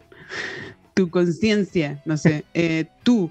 tu 0.94 1.08
conciencia, 1.08 2.02
no 2.04 2.16
sé. 2.16 2.44
Eh, 2.52 2.84
tú. 3.02 3.30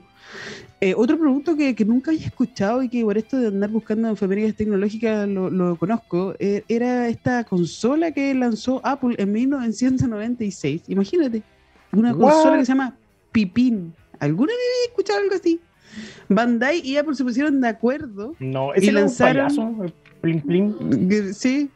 Eh, 0.81 0.93
otro 0.95 1.17
producto 1.17 1.55
que, 1.55 1.73
que, 1.73 1.85
nunca 1.85 2.11
había 2.11 2.25
escuchado 2.25 2.83
y 2.83 2.89
que 2.89 3.03
por 3.03 3.17
esto 3.17 3.39
de 3.39 3.47
andar 3.47 3.69
buscando 3.69 4.11
efemérides 4.11 4.55
tecnológicas 4.55 5.27
lo, 5.27 5.49
lo 5.49 5.77
conozco, 5.77 6.35
era 6.39 7.07
esta 7.07 7.43
consola 7.45 8.11
que 8.11 8.33
lanzó 8.33 8.81
Apple 8.83 9.15
en 9.17 9.31
1996. 9.31 10.83
Imagínate, 10.87 11.43
una 11.95 12.13
consola 12.13 12.57
que 12.57 12.65
se 12.65 12.71
llama 12.71 12.95
Pipín. 13.31 13.93
¿Alguna 14.19 14.51
vez 14.53 14.59
había 14.59 14.91
escuchado 14.91 15.19
algo 15.19 15.35
así? 15.35 15.59
Bandai 16.29 16.81
y 16.83 16.97
Apple 16.97 17.15
se 17.15 17.23
pusieron 17.23 17.61
de 17.61 17.67
acuerdo. 17.67 18.35
No, 18.39 18.73
ese 18.73 18.87
y 18.87 18.91
lanzaron. 18.91 19.57
Un 19.57 19.93
plim, 20.21 20.41
plim. 20.41 21.33
Sí, 21.33 21.69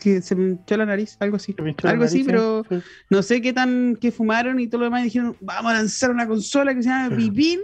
que 0.00 0.22
se 0.22 0.34
me 0.34 0.54
echó 0.54 0.76
la 0.76 0.86
nariz, 0.86 1.16
algo 1.20 1.36
así. 1.36 1.54
Algo 1.84 2.04
así, 2.04 2.24
pero 2.24 2.64
no 3.08 3.22
sé 3.22 3.40
qué 3.40 3.52
tan 3.52 3.96
que 4.00 4.12
fumaron 4.12 4.58
y 4.60 4.66
todo 4.66 4.80
lo 4.80 4.84
demás. 4.86 5.02
Y 5.02 5.04
dijeron, 5.04 5.36
vamos 5.40 5.72
a 5.72 5.74
lanzar 5.74 6.10
una 6.10 6.26
consola 6.26 6.74
que 6.74 6.82
se 6.82 6.88
llama 6.88 7.16
Pipín. 7.16 7.60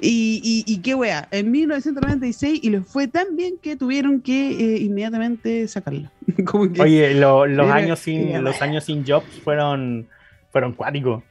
Y, 0.00 0.64
y, 0.66 0.78
qué 0.78 0.94
wea, 0.94 1.28
en 1.30 1.50
1996 1.50 2.60
y 2.62 2.70
les 2.70 2.86
fue 2.86 3.06
tan 3.06 3.36
bien 3.36 3.54
que 3.62 3.76
tuvieron 3.76 4.20
que 4.20 4.50
eh, 4.50 4.78
inmediatamente 4.80 5.66
sacarla. 5.68 6.10
Oye, 6.80 7.14
los, 7.14 7.70
años 7.70 8.00
sin, 8.00 8.42
los 8.42 8.60
años 8.60 8.84
sin 8.84 9.06
Jobs 9.06 9.26
fueron, 9.44 10.08
fueron 10.54 10.72
cuáticos. 10.72 11.24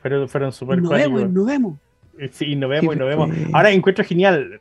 Fueron, 0.00 0.28
fueron 0.28 0.52
súper 0.52 0.80
cuáticos. 0.80 1.28
Nos 1.30 1.46
vemos. 1.46 1.78
Sí, 2.30 2.54
nos 2.54 2.70
vemos 2.70 2.94
y 2.94 2.98
nos 2.98 3.08
vemos. 3.08 3.30
Ahora 3.52 3.72
encuentro 3.72 4.04
genial. 4.04 4.60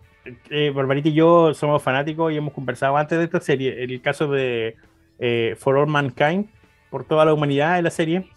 Eh, 0.49 0.71
Barbarita 0.75 1.09
y 1.09 1.13
yo 1.13 1.53
somos 1.53 1.83
fanáticos 1.83 2.33
y 2.33 2.37
hemos 2.37 2.51
conversado 2.51 2.97
antes 2.97 3.15
de 3.15 3.25
esta 3.25 3.39
serie. 3.39 3.83
El 3.83 4.01
caso 4.01 4.27
de 4.27 4.75
eh, 5.19 5.55
For 5.59 5.77
All 5.77 5.85
Mankind, 5.85 6.47
por 6.89 7.05
toda 7.05 7.25
la 7.25 7.33
humanidad 7.35 7.77
en 7.77 7.83
la 7.83 7.91
serie. 7.91 8.27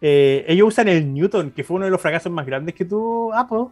Eh, 0.00 0.46
ellos 0.48 0.68
usan 0.68 0.88
el 0.88 1.12
Newton, 1.12 1.50
que 1.50 1.62
fue 1.64 1.76
uno 1.76 1.84
de 1.84 1.90
los 1.90 2.00
fracasos 2.00 2.32
más 2.32 2.46
grandes 2.46 2.74
que 2.74 2.86
tuvo 2.86 3.34
Apple, 3.34 3.66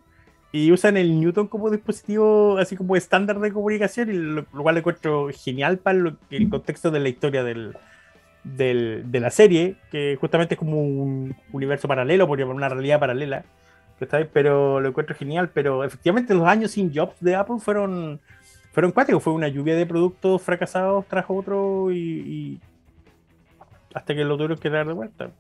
y 0.52 0.70
usan 0.70 0.98
el 0.98 1.18
Newton 1.18 1.48
como 1.48 1.70
dispositivo, 1.70 2.58
así 2.58 2.76
como 2.76 2.94
estándar 2.94 3.40
de 3.40 3.52
comunicación, 3.54 4.10
y 4.10 4.12
lo, 4.12 4.44
cual 4.44 4.76
encuentro 4.76 5.30
genial 5.32 5.78
para 5.78 6.14
el 6.30 6.50
contexto 6.50 6.90
de 6.90 7.00
la 7.00 7.08
historia 7.08 7.42
del, 7.42 7.74
del, 8.44 9.04
de 9.10 9.20
la 9.20 9.30
serie, 9.30 9.76
que 9.90 10.16
justamente 10.20 10.54
es 10.54 10.58
como 10.58 10.80
un 10.80 11.34
universo 11.52 11.88
paralelo, 11.88 12.26
por 12.26 12.40
una 12.40 12.68
realidad 12.68 13.00
paralela 13.00 13.44
pero 14.32 14.80
lo 14.80 14.88
encuentro 14.88 15.14
genial. 15.14 15.50
Pero 15.52 15.84
efectivamente 15.84 16.34
los 16.34 16.46
años 16.46 16.72
sin 16.72 16.94
jobs 16.94 17.16
de 17.20 17.34
Apple 17.34 17.56
fueron, 17.58 18.20
fueron 18.72 18.92
cuáticos. 18.92 19.22
Fue 19.22 19.32
una 19.32 19.48
lluvia 19.48 19.76
de 19.76 19.86
productos 19.86 20.42
fracasados 20.42 21.06
tras 21.08 21.26
otro 21.28 21.92
y, 21.92 22.60
hasta 23.94 24.14
que 24.14 24.24
lo 24.24 24.36
tuvieron 24.36 24.58
que 24.58 24.70
dar 24.70 24.86
de 24.86 24.92
vuelta. 24.92 25.30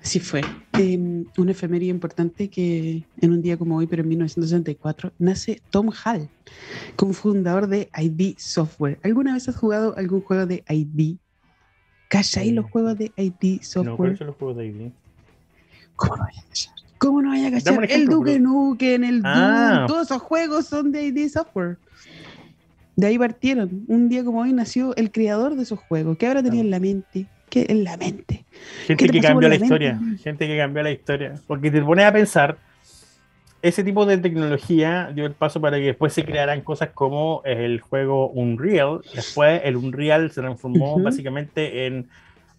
Así 0.00 0.20
fue. 0.20 0.42
Eh, 0.78 1.24
una 1.36 1.50
efemería 1.50 1.90
importante 1.90 2.48
que 2.48 3.02
en 3.20 3.32
un 3.32 3.42
día 3.42 3.56
como 3.56 3.78
hoy, 3.78 3.88
pero 3.88 4.02
en 4.02 4.08
1964, 4.08 5.12
nace 5.18 5.60
Tom 5.70 5.90
Hall, 6.04 6.28
cofundador 6.94 7.66
de 7.66 7.90
ID 7.96 8.36
Software. 8.38 9.00
¿Alguna 9.02 9.34
vez 9.34 9.48
has 9.48 9.56
jugado 9.56 9.96
algún 9.96 10.20
juego 10.20 10.46
de 10.46 10.62
ID? 10.68 11.16
¿Cachai 12.08 12.52
los 12.52 12.70
juegos 12.70 12.96
de 12.96 13.12
ID 13.16 13.60
Software? 13.62 14.16
No, 14.18 14.26
los 14.26 14.36
juegos 14.36 14.56
de 14.56 14.66
ID? 14.66 14.90
¿Cómo 15.96 16.16
no 16.16 16.24
vaya 16.24 16.40
a 16.40 16.78
¿Cómo 16.98 17.22
no 17.22 17.28
vaya 17.30 17.48
a 17.48 17.50
cachar? 17.52 17.90
El 17.90 18.06
Duke 18.06 18.40
Nukem, 18.40 19.04
el 19.04 19.22
ah. 19.24 19.74
Doom, 19.78 19.86
todos 19.86 20.10
esos 20.10 20.22
juegos 20.22 20.66
son 20.66 20.90
de 20.90 21.04
ID 21.04 21.28
Software. 21.28 21.76
De 22.96 23.06
ahí 23.06 23.18
partieron. 23.18 23.84
Un 23.86 24.08
día 24.08 24.24
como 24.24 24.40
hoy 24.40 24.52
nació 24.52 24.96
el 24.96 25.12
creador 25.12 25.54
de 25.54 25.62
esos 25.62 25.78
juegos. 25.78 26.18
¿Qué 26.18 26.26
habrá 26.26 26.42
tenido 26.42 26.64
en 26.64 26.70
la 26.70 26.80
mente? 26.80 27.26
¿Qué 27.48 27.66
en 27.68 27.84
la 27.84 27.96
mente? 27.96 28.44
Gente 28.86 29.08
que 29.08 29.20
cambió 29.20 29.48
la, 29.48 29.54
historia. 29.54 30.00
Gente 30.22 30.48
que 30.48 30.56
cambió 30.56 30.82
la 30.82 30.90
historia. 30.90 31.34
Porque 31.46 31.70
te 31.70 31.80
pones 31.80 32.04
a 32.04 32.12
pensar, 32.12 32.58
ese 33.60 33.82
tipo 33.82 34.06
de 34.06 34.18
tecnología 34.18 35.10
dio 35.14 35.26
el 35.26 35.32
paso 35.32 35.60
para 35.60 35.78
que 35.78 35.86
después 35.86 36.12
se 36.12 36.24
crearan 36.24 36.60
cosas 36.60 36.90
como 36.94 37.42
el 37.44 37.80
juego 37.80 38.28
Unreal. 38.30 39.00
Después 39.14 39.60
el 39.64 39.76
Unreal 39.76 40.30
se 40.30 40.40
transformó 40.40 40.98
básicamente 41.00 41.86
en 41.86 42.08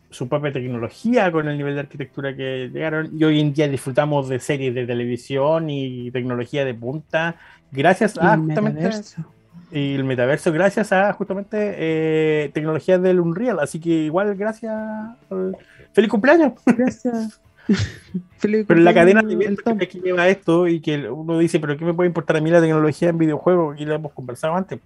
su 0.10 0.28
propia 0.28 0.52
tecnología 0.52 1.32
con 1.32 1.48
el 1.48 1.58
nivel 1.58 1.76
de 1.76 1.82
arquitectura 1.82 2.36
que 2.36 2.70
llegaron 2.74 3.12
y 3.16 3.24
hoy 3.24 3.40
en 3.40 3.54
día 3.54 3.68
disfrutamos 3.68 4.28
de 4.28 4.40
series 4.40 4.74
de 4.74 4.88
televisión 4.88 5.70
y 5.70 6.10
tecnología 6.10 6.66
de 6.66 6.74
punta 6.74 7.36
gracias 7.72 8.18
a 8.18 8.36
justamente 8.36 8.90
y 9.72 9.94
el 9.94 10.04
metaverso 10.04 10.52
gracias 10.52 10.92
a 10.92 11.14
justamente 11.14 11.76
eh, 11.78 12.50
tecnologías 12.54 13.02
del 13.02 13.20
Unreal. 13.20 13.60
Así 13.60 13.80
que 13.80 13.90
igual 13.90 14.36
gracias 14.36 14.76
feliz 15.94 16.10
cumpleaños. 16.10 16.54
Gracias 16.66 17.40
pero 18.42 18.80
la 18.80 18.94
cadena 18.94 19.22
de 19.22 19.88
que 19.88 20.00
lleva 20.00 20.28
esto 20.28 20.68
y 20.68 20.80
que 20.80 21.10
uno 21.10 21.38
dice 21.38 21.60
pero 21.60 21.78
qué 21.78 21.86
me 21.86 21.94
puede 21.94 22.08
importar 22.08 22.38
a 22.38 22.42
mí 22.42 22.50
la 22.50 22.62
tecnología 22.62 23.10
en 23.10 23.18
videojuegos 23.18 23.80
y 23.80 23.86
lo 23.86 23.94
hemos 23.94 24.14
conversado 24.14 24.56
antes 24.56 24.80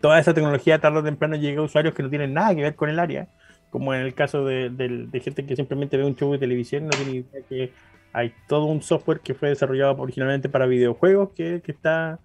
toda 0.00 0.18
esa 0.18 0.32
tecnología 0.32 0.78
tarde 0.78 1.00
o 1.00 1.02
temprano 1.02 1.36
llega 1.36 1.60
a 1.60 1.64
usuarios 1.64 1.94
que 1.94 2.02
no 2.02 2.10
tienen 2.10 2.32
nada 2.32 2.54
que 2.54 2.62
ver 2.62 2.74
con 2.74 2.88
el 2.88 2.98
área 2.98 3.28
como 3.70 3.94
en 3.94 4.02
el 4.02 4.14
caso 4.14 4.44
de, 4.44 5.08
gente 5.22 5.46
que 5.46 5.56
simplemente 5.56 5.96
ve 5.96 6.04
un 6.04 6.16
show 6.16 6.32
de 6.32 6.38
televisión, 6.38 6.84
no 6.84 6.90
tiene 6.90 7.12
idea 7.12 7.42
que 7.48 7.72
hay 8.12 8.34
todo 8.48 8.64
un 8.64 8.82
software 8.82 9.20
que 9.20 9.34
fue 9.34 9.48
desarrollado 9.48 9.96
originalmente 9.96 10.48
para 10.48 10.66
videojuegos 10.66 11.30
que, 11.30 11.62
está 11.66 12.18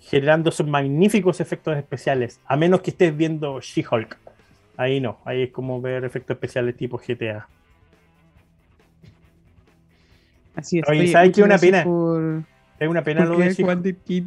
generando 0.00 0.50
esos 0.50 0.66
magníficos 0.66 1.40
efectos 1.40 1.76
especiales, 1.76 2.40
a 2.46 2.56
menos 2.56 2.80
que 2.80 2.90
estés 2.90 3.16
viendo 3.16 3.60
She-Hulk. 3.60 4.18
Ahí 4.76 5.00
no, 5.00 5.18
ahí 5.24 5.42
es 5.42 5.50
como 5.50 5.80
ver 5.80 6.04
efectos 6.04 6.34
especiales 6.34 6.76
tipo 6.76 6.98
GTA. 6.98 7.48
Así 10.54 10.78
es. 10.78 10.88
Oye, 10.88 11.08
¿sabes 11.08 11.32
qué 11.32 11.40
es 11.40 11.46
una 11.46 11.58
pena? 11.58 11.80
Es 12.78 12.88
una 12.88 13.02
pena 13.02 13.24
lo 13.24 13.38
de 13.38 13.52
She-Hulk. 13.52 13.86
es 14.10 14.24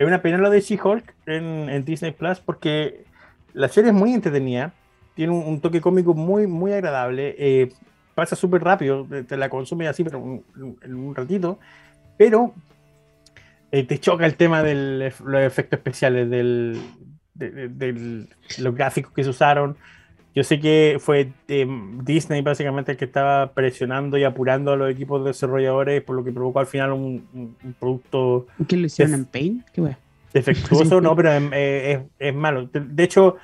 una 0.06 0.22
pena 0.22 0.38
lo 0.38 0.50
de 0.50 0.60
She-Hulk 0.60 1.14
en, 1.26 1.68
en 1.68 1.84
Disney 1.84 2.12
Plus 2.12 2.40
porque 2.40 3.04
la 3.52 3.68
serie 3.68 3.90
es 3.90 3.96
muy 3.96 4.12
entretenida 4.12 4.72
tiene 5.20 5.34
un, 5.34 5.60
toque 5.60 5.82
cómico 5.82 6.14
muy, 6.14 6.46
muy 6.46 6.72
agradable. 6.72 7.34
Eh, 7.38 7.72
pasa 8.14 8.36
súper 8.36 8.62
rápido, 8.62 9.06
te, 9.28 9.36
la 9.36 9.50
consume 9.50 9.86
así, 9.86 10.02
pero 10.02 10.42
en 10.56 10.94
un 10.94 11.14
ratito. 11.14 11.58
Pero 12.16 12.54
eh, 13.70 13.84
te 13.84 13.98
choca 13.98 14.24
el 14.24 14.36
tema 14.36 14.62
de 14.62 14.74
los 15.22 15.42
efectos 15.42 15.78
especiales, 15.78 16.30
del, 16.30 16.80
de, 17.34 18.26
los 18.58 18.74
gráficos 18.74 19.12
que 19.12 19.24
se 19.24 19.28
usaron. 19.28 19.76
Yo 20.34 20.44
sé 20.44 20.60
que 20.60 20.98
fue 21.00 21.32
eh, 21.48 21.66
Disney 22.02 22.40
básicamente 22.42 22.92
el 22.92 22.98
que 22.98 23.04
estaba 23.04 23.52
presionando 23.52 24.16
y 24.16 24.24
apurando 24.24 24.72
a 24.72 24.76
los 24.76 24.90
equipos 24.90 25.24
desarrolladores, 25.24 26.02
por 26.02 26.14
lo 26.14 26.22
que 26.22 26.30
provocó 26.30 26.60
al 26.60 26.66
final 26.66 26.92
un, 26.92 27.56
producto. 27.80 28.46
¿Qué 28.68 28.76
lo 28.76 28.86
hicieron 28.86 29.14
en 29.14 29.24
Paint? 29.24 29.68
¿Qué 29.70 29.96
Defectuoso, 30.32 31.00
no, 31.02 31.16
pero 31.16 31.32
es, 31.32 32.00
es, 32.18 32.34
malo. 32.34 32.68
De 32.72 33.02
hecho, 33.02 33.36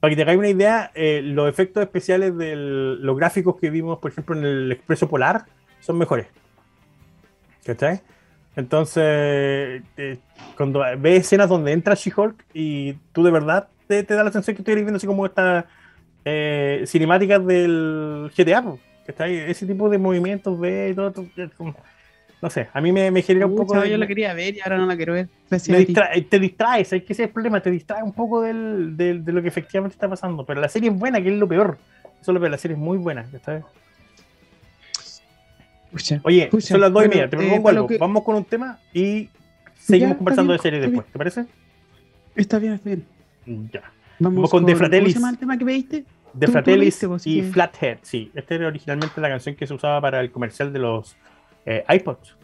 para 0.00 0.10
que 0.10 0.16
te 0.16 0.22
hagáis 0.22 0.38
una 0.38 0.50
idea, 0.50 0.90
eh, 0.94 1.22
los 1.24 1.48
efectos 1.48 1.82
especiales 1.82 2.36
de 2.36 2.54
los 2.56 3.16
gráficos 3.16 3.56
que 3.58 3.70
vimos, 3.70 3.98
por 3.98 4.10
ejemplo, 4.10 4.36
en 4.36 4.44
el 4.44 4.72
Expreso 4.72 5.08
Polar, 5.08 5.46
son 5.80 5.96
mejores. 5.96 6.26
¿Cachai? 7.64 8.02
Entonces, 8.56 9.82
eh, 9.96 10.18
cuando 10.58 10.84
ves 10.98 11.20
escenas 11.22 11.48
donde 11.48 11.72
entra 11.72 11.94
She-Hulk 11.94 12.44
y 12.52 12.92
tú 13.12 13.22
de 13.24 13.30
verdad 13.30 13.68
te, 13.86 14.02
da 14.02 14.22
la 14.22 14.30
sensación 14.30 14.56
que 14.56 14.62
estoy 14.62 14.74
viendo 14.74 14.96
así 14.96 15.06
como 15.06 15.26
estas 15.26 15.64
eh, 16.24 16.84
cinemáticas 16.86 17.44
del 17.46 18.30
GTA. 18.36 18.76
Ese 19.06 19.66
tipo 19.66 19.90
de 19.90 19.98
movimientos, 19.98 20.58
ve 20.58 20.90
y 20.90 20.94
todo, 20.94 21.12
no 22.44 22.50
sé, 22.50 22.68
a 22.74 22.80
mí 22.82 22.92
me, 22.92 23.10
me 23.10 23.22
genera 23.22 23.46
un 23.46 23.56
poco. 23.56 23.82
Yo 23.84 23.96
la 23.96 24.06
quería 24.06 24.34
ver 24.34 24.54
y 24.54 24.60
ahora 24.60 24.76
no 24.76 24.86
la 24.86 24.96
quiero 24.96 25.14
ver. 25.14 25.28
te 25.48 26.38
distraes, 26.38 26.92
hay 26.92 27.00
que 27.00 27.14
ese 27.14 27.22
es 27.22 27.28
el 27.28 27.32
problema, 27.32 27.60
te 27.60 27.70
distrae 27.70 28.02
un 28.02 28.12
poco 28.12 28.42
del, 28.42 28.96
de 28.96 29.32
lo 29.32 29.40
que 29.40 29.48
efectivamente 29.48 29.94
está 29.94 30.08
pasando. 30.08 30.44
Pero 30.44 30.60
la 30.60 30.68
serie 30.68 30.90
es 30.90 30.98
buena, 30.98 31.22
que 31.22 31.28
es 31.28 31.38
lo 31.38 31.48
peor. 31.48 31.78
Eso 32.20 32.30
es 32.30 32.34
lo 32.34 32.40
peor, 32.40 32.50
la 32.50 32.58
serie 32.58 32.76
es 32.76 32.82
muy 32.82 32.98
buena. 32.98 33.26
Oye, 36.22 36.50
son 36.60 36.80
las 36.80 36.92
dos 36.92 37.04
y 37.06 37.08
media, 37.08 37.30
te 37.30 37.36
propongo 37.36 37.68
eh, 37.68 37.72
algo. 37.72 37.88
Vamos 37.98 38.22
con 38.24 38.36
un 38.36 38.44
tema 38.44 38.78
y 38.92 39.30
seguimos 39.78 40.16
conversando 40.16 40.52
de 40.52 40.58
serie 40.58 40.80
después, 40.80 41.06
¿te 41.06 41.18
parece? 41.18 41.46
Está 42.34 42.58
bien, 42.58 42.74
está 42.74 42.90
bien. 42.90 43.06
Ya. 43.72 43.82
Vamos, 44.18 44.50
con, 44.50 44.66
The 44.66 44.76
Fratellis. 44.76 45.02
¿Cómo 45.02 45.12
se 45.12 45.18
llama 45.18 45.30
el 45.30 45.38
tema 45.38 45.58
que 45.58 45.64
veiste? 45.64 46.04
The 46.38 46.48
Fratellis 46.48 47.06
y 47.24 47.42
Flathead, 47.42 47.98
sí. 48.02 48.30
Esta 48.34 48.54
era 48.54 48.66
originalmente 48.66 49.20
la 49.20 49.28
canción 49.28 49.54
que 49.54 49.66
se 49.66 49.74
usaba 49.74 50.00
para 50.00 50.20
el 50.20 50.30
comercial 50.30 50.72
de 50.72 50.78
los 50.78 51.16
eh, 51.64 51.84
iPods. 51.88 52.36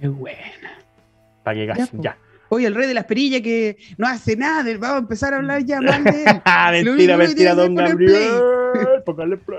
Qué 0.00 0.08
buena. 0.08 0.78
Para 1.42 1.56
que 1.56 1.66
ya. 1.66 1.88
ya. 1.92 2.16
Oye, 2.48 2.66
el 2.66 2.74
rey 2.74 2.86
de 2.86 2.94
las 2.94 3.06
perillas 3.06 3.40
que 3.40 3.76
no 3.98 4.06
hace 4.06 4.36
nada, 4.36 4.62
vamos 4.78 4.96
a 4.96 4.98
empezar 4.98 5.34
a 5.34 5.38
hablar 5.38 5.64
ya 5.64 5.80
mal 5.80 6.04
de 6.04 6.24
él. 6.78 6.84
mentira, 6.84 7.16
mentira, 7.16 7.54
don 7.54 7.74
Gabriel. 7.74 8.40
Póngale 9.04 9.36
play. 9.36 9.58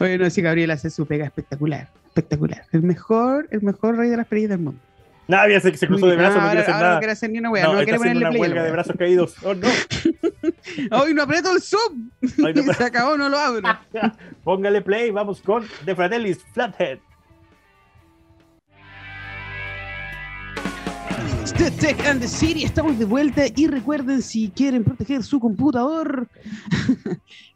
Oye, 0.00 0.18
no, 0.18 0.28
sí, 0.30 0.42
Gabriel 0.42 0.70
hace 0.72 0.90
su 0.90 1.06
pega 1.06 1.26
espectacular. 1.26 1.88
Espectacular. 2.06 2.64
El 2.72 2.82
mejor, 2.82 3.46
el 3.50 3.62
mejor 3.62 3.96
rey 3.96 4.10
de 4.10 4.16
las 4.16 4.26
perillas 4.26 4.50
del 4.50 4.60
mundo. 4.60 4.80
Nadie 5.26 5.60
se, 5.60 5.74
se 5.76 5.86
cruzó 5.86 6.06
de 6.06 6.16
brazos, 6.16 6.42
no, 6.42 6.48
quiere 6.48 6.60
hacer 6.60 6.74
nada. 6.74 6.94
No 6.94 6.98
quiere 6.98 7.12
hacer 7.12 7.30
ni 7.30 7.38
una 7.38 7.50
wea, 7.50 7.64
no, 7.64 7.72
no 7.74 7.82
quiere 7.82 7.98
ponerle 7.98 8.28
una 8.28 8.38
huelga 8.38 8.62
de 8.62 8.70
brazos 8.70 8.96
caídos. 8.96 9.34
Oh, 9.42 9.54
no. 9.54 9.68
Hoy 11.02 11.14
no 11.14 11.22
aprieto 11.22 11.52
el 11.52 11.62
sub. 11.62 11.96
se 12.76 12.84
acabó, 12.84 13.16
no 13.16 13.28
lo 13.28 13.38
abro. 13.38 13.68
Póngale 14.44 14.82
play, 14.82 15.10
vamos 15.10 15.40
con 15.40 15.64
The 15.84 15.94
Fratellis 15.94 16.44
Flathead. 16.52 16.98
The 21.58 21.70
Tech 21.70 22.06
and 22.06 22.20
the 22.20 22.26
City, 22.26 22.64
estamos 22.64 22.98
de 22.98 23.04
vuelta 23.04 23.44
y 23.54 23.66
recuerden 23.68 24.22
si 24.22 24.50
quieren 24.50 24.82
proteger 24.82 25.22
su 25.22 25.38
computador, 25.38 26.26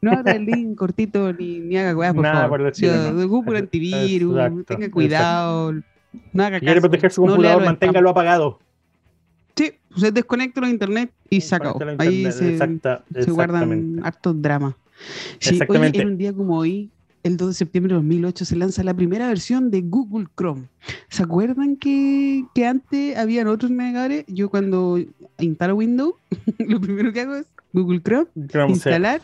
no 0.00 0.12
haga 0.12 0.33
el 0.33 0.44
link 0.44 0.76
cortito 0.76 1.33
ni, 1.33 1.59
ni 1.59 1.76
haga 1.78 1.96
weá, 1.96 2.14
por 2.14 2.24
favor. 2.24 2.72
de 2.72 3.24
Google 3.24 3.59
antivirus, 3.59 4.64
tenga 4.66 4.90
cuidado, 4.90 5.74
no 6.33 6.44
haga 6.44 6.59
Si 6.59 6.64
quiere 6.64 6.81
proteger 6.81 7.12
su 7.12 7.22
computador, 7.22 7.64
manténgalo 7.64 8.11
apagado. 8.11 8.59
Sí, 9.57 9.72
se 9.96 10.12
desconecta 10.12 10.61
los 10.61 10.70
internet 10.70 11.11
y 11.31 11.40
se 11.40 11.54
acabó. 11.54 11.81
Ahí 11.98 12.31
se, 12.31 12.59
se 12.59 13.31
guardan 13.31 14.00
hartos 14.04 14.40
dramas. 14.40 14.74
Sí, 15.38 15.59
hoy 15.68 15.90
en 15.94 16.09
un 16.09 16.18
día 16.18 16.33
como 16.33 16.59
hoy, 16.59 16.90
el 17.22 17.37
2 17.37 17.48
de 17.48 17.54
septiembre 17.54 17.90
de 17.92 17.96
2008 17.96 18.44
se 18.44 18.57
lanza 18.57 18.83
la 18.83 18.94
primera 18.94 19.28
versión 19.28 19.70
de 19.70 19.83
Google 19.83 20.26
Chrome. 20.37 20.68
¿Se 21.09 21.22
acuerdan 21.22 21.76
que, 21.76 22.44
que 22.54 22.66
antes 22.66 23.16
habían 23.16 23.48
otros 23.48 23.70
navegadores? 23.70 24.24
Yo 24.28 24.48
cuando 24.48 24.98
instalo 25.38 25.76
Windows, 25.76 26.14
lo 26.59 26.81
primero 26.81 27.12
que 27.12 27.20
hago 27.20 27.37
es 27.37 27.46
Google 27.72 28.00
Chrome, 28.02 28.28
instalar. 28.68 29.20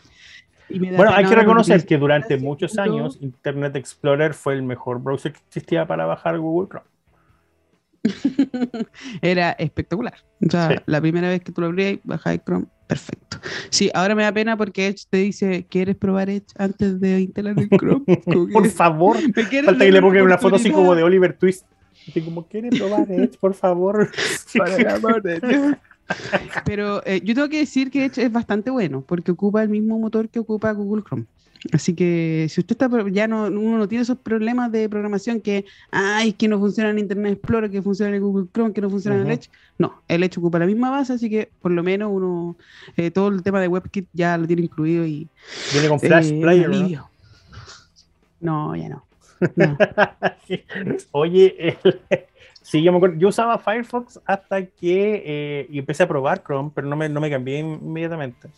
Bueno, 0.69 1.13
hay 1.13 1.25
que 1.25 1.35
reconocer 1.35 1.85
que 1.87 1.99
durante 1.99 2.37
muchos 2.39 2.79
años 2.79 3.19
Internet 3.21 3.77
Explorer 3.77 4.35
fue 4.35 4.55
el 4.55 4.63
mejor 4.63 5.01
browser 5.01 5.33
que 5.33 5.41
existía 5.47 5.87
para 5.87 6.07
bajar 6.07 6.39
Google 6.39 6.69
Chrome. 6.69 6.95
Era 9.23 9.53
espectacular. 9.53 10.15
O 10.47 10.51
sea, 10.51 10.83
la 10.87 11.01
primera 11.01 11.29
vez 11.29 11.41
que 11.43 11.53
tú 11.53 11.61
lo 11.61 11.69
abrías, 11.69 11.99
bajáis 12.05 12.41
Chrome, 12.45 12.67
perfecto. 12.87 13.39
Sí, 13.71 13.91
ahora 13.95 14.15
me 14.15 14.23
da 14.23 14.33
pena 14.33 14.57
porque 14.57 14.89
Edge 14.89 15.05
te 15.09 15.19
dice, 15.19 15.67
¿quieres 15.69 15.97
probar 15.97 16.29
Edge 16.29 16.47
antes 16.57 17.01
de 17.01 17.21
instalar 17.21 17.59
el 17.59 17.69
Chrome? 17.69 18.05
por 18.53 18.69
favor. 18.69 19.17
Falta 19.65 19.85
que 19.85 19.93
le 19.93 20.01
ponga 20.01 20.23
una 20.23 20.39
foto 20.39 20.57
así 20.57 20.71
como 20.71 20.95
de 20.95 21.03
Oliver 21.03 21.37
Twist. 21.37 21.67
Así 22.09 22.21
como, 22.21 22.47
¿quieres 22.47 22.79
probar 22.79 23.11
Edge, 23.11 23.39
por 23.39 23.55
favor? 23.55 24.11
Para 24.59 24.77
el 24.77 24.89
amor 24.89 25.23
de 25.23 25.77
Pero 26.65 27.05
eh, 27.07 27.21
yo 27.25 27.35
tengo 27.35 27.49
que 27.49 27.59
decir 27.59 27.91
que 27.91 28.05
Edge 28.05 28.23
es 28.23 28.33
bastante 28.33 28.71
bueno 28.71 29.03
porque 29.07 29.33
ocupa 29.33 29.63
el 29.63 29.69
mismo 29.69 29.99
motor 29.99 30.29
que 30.29 30.39
ocupa 30.39 30.73
Google 30.73 31.03
Chrome. 31.03 31.25
Así 31.73 31.95
que 31.95 32.47
si 32.51 32.61
usted 32.61 32.77
está, 32.79 33.09
ya 33.09 33.27
no, 33.27 33.45
uno 33.45 33.79
no 33.79 33.89
tiene 33.89 34.03
esos 34.03 34.19
problemas 34.19 34.71
de 34.71 34.89
programación 34.89 35.41
que, 35.41 35.65
ay, 35.91 36.35
que 36.35 36.47
no 36.47 36.59
funciona 36.59 36.91
en 36.91 36.99
Internet 36.99 37.33
Explorer, 37.35 37.71
que 37.71 37.81
funciona 37.81 38.15
en 38.15 38.23
Google 38.23 38.47
Chrome, 38.53 38.75
que 38.75 38.83
no 38.83 38.91
funciona 38.91 39.17
en 39.17 39.27
el 39.27 39.33
Edge. 39.33 39.49
No, 39.79 40.03
el 40.09 40.23
Edge 40.23 40.39
ocupa 40.39 40.59
la 40.59 40.67
misma 40.67 40.91
base, 40.91 41.15
así 41.15 41.31
que 41.31 41.49
por 41.63 41.73
lo 41.73 41.83
menos 41.83 42.11
uno, 42.13 42.57
eh, 42.99 43.11
todo 43.11 43.29
el 43.29 43.43
tema 43.43 43.61
de 43.61 43.69
WebKit 43.69 44.07
ya 44.13 44.37
lo 44.37 44.47
tiene 44.47 44.63
incluido 44.63 45.07
y... 45.07 45.27
Viene 45.73 45.89
con 45.89 46.01
Flash 46.01 46.33
eh, 46.33 46.41
Player, 46.41 46.69
¿no? 46.69 47.11
No, 48.41 48.77
ya 48.77 48.89
no. 48.91 49.05
Oye, 51.13 51.79
sí, 52.65 52.83
yo, 52.83 52.93
me 52.93 53.19
yo, 53.19 53.29
usaba 53.29 53.59
Firefox 53.59 54.21
hasta 54.25 54.67
que 54.67 55.23
eh, 55.25 55.67
y 55.71 55.79
empecé 55.79 56.03
a 56.03 56.09
probar 56.09 56.43
Chrome, 56.43 56.73
pero 56.75 56.89
no 56.89 56.97
me, 56.97 57.09
no 57.09 57.21
me 57.21 57.31
cambié 57.31 57.61
inmediatamente 57.61 58.49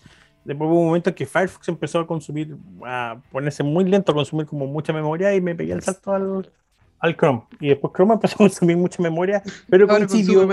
después 0.47 0.71
hubo 0.71 0.81
un 0.81 0.87
momento 0.87 1.11
en 1.11 1.17
que 1.17 1.27
Firefox 1.27 1.69
empezó 1.69 1.99
a 1.99 2.07
consumir, 2.07 2.57
a 2.85 3.19
ponerse 3.31 3.63
muy 3.63 3.85
lento, 3.85 4.13
a 4.13 4.15
consumir 4.15 4.47
como 4.47 4.67
mucha 4.67 4.93
memoria 4.93 5.35
y 5.35 5.41
me 5.41 5.55
pegué 5.55 5.73
el 5.73 5.83
salto 5.83 6.13
al, 6.13 6.51
al 7.01 7.17
Chrome. 7.17 7.43
Y 7.61 7.69
después 7.69 7.93
Chrome 7.93 8.15
empezó 8.15 8.37
a 8.37 8.39
consumir 8.39 8.77
mucha 8.77 9.03
memoria, 9.03 9.43
pero 9.69 9.89
coincidió, 9.89 10.49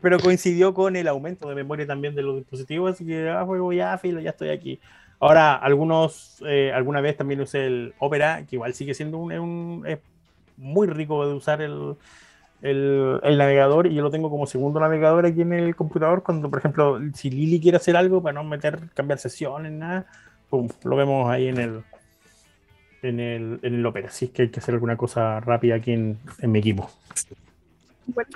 pero 0.00 0.18
coincidió 0.18 0.72
con 0.72 0.96
el 0.96 1.06
aumento 1.06 1.48
de 1.48 1.54
memoria 1.54 1.86
también 1.86 2.14
de 2.14 2.22
los 2.22 2.36
dispositivos, 2.36 2.94
así 2.94 3.06
que 3.06 3.28
ah, 3.28 3.44
juego 3.44 3.72
ya, 3.72 3.96
filo, 3.98 4.20
ya 4.20 4.30
estoy 4.30 4.50
aquí. 4.50 4.80
Ahora, 5.20 5.54
algunos, 5.54 6.42
eh, 6.46 6.72
alguna 6.72 7.00
vez 7.00 7.16
también 7.16 7.40
usé 7.40 7.66
el 7.66 7.94
Opera, 7.98 8.46
que 8.46 8.56
igual 8.56 8.72
sigue 8.74 8.94
siendo 8.94 9.18
un, 9.18 9.32
un 9.32 9.84
es 9.86 9.98
muy 10.56 10.86
rico 10.86 11.26
de 11.26 11.34
usar 11.34 11.60
el, 11.60 11.96
el, 12.62 13.20
navegador 13.22 13.86
y 13.86 13.94
yo 13.94 14.02
lo 14.02 14.10
tengo 14.10 14.30
como 14.30 14.46
segundo 14.46 14.80
navegador 14.80 15.26
aquí 15.26 15.42
en 15.42 15.52
el 15.52 15.76
computador. 15.76 16.22
Cuando, 16.22 16.50
por 16.50 16.58
ejemplo, 16.58 17.00
si 17.14 17.30
Lili 17.30 17.60
quiere 17.60 17.76
hacer 17.76 17.96
algo 17.96 18.22
para 18.22 18.34
no 18.34 18.44
meter, 18.44 18.80
cambiar 18.94 19.18
sesiones, 19.18 19.72
nada, 19.72 20.06
lo 20.50 20.96
vemos 20.96 21.30
ahí 21.30 21.48
en 21.48 21.58
el, 21.58 21.82
en 23.02 23.20
el, 23.20 23.60
en 23.62 23.74
el 23.74 23.86
Opera. 23.86 24.08
Así 24.08 24.26
es 24.26 24.30
que 24.32 24.42
hay 24.42 24.48
que 24.48 24.60
hacer 24.60 24.74
alguna 24.74 24.96
cosa 24.96 25.40
rápida 25.40 25.76
aquí 25.76 25.92
en, 25.92 26.18
en 26.40 26.52
mi 26.52 26.58
equipo. 26.58 26.90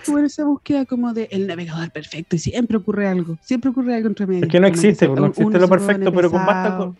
Bueno, 0.07 0.27
esa 0.27 0.45
búsqueda 0.45 0.85
como 0.85 1.15
de 1.15 1.29
el 1.31 1.47
navegador 1.47 1.91
perfecto 1.91 2.37
y 2.37 2.39
siempre 2.39 2.77
ocurre 2.77 3.09
algo, 3.09 3.39
siempre 3.41 3.71
ocurre 3.71 3.95
algo 3.95 4.09
entre 4.09 4.27
medio. 4.27 4.45
Es 4.45 4.51
que 4.51 4.61
no 4.61 4.67
existe, 4.67 5.09
no 5.09 5.27
existe 5.27 5.59
lo 5.59 5.69
perfecto, 5.69 6.13
pero 6.13 6.31
con 6.31 6.45
basta 6.45 6.77
con, 6.77 6.97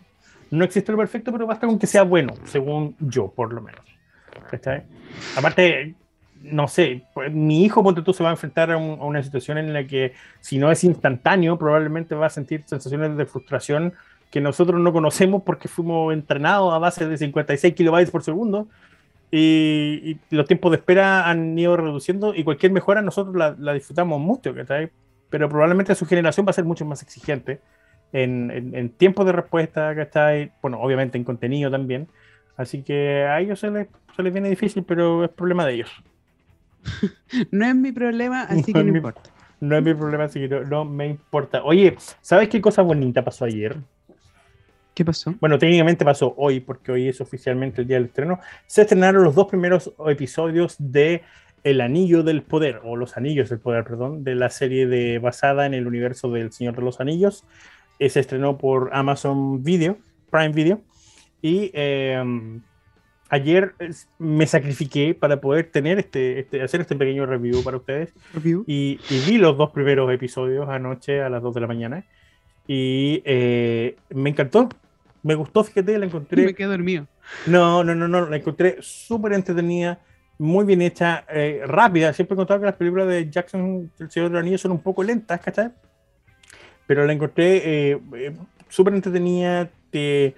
no 0.49 0.63
existe 0.65 0.91
lo 0.91 0.97
perfecto, 0.97 1.31
pero 1.31 1.45
basta 1.45 1.67
con 1.67 1.77
que 1.77 1.85
sea 1.85 2.01
bueno, 2.01 2.33
según 2.45 2.95
yo, 2.99 3.27
por 3.27 3.53
lo 3.53 3.61
menos. 3.61 3.81
Aparte, 5.35 5.95
no 6.43 6.67
sé, 6.67 7.05
pues, 7.13 7.31
mi 7.31 7.63
hijo, 7.63 7.83
ponte 7.83 8.01
tú, 8.01 8.13
se 8.13 8.23
va 8.23 8.29
a 8.29 8.33
enfrentar 8.33 8.71
a, 8.71 8.77
una 8.77 9.23
situación 9.23 9.57
en 9.57 9.73
la 9.73 9.85
que 9.85 10.13
si 10.41 10.57
no 10.57 10.71
es 10.71 10.83
instantáneo, 10.83 11.57
probablemente 11.57 12.15
va 12.15 12.27
a 12.27 12.29
sentir 12.29 12.63
sensaciones 12.65 13.15
de 13.17 13.25
frustración 13.25 13.93
que 14.29 14.41
nosotros 14.41 14.81
no 14.81 14.91
conocemos 14.91 15.43
porque 15.43 15.67
fuimos 15.67 16.13
entrenados 16.13 16.73
a 16.73 16.79
base 16.79 17.07
de 17.07 17.17
56 17.17 17.73
kilobytes 17.75 18.11
por 18.11 18.23
segundo 18.23 18.67
y, 19.31 20.17
los 20.29 20.45
tiempos 20.47 20.71
de 20.71 20.77
espera 20.77 21.29
han 21.29 21.57
ido 21.57 21.77
reduciendo 21.77 22.35
y 22.35 22.43
cualquier 22.43 22.71
mejora 22.71 23.01
nosotros 23.01 23.35
la, 23.35 23.73
disfrutamos 23.73 24.19
mucho, 24.19 24.53
Pero 25.29 25.49
probablemente 25.49 25.95
su 25.95 26.05
generación 26.05 26.45
va 26.45 26.51
a 26.51 26.53
ser 26.53 26.65
mucho 26.65 26.85
más 26.85 27.01
exigente 27.01 27.61
en, 28.11 28.51
en, 28.75 28.89
tiempo 28.89 29.25
de 29.25 29.31
respuesta, 29.31 29.95
¿cachai? 29.95 30.51
Bueno, 30.61 30.79
obviamente 30.81 31.17
en 31.17 31.23
contenido 31.23 31.71
también. 31.71 32.07
Así 32.57 32.83
que 32.83 33.23
a 33.23 33.39
ellos 33.39 33.59
se 33.59 33.71
les, 33.71 33.87
se 34.15 34.23
les 34.23 34.31
viene 34.33 34.49
difícil, 34.49 34.83
pero 34.83 35.23
es 35.23 35.31
problema 35.31 35.65
de 35.65 35.73
ellos. 35.73 35.91
No 37.51 37.65
es 37.65 37.75
mi 37.75 37.91
problema, 37.91 38.43
así 38.43 38.73
que 38.73 38.83
no 38.83 38.95
importa. 38.95 39.21
No 39.59 39.77
es 39.77 39.83
mi 39.83 39.93
problema, 39.93 40.25
así 40.25 40.41
que 40.41 40.49
no, 40.65 40.83
me 40.83 41.07
importa. 41.07 41.63
Oye, 41.63 41.95
¿sabes 42.21 42.49
qué 42.49 42.59
cosa 42.59 42.81
bonita 42.81 43.23
pasó 43.23 43.45
ayer? 43.45 43.77
¿Qué 44.93 45.05
pasó? 45.05 45.33
Bueno, 45.39 45.57
técnicamente 45.57 46.05
pasó 46.05 46.33
hoy, 46.37 46.59
porque 46.59 46.91
hoy 46.91 47.07
es 47.07 47.21
oficialmente 47.21 47.81
el 47.81 47.87
día 47.87 47.97
del 47.97 48.07
estreno. 48.07 48.39
Se 48.67 48.81
estrenaron 48.81 49.23
los 49.23 49.35
dos 49.35 49.47
primeros 49.47 49.93
episodios 50.07 50.75
de 50.77 51.23
El 51.63 51.81
Anillo 51.81 52.23
del 52.23 52.43
Poder, 52.43 52.81
o 52.83 52.95
Los 52.95 53.17
Anillos 53.17 53.49
del 53.49 53.59
Poder, 53.59 53.85
perdón, 53.85 54.23
de 54.23 54.35
la 54.35 54.49
serie 54.49 54.85
de, 54.85 55.17
basada 55.19 55.65
en 55.65 55.73
el 55.73 55.87
universo 55.87 56.29
del 56.29 56.51
Señor 56.51 56.75
de 56.75 56.81
los 56.81 56.99
Anillos. 56.99 57.45
Eh, 57.99 58.09
se 58.09 58.19
estrenó 58.19 58.57
por 58.57 58.89
Amazon 58.93 59.63
Video, 59.63 59.97
Prime 60.29 60.49
Video. 60.49 60.81
Y 61.41 61.71
em, 61.73 62.61
ayer 63.33 63.73
me 64.19 64.45
sacrifiqué 64.45 65.15
para 65.15 65.41
poder 65.41 65.71
tener 65.71 65.97
este, 65.97 66.39
este, 66.39 66.61
hacer 66.61 66.81
este 66.81 66.95
pequeño 66.95 67.25
review 67.25 67.63
para 67.63 67.77
ustedes. 67.77 68.13
Y, 68.67 68.99
vi 69.25 69.39
los 69.39 69.57
dos 69.57 69.71
primeros 69.71 70.11
episodios 70.13 70.69
anoche 70.69 71.19
a 71.19 71.29
las 71.29 71.41
2 71.41 71.55
de 71.55 71.61
la 71.61 71.67
mañana. 71.67 72.05
Y 72.67 73.23
eh, 73.25 73.95
me 74.11 74.29
encantó, 74.29 74.69
me 75.23 75.33
gustó, 75.33 75.63
fíjate, 75.63 75.97
la 75.97 76.05
encontré. 76.05 76.45
Me 76.45 76.53
quedé 76.53 76.67
dormido. 76.67 77.07
No, 77.47 77.83
no, 77.83 77.95
no, 77.95 78.07
no, 78.07 78.29
la 78.29 78.37
encontré 78.37 78.77
súper 78.81 79.33
entretenida, 79.33 79.99
muy 80.37 80.63
bien 80.63 80.83
hecha, 80.83 81.25
eh, 81.27 81.63
rápida. 81.65 82.13
Siempre 82.13 82.35
he 82.35 82.37
contado 82.37 82.59
que 82.59 82.67
las 82.67 82.75
películas 82.75 83.07
de 83.07 83.31
Jackson, 83.31 83.91
El 83.97 84.11
Señor 84.11 84.29
de 84.29 84.33
los 84.33 84.41
Anillos, 84.41 84.61
son 84.61 84.73
un 84.73 84.81
poco 84.81 85.03
lentas, 85.03 85.41
¿cachai? 85.41 85.71
Pero 86.85 87.03
la 87.03 87.13
encontré 87.13 87.91
eh, 87.93 88.33
súper 88.69 88.93
entretenida, 88.93 89.71
te, 89.89 90.35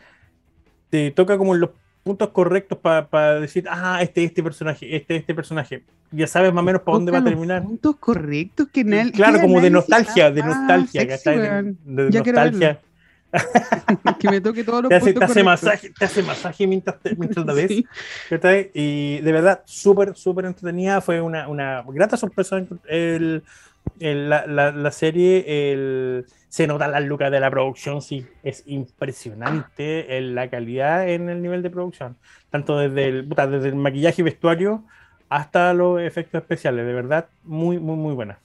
te 0.90 1.12
toca 1.12 1.38
como 1.38 1.56
los 1.56 1.72
puntos 2.06 2.30
correctos 2.30 2.78
para 2.78 3.40
decir, 3.40 3.66
ah, 3.68 3.98
este, 4.00 4.24
este 4.24 4.44
personaje, 4.44 4.96
este, 4.96 5.16
este 5.16 5.34
personaje. 5.34 5.84
Ya 6.12 6.28
sabes 6.28 6.54
más 6.54 6.62
o 6.62 6.66
menos 6.66 6.84
para 6.84 6.98
dónde 6.98 7.12
va 7.12 7.18
a 7.18 7.24
terminar. 7.24 7.64
Puntos 7.64 7.96
correctos 7.96 8.68
que 8.72 8.86
Claro, 9.12 9.42
como 9.42 9.60
de 9.60 9.72
nostalgia, 9.72 10.30
de 10.30 10.44
nostalgia, 10.44 11.02
de, 11.04 12.10
nostalgia. 12.12 12.80
que 14.20 14.30
me 14.30 14.40
toque 14.40 14.64
todos 14.64 14.84
los 14.84 14.90
te 14.90 14.96
hace, 14.96 15.14
te 15.14 15.26
hace 15.26 15.44
masaje, 15.44 15.90
te 15.90 16.06
hace 16.06 16.22
masaje 16.22 16.68
mientras, 16.68 16.96
mientras 17.18 17.44
la 17.44 17.54
ves. 17.56 17.72
Y 18.76 19.20
de 19.22 19.32
verdad, 19.32 19.64
súper, 19.66 20.16
súper 20.16 20.46
entretenida. 20.46 21.02
Fue 21.02 21.20
una, 21.20 21.48
una 21.48 21.84
grata 21.88 22.18
sorpresa 22.18 22.64
el, 22.88 23.44
la, 24.00 24.46
la, 24.48 24.72
la, 24.72 24.92
serie. 24.92 25.72
El, 25.72 26.26
se 26.56 26.68
nota 26.68 26.88
las 26.88 27.04
lucas 27.04 27.32
de 27.32 27.40
la 27.42 27.52
producción, 27.52 28.02
sí, 28.02 28.26
es 28.42 28.64
impresionante 28.66 30.22
la 30.22 30.50
calidad 30.50 31.10
en 31.10 31.30
el 31.30 31.42
nivel 31.42 31.62
de 31.62 31.70
producción, 31.70 32.16
tanto 32.50 32.78
desde 32.78 33.08
el, 33.08 33.30
desde 33.30 33.68
el 33.68 33.76
maquillaje 33.76 34.22
y 34.22 34.24
vestuario 34.24 34.86
hasta 35.28 35.74
los 35.74 36.00
efectos 36.00 36.42
especiales, 36.42 36.86
de 36.86 36.94
verdad, 36.94 37.28
muy, 37.44 37.78
muy, 37.78 37.98
muy 37.98 38.14
buena. 38.14 38.40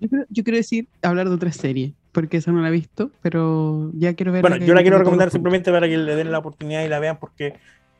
Yo, 0.00 0.42
quiero 0.42 0.56
decir, 0.56 0.88
hablar 1.02 1.28
de 1.28 1.34
otra 1.36 1.52
serie, 1.52 1.92
porque 2.10 2.38
esa 2.38 2.50
no 2.50 2.60
la 2.60 2.68
he 2.68 2.72
visto, 2.72 3.12
pero 3.22 3.92
ya 3.94 4.14
quiero 4.14 4.32
ver. 4.32 4.40
Bueno, 4.40 4.56
yo 4.56 4.74
la 4.74 4.82
quiero 4.82 4.98
recomendar 4.98 5.30
simplemente 5.30 5.70
para 5.70 5.86
que 5.88 5.96
le 5.96 6.16
den 6.16 6.32
la 6.32 6.38
oportunidad 6.38 6.82
y 6.82 6.88
la 6.88 6.98
vean, 6.98 7.18
porque 7.18 7.54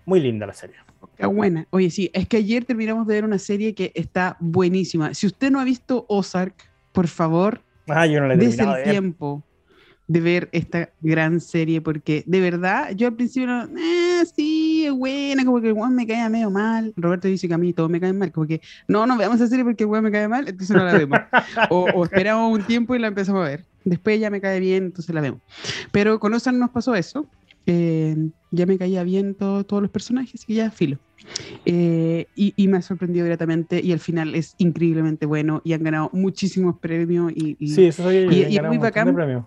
muy 0.04 0.20
linda 0.20 0.46
la 0.46 0.54
serie. 0.54 0.76
Qué 1.16 1.26
buena. 1.26 1.66
Oye, 1.70 1.90
sí, 1.90 2.10
es 2.14 2.26
que 2.26 2.38
ayer 2.38 2.64
terminamos 2.64 3.06
de 3.06 3.14
ver 3.14 3.24
una 3.24 3.38
serie 3.38 3.74
que 3.74 3.92
está 3.94 4.36
buenísima. 4.40 5.12
Si 5.14 5.26
usted 5.26 5.50
no 5.50 5.60
ha 5.60 5.64
visto 5.64 6.06
Ozark, 6.08 6.54
por 6.92 7.08
favor, 7.08 7.60
Ah, 7.90 8.06
yo 8.06 8.20
no 8.20 8.28
le 8.28 8.36
Desde 8.36 8.62
el 8.62 8.82
tiempo 8.84 9.42
de 10.06 10.20
ver 10.20 10.48
esta 10.50 10.90
gran 11.00 11.40
serie, 11.40 11.80
porque 11.80 12.24
de 12.26 12.40
verdad, 12.40 12.90
yo 12.96 13.06
al 13.06 13.14
principio, 13.14 13.46
no, 13.46 13.68
eh, 13.78 14.24
sí, 14.34 14.84
es 14.86 14.92
buena, 14.92 15.44
como 15.44 15.60
que 15.60 15.72
me 15.72 16.06
cae 16.06 16.28
medio 16.28 16.50
mal. 16.50 16.92
Roberto 16.96 17.28
dice 17.28 17.46
que 17.46 17.54
a 17.54 17.58
mí 17.58 17.72
todo 17.72 17.88
me 17.88 18.00
cae 18.00 18.12
mal, 18.12 18.32
como 18.32 18.46
que 18.46 18.60
no, 18.88 19.06
no 19.06 19.16
veamos 19.16 19.36
esa 19.36 19.46
serie 19.46 19.64
porque 19.64 19.86
me 19.86 20.10
cae 20.10 20.26
mal, 20.26 20.48
entonces 20.48 20.76
no 20.76 20.84
la 20.84 20.94
vemos. 20.94 21.20
o, 21.70 22.04
esperamos 22.04 22.52
un 22.52 22.64
tiempo 22.64 22.96
y 22.96 22.98
la 22.98 23.06
empezamos 23.06 23.42
a 23.42 23.50
ver. 23.50 23.64
Después 23.84 24.18
ya 24.20 24.30
me 24.30 24.40
cae 24.40 24.58
bien, 24.58 24.86
entonces 24.86 25.14
la 25.14 25.20
vemos. 25.20 25.40
Pero 25.92 26.18
con 26.18 26.34
Ozark 26.34 26.56
nos 26.56 26.70
pasó 26.70 26.94
eso. 26.96 27.26
Eh, 27.72 28.16
ya 28.50 28.66
me 28.66 28.76
caía 28.78 29.04
bien 29.04 29.36
todos 29.36 29.80
los 29.80 29.90
personajes 29.90 30.44
y 30.48 30.54
ya 30.54 30.72
filo. 30.72 30.98
Eh, 31.64 32.26
y, 32.34 32.66
me 32.66 32.78
ha 32.78 32.82
sorprendido 32.82 33.26
gratamente 33.26 33.80
y 33.80 33.92
al 33.92 34.00
final 34.00 34.34
es 34.34 34.54
increíblemente 34.58 35.24
bueno 35.26 35.60
y 35.64 35.74
han 35.74 35.84
ganado 35.84 36.10
muchísimos 36.12 36.78
premios 36.80 37.30
y, 37.32 37.54
sí, 37.68 37.86
eso 37.86 38.12
y, 38.12 38.56
es 38.56 38.62
muy 38.64 38.78
bacán. 38.78 39.46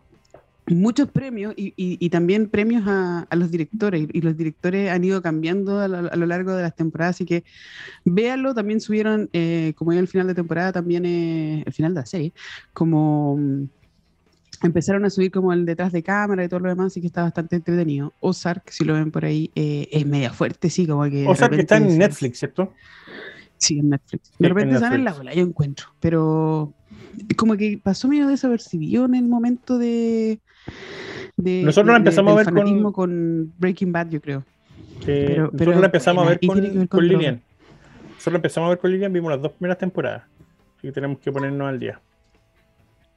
Muchos 0.67 1.09
premios 1.09 1.53
y, 1.57 2.09
también 2.09 2.47
premios 2.47 2.83
a, 2.87 3.27
los 3.35 3.51
directores 3.51 4.07
y 4.13 4.21
los 4.21 4.37
directores 4.37 4.89
han 4.89 5.03
ido 5.03 5.21
cambiando 5.21 5.79
a, 5.79 5.89
lo 5.89 6.25
largo 6.25 6.55
de 6.55 6.61
las 6.61 6.75
temporadas, 6.75 7.17
así 7.17 7.25
que 7.25 7.43
véanlo, 8.05 8.53
también 8.53 8.79
subieron, 8.79 9.29
eh, 9.33 9.73
como 9.75 9.91
ya 9.91 9.99
el 9.99 10.07
final 10.07 10.27
de 10.27 10.35
temporada, 10.35 10.71
también 10.71 11.05
el 11.05 11.73
final 11.73 11.93
de 11.93 11.99
la 11.99 12.05
serie, 12.05 12.33
como 12.71 13.37
empezaron 14.63 15.05
a 15.05 15.09
subir 15.09 15.31
como 15.31 15.53
el 15.53 15.65
detrás 15.65 15.91
de 15.91 16.03
cámara 16.03 16.43
y 16.43 16.47
todo 16.47 16.61
lo 16.61 16.69
demás, 16.69 16.87
así 16.87 17.01
que 17.01 17.07
está 17.07 17.23
bastante 17.23 17.57
entretenido. 17.57 18.13
Ozark, 18.19 18.69
si 18.69 18.83
lo 18.83 18.93
ven 18.93 19.11
por 19.11 19.25
ahí, 19.25 19.51
eh, 19.55 19.87
es 19.91 20.05
media 20.05 20.31
fuerte, 20.31 20.69
sí, 20.69 20.87
como 20.87 21.03
que... 21.03 21.27
Ozark 21.27 21.53
está 21.53 21.77
en 21.77 21.97
Netflix, 21.97 22.39
¿cierto? 22.39 22.73
Sí, 23.57 23.79
en 23.79 23.89
Netflix. 23.89 24.31
De 24.39 24.49
repente 24.49 24.79
salen 24.79 25.03
la 25.03 25.13
bola, 25.13 25.33
yo 25.33 25.43
encuentro, 25.43 25.87
pero 25.99 26.73
como 27.35 27.55
que 27.55 27.79
pasó 27.81 28.07
medio 28.07 28.27
desapercibido 28.27 29.05
en 29.05 29.15
el 29.15 29.25
momento 29.25 29.77
de... 29.77 30.39
de 31.37 31.63
Nosotros 31.63 31.91
la 31.91 31.97
empezamos 31.97 32.33
a 32.33 32.35
ver 32.37 32.53
con... 32.53 32.91
con 32.91 33.53
Breaking 33.57 33.91
Bad, 33.91 34.09
yo 34.09 34.21
creo. 34.21 34.43
pero, 35.05 35.51
nosotros 35.51 35.79
la 35.79 35.85
empezamos 35.85 36.25
a 36.25 36.29
ver 36.29 36.39
con, 36.45 36.87
con 36.87 37.07
Lilian. 37.07 37.41
Nosotros 38.15 38.33
la 38.33 38.37
empezamos 38.37 38.67
a 38.67 38.69
ver 38.69 38.79
con 38.79 38.91
Lilian, 38.91 39.13
vimos 39.13 39.31
las 39.31 39.41
dos 39.41 39.51
primeras 39.51 39.77
temporadas. 39.77 40.23
Así 40.77 40.87
que 40.87 40.91
tenemos 40.91 41.19
que 41.19 41.31
ponernos 41.31 41.67
al 41.67 41.79
día. 41.79 41.99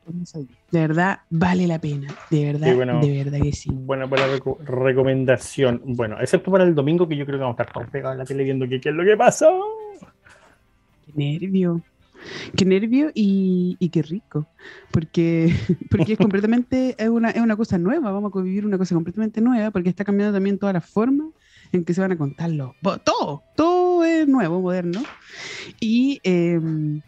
De 0.07 0.81
verdad, 0.81 1.21
vale 1.31 1.67
la 1.67 1.81
pena. 1.81 2.15
De 2.31 2.45
verdad, 2.45 3.01
de 3.01 3.25
verdad 3.25 3.41
que 3.43 3.53
sí. 3.53 3.71
Buena, 3.73 4.07
buena 4.07 4.27
recomendación. 4.65 5.83
Bueno, 5.85 6.21
excepto 6.21 6.51
para 6.53 6.65
el 6.65 6.75
domingo, 6.75 7.09
que 7.09 7.17
yo 7.17 7.27
creo 7.27 7.39
que 7.39 7.43
vamos 7.43 7.59
a 7.59 7.63
estar 7.63 7.75
todos 7.75 7.91
pegados 7.91 8.15
en 8.15 8.19
la 8.19 8.25
tele 8.25 8.45
viendo 8.45 8.69
qué, 8.69 8.77
es 8.77 8.87
lo 8.87 9.05
que 9.05 9.17
pasó. 9.17 9.65
Qué 11.07 11.13
nervio. 11.15 11.83
Qué 12.57 12.65
nervio 12.65 13.11
y, 13.15 13.77
qué 13.93 14.03
rico. 14.03 14.47
Porque, 14.93 15.53
porque 15.91 16.13
es 16.13 16.19
completamente, 16.19 16.95
es 16.99 17.09
una, 17.09 17.31
es 17.31 17.41
una 17.41 17.57
cosa 17.57 17.77
nueva. 17.77 18.13
Vamos 18.13 18.33
a 18.35 18.41
vivir 18.43 18.65
una 18.65 18.79
cosa 18.79 18.95
completamente 18.95 19.41
nueva, 19.41 19.73
porque 19.73 19.89
está 19.89 20.05
cambiando 20.05 20.37
también 20.37 20.59
toda 20.59 20.73
la 20.73 20.81
forma 20.81 21.31
en 21.73 21.85
que 21.85 21.95
se 21.95 22.01
van 22.01 22.13
a 22.13 22.19
contarlo. 22.19 22.77
Todo, 23.03 23.43
todo 23.57 24.05
es 24.05 24.29
nuevo, 24.29 24.61
moderno. 24.61 25.03
Y. 25.81 26.21
Em, 26.23 27.03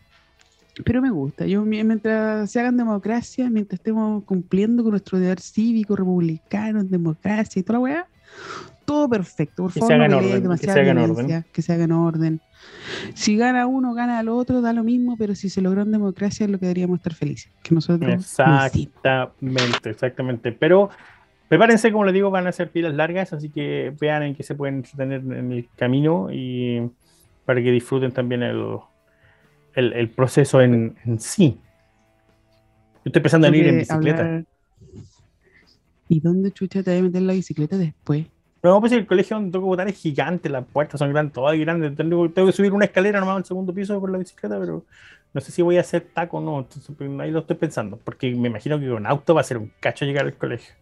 pero 0.84 1.02
me 1.02 1.10
gusta. 1.10 1.46
Yo 1.46 1.64
mientras 1.64 2.50
se 2.50 2.60
hagan 2.60 2.76
democracia, 2.76 3.50
mientras 3.50 3.78
estemos 3.80 4.24
cumpliendo 4.24 4.82
con 4.82 4.92
nuestro 4.92 5.18
deber 5.18 5.40
cívico, 5.40 5.96
republicano, 5.96 6.84
democracia 6.84 7.60
y 7.60 7.62
toda 7.62 7.78
la 7.78 7.82
weá, 7.82 8.06
todo 8.84 9.08
perfecto. 9.08 9.64
Por 9.64 9.72
favor, 9.72 10.08
no 10.08 10.18
orden, 10.18 10.48
que 10.56 10.66
se 10.66 10.70
haga 10.70 10.90
en 10.90 10.98
orden. 10.98 11.44
Que 11.52 11.62
se 11.62 11.72
haga 11.72 11.84
en 11.84 11.92
orden. 11.92 12.40
Si 13.14 13.36
gana 13.36 13.66
uno, 13.66 13.94
gana 13.94 14.18
al 14.18 14.28
otro, 14.28 14.60
da 14.60 14.72
lo 14.72 14.82
mismo, 14.82 15.16
pero 15.16 15.34
si 15.34 15.48
se 15.48 15.60
logró 15.60 15.82
en 15.82 15.92
democracia 15.92 16.44
es 16.44 16.50
lo 16.50 16.58
que 16.58 16.66
deberíamos 16.66 16.98
estar 16.98 17.14
felices. 17.14 17.52
Que 17.62 17.74
nosotros 17.74 18.10
exactamente, 18.12 19.90
exactamente. 19.90 20.52
Pero 20.52 20.90
prepárense, 21.48 21.92
como 21.92 22.04
les 22.04 22.14
digo, 22.14 22.30
van 22.30 22.46
a 22.46 22.52
ser 22.52 22.70
pilas 22.70 22.94
largas, 22.94 23.32
así 23.32 23.50
que 23.50 23.94
vean 24.00 24.22
en 24.22 24.34
qué 24.34 24.42
se 24.42 24.54
pueden 24.54 24.82
tener 24.82 25.20
en 25.20 25.52
el 25.52 25.68
camino 25.76 26.28
y 26.32 26.90
para 27.44 27.62
que 27.62 27.70
disfruten 27.70 28.12
también 28.12 28.42
el, 28.42 28.78
el, 29.78 30.10
proceso 30.10 30.60
en, 30.60 30.96
sí. 31.18 31.58
Yo 32.96 33.10
estoy 33.10 33.22
pensando 33.22 33.46
en 33.46 33.54
ir 33.54 33.66
en 33.68 33.78
bicicleta. 33.78 34.42
¿Y 36.08 36.20
dónde 36.20 36.50
chucha 36.52 36.82
te 36.82 36.90
voy 36.90 37.00
a 37.00 37.02
meter 37.04 37.22
la 37.22 37.32
bicicleta 37.34 37.76
después? 37.76 38.26
No, 38.62 38.80
pues 38.80 38.92
el 38.92 39.06
colegio 39.06 39.36
donde 39.36 39.52
tengo 39.52 39.66
que 39.66 39.68
botar 39.68 39.88
es 39.88 39.96
gigante, 39.96 40.48
las 40.48 40.64
puertas 40.64 40.98
son 40.98 41.10
grandes, 41.10 41.32
todas 41.32 41.56
grandes. 41.58 41.94
Tengo, 41.94 42.32
que 42.32 42.52
subir 42.52 42.72
una 42.72 42.86
escalera 42.86 43.20
nomás 43.20 43.36
al 43.36 43.44
segundo 43.44 43.72
piso 43.72 44.00
por 44.00 44.10
la 44.10 44.18
bicicleta, 44.18 44.58
pero 44.58 44.84
no 45.32 45.40
sé 45.40 45.52
si 45.52 45.62
voy 45.62 45.76
a 45.76 45.80
hacer 45.80 46.08
taco 46.12 46.38
o 46.38 46.40
no. 46.40 46.58
Entonces, 46.58 46.90
ahí 47.20 47.30
lo 47.30 47.40
estoy 47.40 47.56
pensando, 47.56 47.98
porque 48.02 48.34
me 48.34 48.48
imagino 48.48 48.80
que 48.80 48.88
con 48.88 49.06
auto 49.06 49.34
va 49.34 49.42
a 49.42 49.44
ser 49.44 49.58
un 49.58 49.70
cacho 49.80 50.04
llegar 50.04 50.24
al 50.24 50.34
colegio. 50.34 50.74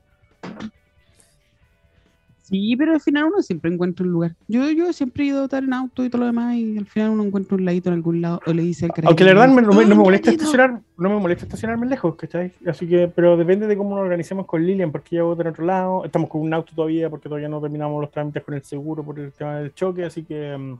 Sí, 2.49 2.77
pero 2.77 2.93
al 2.93 3.01
final 3.01 3.25
uno 3.25 3.43
siempre 3.43 3.73
encuentra 3.73 4.07
un 4.07 4.13
lugar. 4.13 4.37
Yo, 4.47 4.71
yo 4.71 4.93
siempre 4.93 5.25
he 5.25 5.27
ido 5.27 5.41
a 5.41 5.45
estar 5.47 5.65
en 5.65 5.73
auto 5.73 6.05
y 6.05 6.11
todo 6.11 6.21
lo 6.21 6.27
demás 6.27 6.55
y 6.55 6.79
al 6.79 6.87
final 6.87 7.11
uno 7.11 7.25
encuentra 7.25 7.57
un 7.57 7.65
ladito 7.65 7.89
en 7.89 7.95
algún 7.97 8.23
lado 8.23 8.41
o 8.47 8.53
le 8.53 8.63
dice 8.63 8.85
al 8.85 8.93
carajillo. 8.93 9.09
Aunque 9.09 9.25
la 9.25 9.31
verdad 9.35 9.49
no, 9.49 9.73
me, 9.73 9.95
molesta 9.97 10.31
estacionar, 10.31 10.81
no 10.97 11.09
me 11.09 11.19
molesta 11.19 11.45
estacionarme 11.45 11.89
lejos, 11.89 12.15
¿cachai? 12.15 12.53
Así 12.65 12.87
que, 12.87 13.09
pero 13.09 13.37
depende 13.37 13.67
de 13.67 13.77
cómo 13.77 13.97
nos 13.97 14.05
organicemos 14.05 14.47
con 14.47 14.65
Lilian, 14.65 14.93
porque 14.93 15.17
ella 15.17 15.25
va 15.25 15.35
en 15.35 15.47
otro 15.49 15.65
lado. 15.65 16.05
Estamos 16.05 16.31
con 16.31 16.41
un 16.41 16.55
auto 16.55 16.73
todavía 16.73 17.11
porque 17.11 17.29
todavía 17.29 17.49
no 17.49 17.61
terminamos 17.61 18.01
los 18.01 18.13
trámites 18.13 18.45
con 18.45 18.55
el 18.55 18.63
seguro 18.63 19.03
por 19.03 19.19
el 19.19 19.33
tema 19.33 19.57
del 19.57 19.75
choque, 19.75 20.05
así 20.05 20.23
que 20.23 20.57
mm, 20.57 20.79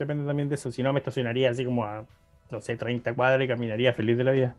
depende 0.00 0.26
también 0.26 0.48
de 0.48 0.56
eso. 0.56 0.72
Si 0.72 0.82
no, 0.82 0.92
me 0.92 0.98
estacionaría 0.98 1.50
así 1.50 1.64
como 1.64 1.84
a, 1.84 2.04
no 2.50 2.60
sé, 2.60 2.76
30 2.76 3.14
cuadras 3.14 3.44
y 3.44 3.46
caminaría 3.46 3.92
feliz 3.92 4.18
de 4.18 4.24
la 4.24 4.32
vida. 4.32 4.56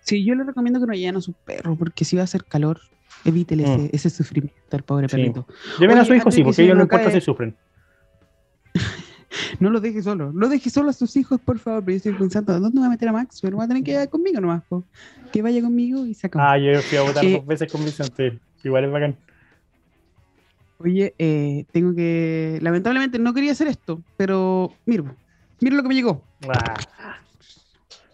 Sí, 0.00 0.22
yo 0.26 0.34
le 0.34 0.44
recomiendo 0.44 0.78
que 0.78 0.86
no 0.86 0.92
lleven 0.92 1.16
a 1.16 1.20
su 1.22 1.32
perro, 1.32 1.74
porque 1.74 2.04
si 2.04 2.16
va 2.16 2.22
a 2.22 2.24
hacer 2.24 2.44
calor, 2.44 2.80
Evítele 3.26 3.66
mm. 3.66 3.88
ese, 3.92 4.10
sufrimiento 4.10 4.76
al 4.76 4.82
pobre 4.82 5.08
perrito. 5.08 5.46
Lleven 5.78 5.98
a 5.98 6.04
su 6.04 6.14
hijo, 6.14 6.30
sí, 6.30 6.42
porque 6.42 6.62
ellos 6.62 6.76
no 6.76 6.82
importa 6.82 7.10
si 7.10 7.20
sufren. 7.20 7.54
No 9.60 9.68
lo 9.68 9.80
deje 9.80 10.02
solo. 10.02 10.32
No 10.32 10.48
deje 10.48 10.70
solo 10.70 10.90
a 10.90 10.92
sus 10.94 11.14
hijos, 11.16 11.40
por 11.40 11.58
favor. 11.58 11.84
Pero 11.84 11.92
yo 11.92 11.96
estoy 11.96 12.12
pensando, 12.14 12.58
¿dónde 12.58 12.78
voy 12.78 12.86
a 12.86 12.90
meter 12.90 13.08
a 13.08 13.12
Max? 13.12 13.40
Pero 13.42 13.58
va 13.58 13.64
a 13.64 13.68
tener 13.68 13.82
que 13.82 13.92
ir 13.92 14.08
conmigo 14.08 14.40
nomás. 14.40 14.62
Que 15.30 15.42
vaya 15.42 15.60
conmigo 15.60 16.06
y 16.06 16.14
se 16.14 16.26
acabó. 16.26 16.44
Ah, 16.44 16.56
yo 16.56 16.80
fui 16.80 16.96
a 16.96 17.02
votar 17.02 17.22
dos 17.22 17.46
veces 17.46 17.70
con 17.70 17.84
Vicente. 17.84 18.38
Igual 18.64 18.84
es 18.84 18.92
bacán. 18.92 19.16
Oye, 20.78 21.14
eh, 21.18 21.64
tengo 21.72 21.94
que. 21.94 22.58
Lamentablemente 22.60 23.18
no 23.18 23.32
quería 23.32 23.52
hacer 23.52 23.68
esto, 23.68 24.02
pero 24.16 24.72
mira, 24.84 25.14
mira 25.60 25.76
lo 25.76 25.82
que 25.82 25.88
me 25.88 25.94
llegó. 25.94 26.22
Ah. 26.48 26.74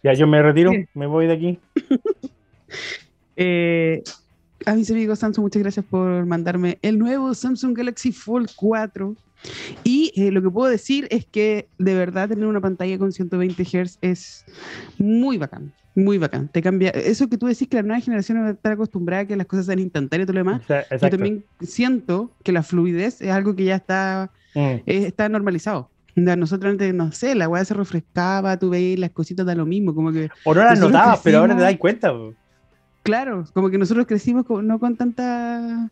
Ya, 0.02 0.14
yo 0.14 0.26
me 0.26 0.42
retiro, 0.42 0.72
me 0.94 1.06
voy 1.06 1.26
de 1.26 1.32
aquí. 1.32 1.58
eh, 3.36 4.02
a 4.66 4.74
mis 4.74 4.90
amigos 4.90 5.18
Samsung, 5.20 5.44
muchas 5.44 5.62
gracias 5.62 5.84
por 5.84 6.26
mandarme 6.26 6.78
el 6.82 6.98
nuevo 6.98 7.34
Samsung 7.34 7.76
Galaxy 7.76 8.12
Fold 8.12 8.50
4. 8.56 9.14
Y 9.82 10.12
eh, 10.14 10.30
lo 10.30 10.40
que 10.40 10.50
puedo 10.50 10.70
decir 10.70 11.08
es 11.10 11.24
que 11.24 11.68
de 11.78 11.94
verdad 11.94 12.28
tener 12.28 12.46
una 12.46 12.60
pantalla 12.60 12.96
con 12.98 13.12
120 13.12 13.64
Hz 13.64 13.98
es 14.00 14.44
muy 14.98 15.36
bacán, 15.36 15.72
muy 15.94 16.18
bacán. 16.18 16.48
Te 16.48 16.62
cambia. 16.62 16.90
Eso 16.90 17.28
que 17.28 17.38
tú 17.38 17.46
decís 17.46 17.68
que 17.68 17.76
la 17.76 17.82
nueva 17.82 18.00
generación 18.00 18.42
va 18.42 18.48
a 18.48 18.50
estar 18.52 18.72
acostumbrada 18.72 19.22
a 19.22 19.26
que 19.26 19.36
las 19.36 19.46
cosas 19.46 19.66
sean 19.66 19.80
instantáneas 19.80 20.26
y 20.26 20.32
todo 20.32 20.42
lo 20.42 20.50
demás. 20.50 20.62
Yo 21.00 21.10
también 21.10 21.44
siento 21.60 22.30
que 22.44 22.52
la 22.52 22.62
fluidez 22.62 23.20
es 23.20 23.30
algo 23.30 23.56
que 23.56 23.64
ya 23.64 23.76
está, 23.76 24.30
mm. 24.54 24.58
eh, 24.60 24.82
está 24.86 25.28
normalizado. 25.28 25.90
Nosotros 26.14 26.72
antes, 26.72 26.92
no 26.92 27.10
sé, 27.10 27.34
la 27.34 27.48
weá 27.48 27.64
se 27.64 27.74
refrescaba, 27.74 28.58
tú 28.58 28.70
veías 28.70 28.98
las 28.98 29.10
cositas 29.10 29.46
da 29.46 29.54
lo 29.54 29.64
mismo, 29.64 29.94
como 29.94 30.12
que... 30.12 30.28
O 30.44 30.54
no 30.54 30.62
las 30.62 30.78
notabas, 30.78 31.20
pero 31.24 31.38
ahora 31.38 31.56
te 31.56 31.62
das 31.62 31.76
cuenta. 31.78 32.12
Claro, 33.02 33.44
como 33.52 33.70
que 33.70 33.78
nosotros 33.78 34.06
crecimos 34.06 34.46
no 34.62 34.78
con 34.78 34.96
tantas 34.96 35.90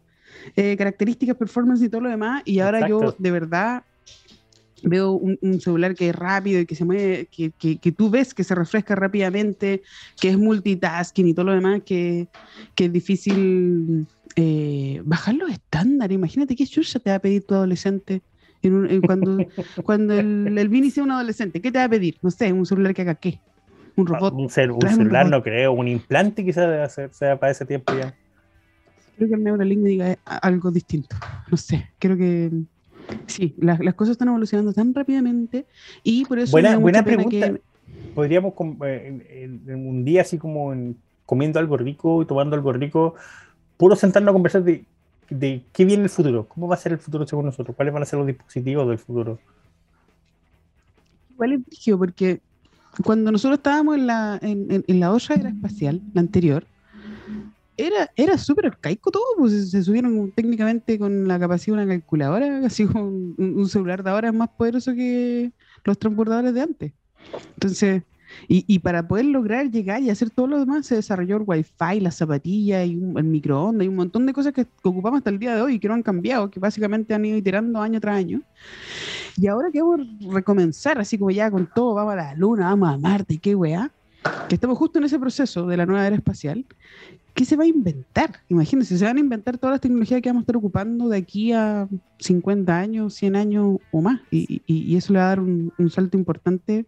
eh, 0.56 0.76
características, 0.76 1.36
performance 1.36 1.82
y 1.82 1.88
todo 1.88 2.02
lo 2.02 2.08
demás, 2.08 2.42
y 2.44 2.60
ahora 2.60 2.88
yo 2.88 3.14
de 3.18 3.30
verdad 3.30 3.84
veo 4.82 5.12
un, 5.12 5.60
celular 5.60 5.94
que 5.94 6.08
es 6.08 6.14
rápido 6.14 6.60
y 6.60 6.66
que 6.66 6.74
se 6.74 6.84
mueve, 6.84 7.28
que, 7.30 7.50
que, 7.50 7.92
tú 7.92 8.10
ves 8.10 8.32
que 8.32 8.44
se 8.44 8.54
refresca 8.54 8.94
rápidamente, 8.94 9.82
que 10.20 10.30
es 10.30 10.38
multitasking 10.38 11.28
y 11.28 11.34
todo 11.34 11.46
lo 11.46 11.52
demás, 11.52 11.82
que, 11.84 12.28
que 12.74 12.86
es 12.86 12.92
difícil 12.92 14.06
eh, 14.36 15.02
bajar 15.04 15.34
los 15.34 15.50
estándares. 15.50 16.14
Imagínate 16.14 16.56
qué 16.56 16.66
chucha 16.66 16.98
te 16.98 17.10
va 17.10 17.16
a 17.16 17.20
pedir 17.20 17.44
tu 17.44 17.54
adolescente 17.54 18.22
cuando, 19.06 19.38
cuando 19.84 20.18
el, 20.18 20.56
el 20.56 20.68
Vini 20.68 20.90
sea 20.90 21.04
un 21.04 21.10
adolescente. 21.10 21.60
¿Qué 21.60 21.70
te 21.70 21.78
va 21.78 21.84
a 21.84 21.88
pedir? 21.88 22.16
No 22.22 22.30
sé, 22.30 22.52
un 22.52 22.66
celular 22.66 22.94
que 22.94 23.02
haga 23.02 23.14
qué. 23.14 23.40
Un 24.00 24.14
ah, 24.14 24.18
robot. 24.18 24.34
Un, 24.34 24.50
celular, 24.50 25.28
no 25.28 25.42
creo. 25.42 25.72
Un 25.72 25.88
implante 25.88 26.44
quizás 26.44 26.68
debe 26.68 26.82
hacer, 26.82 27.12
sea 27.12 27.38
para 27.38 27.52
ese 27.52 27.64
tiempo 27.64 27.92
ya. 27.94 28.14
Creo 29.16 29.28
que 29.28 29.34
el 29.34 29.44
Neuralink 29.44 29.80
me 29.80 29.88
diga 29.90 30.18
algo 30.24 30.70
distinto. 30.70 31.16
No 31.50 31.56
sé, 31.56 31.90
creo 31.98 32.16
que 32.16 32.50
sí, 33.26 33.54
las, 33.58 33.80
las 33.80 33.94
cosas 33.94 34.12
están 34.12 34.28
evolucionando 34.28 34.72
tan 34.72 34.94
rápidamente 34.94 35.66
y 36.02 36.24
por 36.24 36.38
eso. 36.38 36.52
Buena, 36.52 36.76
buena 36.78 37.04
pregunta. 37.04 37.54
Podríamos, 38.14 38.54
eh, 38.84 39.42
en, 39.66 39.86
un 39.86 40.04
día 40.04 40.22
así 40.22 40.38
como 40.38 40.74
comiendo 41.26 41.58
algo 41.58 41.76
rico 41.76 42.22
y 42.22 42.26
tomando 42.26 42.56
algo 42.56 42.72
rico, 42.72 43.14
puro 43.76 43.94
sentarnos 43.94 44.30
a 44.30 44.32
conversar 44.32 44.64
de, 44.64 44.84
de 45.28 45.62
qué 45.72 45.84
viene 45.84 46.04
el 46.04 46.08
futuro, 46.08 46.46
cómo 46.48 46.66
va 46.66 46.74
a 46.74 46.78
ser 46.78 46.92
el 46.92 46.98
futuro 46.98 47.26
según 47.26 47.46
nosotros, 47.46 47.76
cuáles 47.76 47.94
van 47.94 48.02
a 48.02 48.06
ser 48.06 48.18
los 48.18 48.26
dispositivos 48.26 48.88
del 48.88 48.98
futuro. 48.98 49.38
Igual 51.34 51.52
es 51.52 51.96
porque 51.96 52.40
cuando 53.04 53.32
nosotros 53.32 53.58
estábamos 53.58 53.96
en 53.96 54.06
la, 54.06 54.38
en, 54.42 54.84
en, 54.86 55.00
la 55.00 55.12
otra 55.12 55.36
era 55.36 55.48
espacial, 55.48 56.00
la 56.12 56.20
anterior, 56.20 56.66
era, 57.76 58.10
era 58.16 58.36
súper 58.36 58.66
arcaico 58.66 59.10
todo, 59.10 59.24
pues 59.38 59.70
se 59.70 59.82
subieron 59.82 60.32
técnicamente 60.32 60.98
con 60.98 61.26
la 61.26 61.38
capacidad 61.38 61.76
de 61.76 61.84
una 61.84 61.92
calculadora, 61.92 62.60
así 62.66 62.86
como 62.86 63.04
un, 63.04 63.68
celular 63.68 64.02
de 64.02 64.10
ahora 64.10 64.28
es 64.28 64.34
más 64.34 64.50
poderoso 64.50 64.94
que 64.94 65.52
los 65.84 65.98
transbordadores 65.98 66.54
de 66.54 66.60
antes. 66.60 66.92
Entonces, 67.54 68.02
y, 68.48 68.64
y, 68.66 68.78
para 68.80 69.06
poder 69.06 69.26
lograr 69.26 69.70
llegar 69.70 70.02
y 70.02 70.10
hacer 70.10 70.30
todo 70.30 70.46
lo 70.46 70.58
demás, 70.58 70.86
se 70.86 70.96
desarrolló 70.96 71.36
el 71.36 71.44
wifi, 71.46 72.00
la 72.00 72.10
zapatilla 72.10 72.84
y 72.84 72.92
el 72.92 73.24
microondas 73.24 73.84
y 73.84 73.88
un 73.88 73.96
montón 73.96 74.26
de 74.26 74.32
cosas 74.32 74.52
que, 74.52 74.66
ocupamos 74.82 75.18
hasta 75.18 75.30
el 75.30 75.38
día 75.38 75.54
de 75.54 75.62
hoy 75.62 75.74
y 75.74 75.78
que 75.78 75.88
no 75.88 75.94
han 75.94 76.02
cambiado, 76.02 76.50
que 76.50 76.60
básicamente 76.60 77.14
han 77.14 77.24
ido 77.24 77.36
iterando 77.36 77.80
año 77.80 78.00
tras 78.00 78.16
año. 78.16 78.42
Y 79.36 79.46
ahora 79.46 79.70
que 79.70 79.80
vamos 79.80 80.00
a 80.00 80.32
recomenzar, 80.32 80.98
así 80.98 81.18
como 81.18 81.30
ya 81.30 81.50
con 81.50 81.68
todo, 81.72 81.94
vamos 81.94 82.12
a 82.14 82.16
la 82.16 82.34
Luna, 82.34 82.66
vamos 82.70 82.90
a 82.90 82.98
Marte 82.98 83.34
y 83.34 83.38
qué 83.38 83.54
weá, 83.54 83.90
que 84.48 84.54
estamos 84.54 84.76
justo 84.76 84.98
en 84.98 85.04
ese 85.04 85.18
proceso 85.18 85.66
de 85.66 85.76
la 85.76 85.86
nueva 85.86 86.06
era 86.06 86.16
espacial, 86.16 86.64
¿qué 87.34 87.44
se 87.44 87.56
va 87.56 87.64
a 87.64 87.66
inventar? 87.66 88.40
Imagínense, 88.48 88.98
se 88.98 89.04
van 89.04 89.16
a 89.16 89.20
inventar 89.20 89.58
todas 89.58 89.74
las 89.74 89.80
tecnologías 89.80 90.20
que 90.20 90.28
vamos 90.28 90.42
a 90.42 90.44
estar 90.44 90.56
ocupando 90.56 91.08
de 91.08 91.18
aquí 91.18 91.52
a 91.52 91.88
50 92.18 92.78
años, 92.78 93.14
100 93.14 93.36
años 93.36 93.78
o 93.92 94.02
más. 94.02 94.20
Y, 94.30 94.62
y, 94.66 94.96
eso 94.96 95.12
le 95.12 95.18
va 95.20 95.26
a 95.26 95.28
dar 95.28 95.40
un, 95.40 95.72
un 95.78 95.90
salto 95.90 96.18
importante 96.18 96.86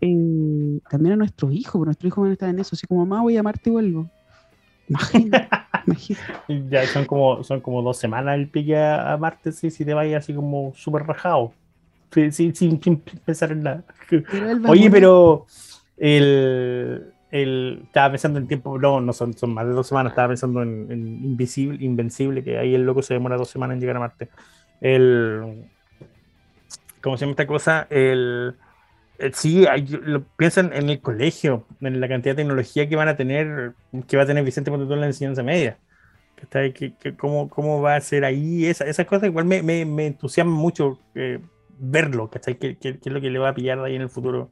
eh, 0.00 0.80
también 0.88 1.14
a 1.14 1.16
nuestros 1.16 1.52
hijos, 1.52 1.84
nuestros 1.84 2.08
hijos 2.08 2.22
van 2.22 2.30
a 2.30 2.32
estar 2.34 2.48
en 2.48 2.58
eso, 2.58 2.70
así 2.74 2.86
como 2.86 3.04
mamá 3.04 3.22
voy 3.22 3.36
a 3.36 3.42
Marte 3.42 3.70
y 3.70 3.72
vuelvo. 3.72 4.08
Imagínate, 4.88 5.48
Ya 6.70 6.86
son 6.86 7.04
como, 7.04 7.42
son 7.42 7.60
como 7.60 7.82
dos 7.82 7.98
semanas 7.98 8.36
el 8.36 8.48
pique 8.48 8.76
a, 8.78 9.16
Marte, 9.18 9.52
sí, 9.52 9.70
si 9.70 9.84
te 9.84 9.94
vayas 9.94 10.24
así 10.24 10.34
como 10.34 10.72
súper 10.74 11.04
rajado. 11.04 11.52
sin, 12.30 12.78
pensar 13.24 13.52
en 13.52 13.62
nada. 13.62 13.84
Oye, 14.66 14.90
pero 14.90 15.46
el, 15.96 17.12
el, 17.30 17.80
estaba 17.84 18.10
pensando 18.12 18.38
en 18.38 18.46
tiempo, 18.46 18.78
no, 18.78 19.00
no 19.00 19.12
son, 19.12 19.36
son 19.36 19.52
más 19.52 19.66
de 19.66 19.72
dos 19.72 19.86
semanas, 19.86 20.12
estaba 20.12 20.28
pensando 20.28 20.62
en, 20.62 20.90
Invisible, 21.24 21.84
Invencible, 21.84 22.44
que 22.44 22.58
ahí 22.58 22.74
el 22.74 22.82
loco 22.82 23.02
se 23.02 23.14
demora 23.14 23.36
dos 23.36 23.50
semanas 23.50 23.74
en 23.74 23.80
llegar 23.80 23.96
a 23.96 24.00
Marte. 24.00 24.28
El, 24.80 25.64
¿cómo 27.02 27.16
se 27.16 27.22
llama 27.24 27.32
esta 27.32 27.46
cosa? 27.46 27.86
El 27.90 28.54
eh, 29.18 29.32
sí, 29.34 29.66
lo, 30.02 30.24
piensan 30.36 30.72
en 30.72 30.88
el 30.90 31.00
colegio, 31.00 31.66
en 31.80 32.00
la 32.00 32.08
cantidad 32.08 32.34
de 32.34 32.42
tecnología 32.42 32.88
que 32.88 32.96
van 32.96 33.08
a 33.08 33.16
tener, 33.16 33.72
que 34.06 34.16
va 34.16 34.22
a 34.22 34.26
tener 34.26 34.44
Vicente 34.44 34.70
Montetón 34.70 34.94
en 34.94 35.00
la 35.00 35.06
enseñanza 35.06 35.42
media. 35.42 35.78
Que, 36.50 36.94
cómo, 37.18 37.48
¿Cómo 37.48 37.82
va 37.82 37.96
a 37.96 38.00
ser 38.00 38.24
ahí? 38.24 38.66
Esa, 38.66 38.84
esas 38.84 39.06
cosas 39.06 39.28
igual 39.28 39.44
me, 39.44 39.60
me, 39.60 39.84
me 39.84 40.06
entusiasma 40.06 40.52
mucho 40.52 41.00
eh, 41.16 41.40
verlo, 41.80 42.30
¿cachai? 42.30 42.58
¿Qué, 42.58 42.76
¿Qué, 42.76 43.00
es 43.04 43.12
lo 43.12 43.20
que 43.20 43.30
le 43.30 43.40
va 43.40 43.48
a 43.48 43.54
pillar 43.54 43.80
ahí 43.80 43.96
en 43.96 44.02
el 44.02 44.08
futuro? 44.08 44.50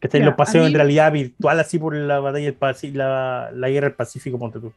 Que 0.00 0.20
Los 0.20 0.34
paseos 0.36 0.68
en 0.68 0.74
realidad 0.74 1.10
virtual, 1.10 1.58
así 1.58 1.80
por 1.80 1.96
la 1.96 2.20
batalla 2.20 2.52
del 2.52 2.96
la, 2.96 3.50
la 3.52 3.68
guerra 3.68 3.88
del 3.88 3.96
Pacífico, 3.96 4.38
ponte 4.38 4.60
tú. 4.60 4.72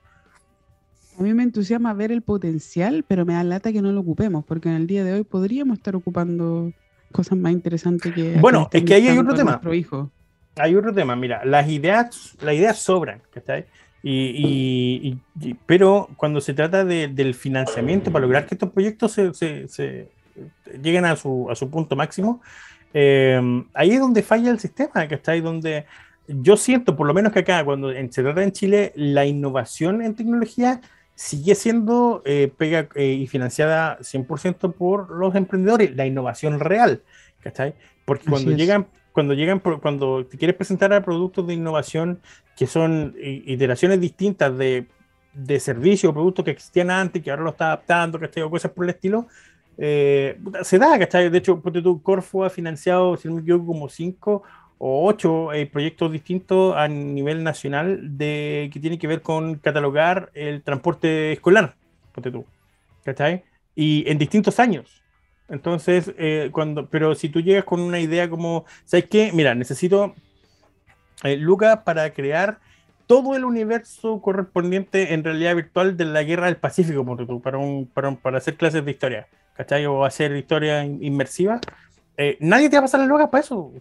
A 1.20 1.22
mí 1.22 1.36
me 1.36 1.44
entusiasma 1.44 1.94
ver 1.94 2.12
el 2.12 2.24
potencial, 2.24 3.06
pero 3.08 3.24
me 3.24 3.34
da 3.34 3.44
lata 3.44 3.72
que 3.72 3.84
no 3.84 3.92
lo 3.92 4.00
ocupemos, 4.00 4.44
porque 4.44 4.70
en 4.70 4.76
el 4.76 4.88
día 4.88 5.04
de 5.04 5.14
hoy 5.14 5.24
podríamos 5.24 5.78
estar 5.78 5.96
ocupando 5.96 6.74
cosas 7.12 7.38
más 7.38 7.52
interesantes 7.52 8.14
que... 8.14 8.38
Bueno, 8.40 8.70
es 8.72 8.84
que 8.84 8.94
ahí 8.94 9.08
hay 9.08 9.18
otro 9.18 9.34
tema. 9.34 9.62
Hay 10.58 10.76
otro 10.76 10.94
tema, 10.94 11.16
mira, 11.16 11.46
las 11.46 11.70
ideas, 11.70 12.36
las 12.42 12.56
ideas 12.56 12.78
sobran, 12.78 13.22
¿está? 13.34 13.64
Y, 14.04 15.18
y, 15.40 15.54
pero 15.66 16.10
cuando 16.18 16.42
se 16.42 16.54
trata 16.54 16.84
de, 16.84 17.08
del 17.08 17.36
financiamiento 17.36 18.12
para 18.12 18.24
lograr 18.24 18.48
que 18.48 18.56
estos 18.56 18.72
proyectos 18.72 19.12
se, 19.12 19.34
se, 19.34 19.68
se 19.68 20.10
lleguen 20.82 21.06
a 21.06 21.16
su, 21.16 21.48
a 21.50 21.56
su 21.56 21.70
punto 21.70 21.96
máximo, 21.96 22.42
eh, 22.94 23.40
ahí 23.74 23.92
es 23.92 24.00
donde 24.00 24.24
falla 24.24 24.50
el 24.50 24.60
sistema, 24.60 25.08
que 25.08 25.16
está 25.16 25.34
ahí 25.34 25.42
donde 25.42 25.86
yo 26.28 26.58
siento, 26.58 26.96
por 26.96 27.08
lo 27.08 27.14
menos 27.14 27.32
que 27.32 27.40
acá, 27.40 27.64
cuando 27.64 27.92
se 27.92 28.24
trata 28.24 28.44
en 28.44 28.52
Chile, 28.52 28.92
la 28.96 29.26
innovación 29.26 30.02
en 30.02 30.16
tecnología 30.16 30.82
sigue 31.22 31.54
siendo 31.54 32.24
eh, 32.26 32.52
pega 32.58 32.90
eh, 32.96 33.14
y 33.14 33.28
financiada 33.28 34.00
100% 34.00 34.74
por 34.74 35.12
los 35.12 35.36
emprendedores, 35.36 35.96
la 35.96 36.08
innovación 36.08 36.60
real, 36.60 37.04
¿cachai? 37.42 37.76
Porque 38.06 38.26
cuando 38.28 38.50
llegan, 38.52 38.88
cuando 39.12 39.36
llegan, 39.36 39.60
cuando 39.60 40.26
te 40.26 40.40
quieres 40.40 40.56
presentar 40.56 40.92
a 40.94 41.04
productos 41.04 41.46
de 41.46 41.54
innovación 41.54 42.20
que 42.58 42.66
son 42.66 43.16
iteraciones 43.22 44.02
distintas 44.02 44.58
de, 44.58 44.88
de 45.34 45.60
servicios 45.60 46.10
o 46.10 46.14
productos 46.14 46.44
que 46.44 46.52
existían 46.52 46.90
antes, 46.90 47.22
que 47.22 47.30
ahora 47.30 47.44
lo 47.44 47.52
está 47.52 47.68
adaptando, 47.68 48.20
¿cachai? 48.20 48.42
O 48.42 48.50
cosas 48.50 48.72
por 48.72 48.86
el 48.86 48.90
estilo, 48.90 49.28
eh, 49.78 50.40
se 50.64 50.80
da, 50.80 50.98
¿cachai? 50.98 51.30
De 51.30 51.38
hecho, 51.38 51.62
tu 51.84 52.02
Corfo 52.02 52.44
ha 52.44 52.50
financiado, 52.50 53.16
si 53.16 53.28
no 53.28 53.36
me 53.36 53.42
equivoco, 53.42 53.68
como 53.68 53.90
cinco 53.90 54.42
o 54.84 55.08
ocho 55.08 55.54
eh, 55.54 55.68
proyectos 55.68 56.12
distintos 56.12 56.76
a 56.76 56.88
nivel 56.88 57.44
nacional 57.44 58.18
de, 58.18 58.68
que 58.74 58.80
tienen 58.80 58.98
que 58.98 59.06
ver 59.06 59.22
con 59.22 59.60
catalogar 59.60 60.32
el 60.34 60.64
transporte 60.64 61.34
escolar, 61.34 61.76
tú, 62.16 62.46
¿cachai? 63.04 63.44
Y 63.76 64.10
en 64.10 64.18
distintos 64.18 64.60
años. 64.60 65.04
Entonces, 65.50 66.12
eh, 66.18 66.50
cuando, 66.52 66.88
pero 66.88 67.14
si 67.14 67.30
tú 67.30 67.42
llegas 67.42 67.64
con 67.64 67.80
una 67.80 68.00
idea 68.00 68.28
como, 68.28 68.66
¿sabes 68.86 69.06
qué? 69.06 69.30
Mira, 69.32 69.54
necesito 69.54 70.16
eh, 71.24 71.38
Lucas 71.38 71.82
para 71.86 72.12
crear 72.12 72.58
todo 73.06 73.36
el 73.36 73.46
universo 73.46 74.20
correspondiente 74.20 75.14
en 75.14 75.24
realidad 75.24 75.56
virtual 75.56 75.96
de 75.96 76.06
la 76.06 76.24
guerra 76.24 76.48
del 76.48 76.58
Pacífico, 76.58 77.06
tú, 77.28 77.40
para, 77.40 77.60
un, 77.60 77.86
para, 77.86 78.16
para 78.16 78.40
hacer 78.40 78.56
clases 78.56 78.84
de 78.84 78.90
historia, 78.90 79.28
¿cachai? 79.54 79.86
O 79.86 80.04
hacer 80.06 80.36
historia 80.36 80.84
inmersiva. 80.84 81.62
nadie 82.40 82.68
te 82.68 82.78
va 82.78 82.80
a 82.80 82.84
pasar 82.86 83.02
la 83.02 83.06
Lucas 83.06 83.30
para 83.30 83.44
eso. 83.44 83.72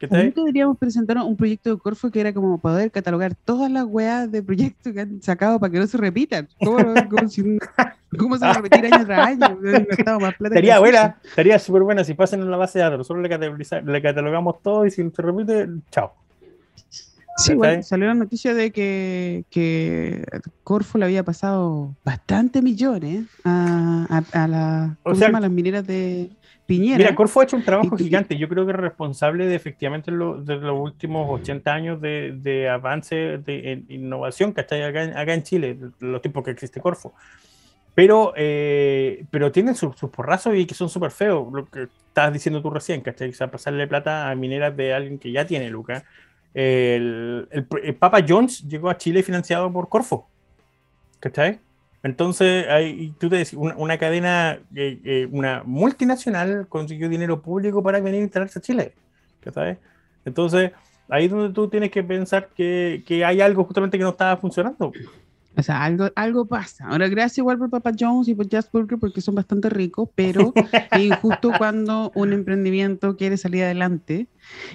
Nunca 0.00 0.40
deberíamos 0.40 0.78
presentar 0.78 1.18
un 1.18 1.36
proyecto 1.36 1.70
de 1.70 1.78
Corfo 1.78 2.10
que 2.10 2.20
era 2.20 2.32
como 2.32 2.58
poder 2.58 2.90
catalogar 2.90 3.34
todas 3.34 3.70
las 3.70 3.84
weas 3.84 4.30
de 4.30 4.42
proyectos 4.42 4.92
que 4.92 5.00
han 5.00 5.22
sacado 5.22 5.58
para 5.58 5.72
que 5.72 5.78
no 5.78 5.86
se 5.86 5.98
repitan. 5.98 6.48
¿Cómo 6.58 8.36
se 8.36 8.44
va 8.44 8.50
a 8.50 8.54
repetir 8.54 8.86
año 8.92 9.04
tras 9.04 9.26
año? 9.26 9.58
Estaría 10.40 10.78
buena, 10.78 11.18
estaría 11.24 11.58
súper 11.58 11.82
buena 11.82 12.04
si 12.04 12.14
pasan 12.14 12.40
en 12.40 12.50
la 12.50 12.56
base 12.56 12.78
de 12.78 12.84
datos. 12.84 12.98
Nosotros 12.98 13.28
le, 13.28 13.82
le 13.92 14.02
catalogamos 14.02 14.62
todo 14.62 14.86
y 14.86 14.90
si 14.90 15.08
se 15.10 15.22
repite, 15.22 15.68
chao. 15.90 16.12
Sí, 17.38 17.54
bueno, 17.54 17.84
salió 17.84 18.08
la 18.08 18.14
noticia 18.14 18.52
de 18.52 18.72
que, 18.72 19.44
que 19.48 20.24
Corfo 20.64 20.98
le 20.98 21.04
había 21.04 21.22
pasado 21.22 21.94
bastante 22.04 22.62
millones 22.62 23.26
a, 23.44 24.24
a, 24.32 24.48
las 24.48 25.50
mineras 25.50 25.86
de 25.86 26.30
Piñera. 26.68 26.98
Mira, 26.98 27.14
Corfo 27.14 27.40
ha 27.40 27.44
hecho 27.44 27.56
un 27.56 27.64
trabajo 27.64 27.96
gigante. 27.96 28.36
Yo 28.36 28.48
creo 28.48 28.64
que 28.64 28.72
es 28.72 28.78
responsable 28.78 29.46
de 29.46 29.56
efectivamente 29.56 30.10
lo, 30.10 30.40
de 30.40 30.56
los 30.56 30.78
últimos 30.78 31.26
80 31.28 31.74
años 31.74 32.00
de, 32.00 32.36
de 32.40 32.68
avance 32.68 33.16
de 33.38 33.72
en 33.72 33.86
innovación 33.88 34.52
que 34.52 34.60
está 34.60 34.76
acá, 34.86 35.18
acá 35.18 35.34
en 35.34 35.42
Chile, 35.42 35.78
los 35.98 36.20
tiempos 36.20 36.44
que 36.44 36.50
existe 36.50 36.80
Corfo. 36.80 37.14
Pero, 37.94 38.34
eh, 38.36 39.24
pero 39.30 39.50
tienen 39.50 39.74
sus, 39.74 39.96
porrazos 39.96 40.54
y 40.54 40.66
que 40.66 40.74
son 40.74 40.88
súper 40.90 41.10
feos. 41.10 41.50
Lo 41.52 41.66
que 41.66 41.88
estabas 42.08 42.32
diciendo 42.32 42.60
tú 42.60 42.70
recién, 42.70 43.00
¿cachai? 43.00 43.30
O 43.30 43.34
sea, 43.34 43.50
pasarle 43.50 43.88
plata 43.88 44.30
a 44.30 44.34
mineras 44.34 44.76
de 44.76 44.92
alguien 44.92 45.18
que 45.18 45.32
ya 45.32 45.46
tiene 45.46 45.70
Luca 45.70 46.04
el, 46.54 47.96
Papa 47.98 48.24
Jones 48.26 48.66
llegó 48.66 48.90
a 48.90 48.96
Chile 48.96 49.22
financiado 49.22 49.72
por 49.72 49.88
Corfo. 49.88 50.28
¿Cachai? 51.20 51.60
Entonces, 52.02 52.66
hay, 52.68 53.12
tú 53.18 53.28
te 53.28 53.36
decís, 53.36 53.54
una, 53.54 53.98
cadena, 53.98 54.60
eh, 54.74 55.00
eh, 55.04 55.28
una 55.32 55.62
multinacional 55.64 56.66
consiguió 56.68 57.08
dinero 57.08 57.42
público 57.42 57.82
para 57.82 58.00
venir 58.00 58.20
a 58.20 58.24
instalarse 58.24 58.58
a 58.58 58.62
Chile. 58.62 58.94
¿Cachai? 59.40 59.78
Entonces, 60.24 60.72
ahí 61.08 61.24
es 61.24 61.30
donde 61.30 61.52
tú 61.52 61.68
tienes 61.68 61.90
que 61.90 62.04
pensar 62.04 62.50
que, 62.54 63.02
que 63.06 63.24
hay 63.24 63.40
algo 63.40 63.64
justamente 63.64 63.98
que 63.98 64.04
no 64.04 64.10
estaba 64.10 64.36
funcionando. 64.36 64.92
O 65.58 65.62
sea, 65.62 65.82
algo, 65.82 66.08
algo 66.14 66.46
pasa. 66.46 66.86
Ahora, 66.86 67.08
gracias 67.08 67.38
igual 67.38 67.58
por 67.58 67.68
Papa 67.68 67.90
Jones 67.98 68.28
y 68.28 68.34
por 68.36 68.48
Just 68.48 68.70
Burger 68.70 68.96
porque 68.96 69.20
son 69.20 69.34
bastante 69.34 69.68
ricos, 69.68 70.08
pero 70.14 70.54
justo 71.20 71.50
cuando 71.58 72.12
un 72.14 72.32
emprendimiento 72.32 73.16
quiere 73.16 73.36
salir 73.36 73.64
adelante 73.64 74.28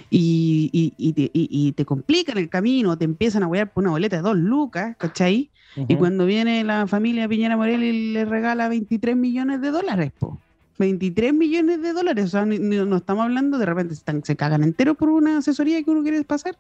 y, 0.10 0.70
y, 0.74 0.94
y, 0.98 1.14
te, 1.14 1.32
y, 1.34 1.72
te 1.72 1.86
complican 1.86 2.38
el 2.38 2.50
camino, 2.50 2.98
te 2.98 3.06
empiezan 3.06 3.44
a 3.44 3.48
huear 3.48 3.72
por 3.72 3.86
una 3.86 3.92
boleta 3.92 4.18
de 4.18 4.24
dos 4.24 4.36
lucas, 4.36 4.98
¿cachai? 4.98 5.52
Y 5.88 5.96
cuando 5.96 6.26
viene 6.26 6.66
la 6.66 6.86
familia 6.86 7.30
Piñera 7.30 7.56
Morel 7.56 7.82
y 7.82 8.12
le 8.12 8.26
regala 8.26 8.68
23 8.68 9.16
millones 9.16 9.62
de 9.62 9.72
dólares, 9.72 10.12
po. 10.20 10.38
23 10.84 11.34
millones 11.34 11.82
de 11.82 11.94
dólares. 11.94 12.26
O 12.26 12.28
sea, 12.28 12.46
no, 12.46 12.98
estamos 12.98 13.24
hablando, 13.24 13.58
de 13.58 13.66
repente 13.66 13.96
se 13.96 14.36
cagan 14.36 14.64
entero 14.64 14.96
por 14.96 15.10
una 15.10 15.38
asesoría 15.38 15.82
que 15.82 15.90
uno 15.90 16.04
quiere 16.04 16.22
pasar. 16.24 16.58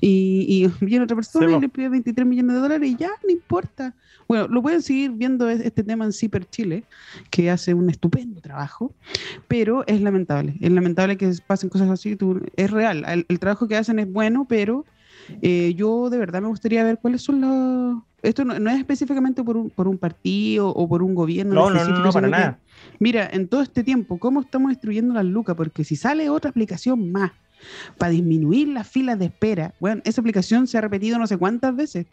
Y, 0.00 0.68
viene 0.80 1.04
otra 1.04 1.16
persona 1.16 1.56
y 1.56 1.60
le 1.60 1.68
pide 1.68 1.88
23 1.88 2.26
millones 2.26 2.56
de 2.56 2.60
dólares 2.60 2.90
y 2.90 2.96
ya, 2.96 3.10
no 3.22 3.30
importa. 3.30 3.94
Bueno, 4.26 4.48
lo 4.48 4.62
pueden 4.62 4.82
seguir 4.82 5.12
viendo 5.12 5.48
este 5.48 5.84
tema 5.84 6.04
en 6.04 6.12
Ciper 6.12 6.48
Chile, 6.48 6.84
que 7.30 7.50
hace 7.50 7.74
un 7.74 7.90
estupendo 7.90 8.40
trabajo, 8.40 8.92
pero 9.48 9.84
es 9.86 10.00
lamentable. 10.00 10.56
Es 10.60 10.72
lamentable 10.72 11.16
que 11.16 11.30
pasen 11.46 11.68
cosas 11.68 11.90
así. 11.90 12.16
es 12.56 12.70
real. 12.70 13.04
El, 13.28 13.38
trabajo 13.38 13.68
que 13.68 13.76
hacen 13.76 13.98
es 13.98 14.10
bueno, 14.10 14.46
pero 14.48 14.84
eh, 15.42 15.74
yo 15.74 16.10
de 16.10 16.18
verdad 16.18 16.42
me 16.42 16.48
gustaría 16.48 16.84
ver 16.84 16.98
cuáles 16.98 17.22
son 17.22 17.40
los 17.40 18.02
esto 18.24 18.42
no, 18.44 18.70
es 18.70 18.78
específicamente 18.78 19.44
por 19.44 19.56
un, 19.58 19.68
por 19.68 19.86
un, 19.86 19.98
partido 19.98 20.70
o 20.70 20.88
por 20.88 21.02
un 21.02 21.14
gobierno. 21.14 21.54
No, 21.54 21.70
no, 21.70 21.84
no, 21.84 22.10
para 22.10 22.26
nada. 22.26 22.58
Mira, 22.98 23.28
en 23.30 23.48
todo 23.48 23.60
este 23.60 23.84
tiempo, 23.84 24.18
¿cómo 24.18 24.40
estamos 24.40 24.70
destruyendo 24.70 25.12
las 25.12 25.26
lucas? 25.26 25.54
Porque 25.54 25.84
si 25.84 25.94
sale 25.94 26.30
otra 26.30 26.48
aplicación 26.48 27.12
más 27.12 27.32
para 27.98 28.12
disminuir 28.12 28.68
las 28.68 28.88
filas 28.88 29.18
de 29.18 29.26
espera, 29.26 29.74
bueno, 29.80 30.02
esa 30.04 30.20
aplicación 30.20 30.66
se 30.66 30.78
ha 30.78 30.80
repetido 30.80 31.18
no 31.18 31.26
sé 31.26 31.36
cuántas 31.36 31.74
veces 31.74 32.06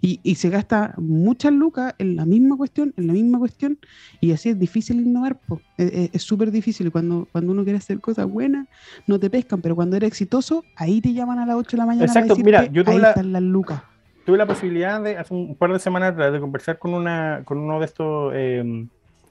y, 0.00 0.20
y 0.22 0.36
se 0.36 0.50
gasta 0.50 0.94
muchas 0.98 1.52
lucas 1.52 1.94
en 1.98 2.16
la 2.16 2.24
misma 2.24 2.56
cuestión, 2.56 2.92
en 2.96 3.06
la 3.06 3.12
misma 3.12 3.38
cuestión, 3.38 3.78
y 4.20 4.32
así 4.32 4.50
es 4.50 4.58
difícil 4.58 5.00
innovar. 5.00 5.38
Es 5.76 6.22
súper 6.22 6.50
difícil. 6.50 6.90
Cuando, 6.90 7.28
cuando 7.32 7.52
uno 7.52 7.64
quiere 7.64 7.78
hacer 7.78 8.00
cosas 8.00 8.26
buenas, 8.26 8.68
no 9.06 9.18
te 9.18 9.30
pescan, 9.30 9.60
pero 9.60 9.74
cuando 9.74 9.96
eres 9.96 10.08
exitoso, 10.08 10.64
ahí 10.76 11.00
te 11.00 11.12
llaman 11.12 11.38
a 11.38 11.46
las 11.46 11.56
8 11.56 11.70
de 11.70 11.78
la 11.78 11.86
mañana. 11.86 12.06
Exacto, 12.06 12.36
mira, 12.36 12.66
yo 12.66 12.82
ahí 12.86 12.96
están 12.96 13.32
las 13.32 13.42
lucas 13.42 13.82
tuve 14.24 14.38
la 14.38 14.46
posibilidad 14.46 15.00
de, 15.02 15.16
hace 15.18 15.34
un 15.34 15.54
par 15.54 15.72
de 15.72 15.78
semanas, 15.78 16.16
de 16.16 16.40
conversar 16.40 16.78
con, 16.78 16.94
una, 16.94 17.42
con 17.44 17.58
uno 17.58 17.78
de 17.78 17.84
estos 17.84 18.34
em, 18.34 18.88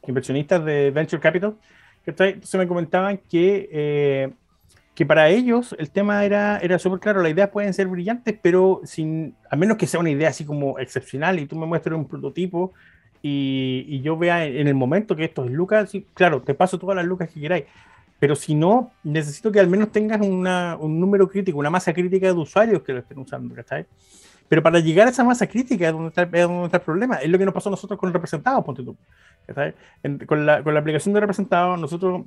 inversionistas 0.08 0.64
de 0.64 0.92
Venture 0.92 1.22
Capital, 1.22 1.56
que 2.06 2.40
se 2.44 2.58
me 2.58 2.68
comentaban 2.68 3.20
que, 3.30 3.70
eh, 3.72 4.30
que 4.96 5.06
para 5.06 5.30
ellos 5.30 5.76
el 5.80 5.90
tema 5.90 6.24
era, 6.24 6.58
era 6.60 6.78
súper 6.78 7.00
claro, 7.00 7.22
las 7.22 7.32
ideas 7.32 7.50
pueden 7.50 7.74
ser 7.74 7.88
brillantes, 7.88 8.38
pero 8.42 8.82
sin, 8.84 9.36
a 9.50 9.56
menos 9.56 9.78
que 9.78 9.88
sea 9.88 10.00
una 10.00 10.12
idea 10.12 10.30
así 10.30 10.46
como 10.46 10.78
excepcional 10.80 11.40
y 11.40 11.48
tú 11.48 11.56
me 11.56 11.66
muestres 11.66 11.98
un 11.98 12.08
prototipo 12.08 12.74
y, 13.22 13.86
y 13.88 14.02
yo 14.02 14.18
vea 14.18 14.46
en, 14.46 14.68
el 14.68 14.76
momento 14.76 15.16
que 15.16 15.26
esto 15.26 15.46
es 15.46 15.52
lucas, 15.52 15.92
claro, 16.14 16.42
te 16.42 16.54
paso 16.54 16.78
todas 16.78 16.96
las 16.96 17.06
lucas 17.06 17.30
que 17.30 17.40
queráis. 17.40 17.66
Pero 18.20 18.36
si 18.36 18.56
no, 18.56 18.92
necesito 19.04 19.52
que 19.52 19.60
al 19.60 19.68
menos 19.68 19.92
tengas 19.92 20.22
una, 20.22 20.78
un 20.80 21.00
número 21.00 21.28
crítico, 21.28 21.58
una 21.58 21.70
masa 21.70 21.94
crítica 21.94 22.28
de 22.28 22.34
usuarios 22.34 22.82
que 22.84 22.94
lo 22.94 23.00
estén 23.00 23.18
usando, 23.18 23.54
¿cachai? 23.56 23.86
Pero 24.48 24.62
para 24.62 24.80
llegar 24.80 25.08
a 25.08 25.10
esa 25.10 25.24
masa 25.24 25.48
crítica 25.48 25.88
es 25.88 25.94
donde 25.94 26.10
está, 26.10 26.26
donde 26.26 26.66
está 26.66 26.78
el 26.78 26.84
problema. 26.84 27.16
Es 27.16 27.30
lo 27.30 27.38
que 27.38 27.46
nos 27.46 27.54
pasó 27.54 27.70
a 27.70 27.72
nosotros 27.72 28.00
con 28.00 28.08
el 28.08 28.14
representado, 28.14 28.64
ponte 28.64 28.84
tú. 28.84 28.96
con, 30.26 30.46
la, 30.46 30.64
con 30.64 30.74
la 30.74 30.80
aplicación 30.80 31.14
de 31.14 31.20
representado, 31.22 31.76
nosotros 31.76 32.24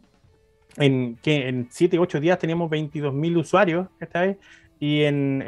en, 0.77 1.16
que 1.16 1.49
en 1.49 1.68
7, 1.70 1.99
8 1.99 2.20
días 2.20 2.39
teníamos 2.39 2.70
22.000 2.70 3.39
usuarios, 3.39 3.89
¿está 4.01 4.37
y 4.79 5.05
en, 5.05 5.43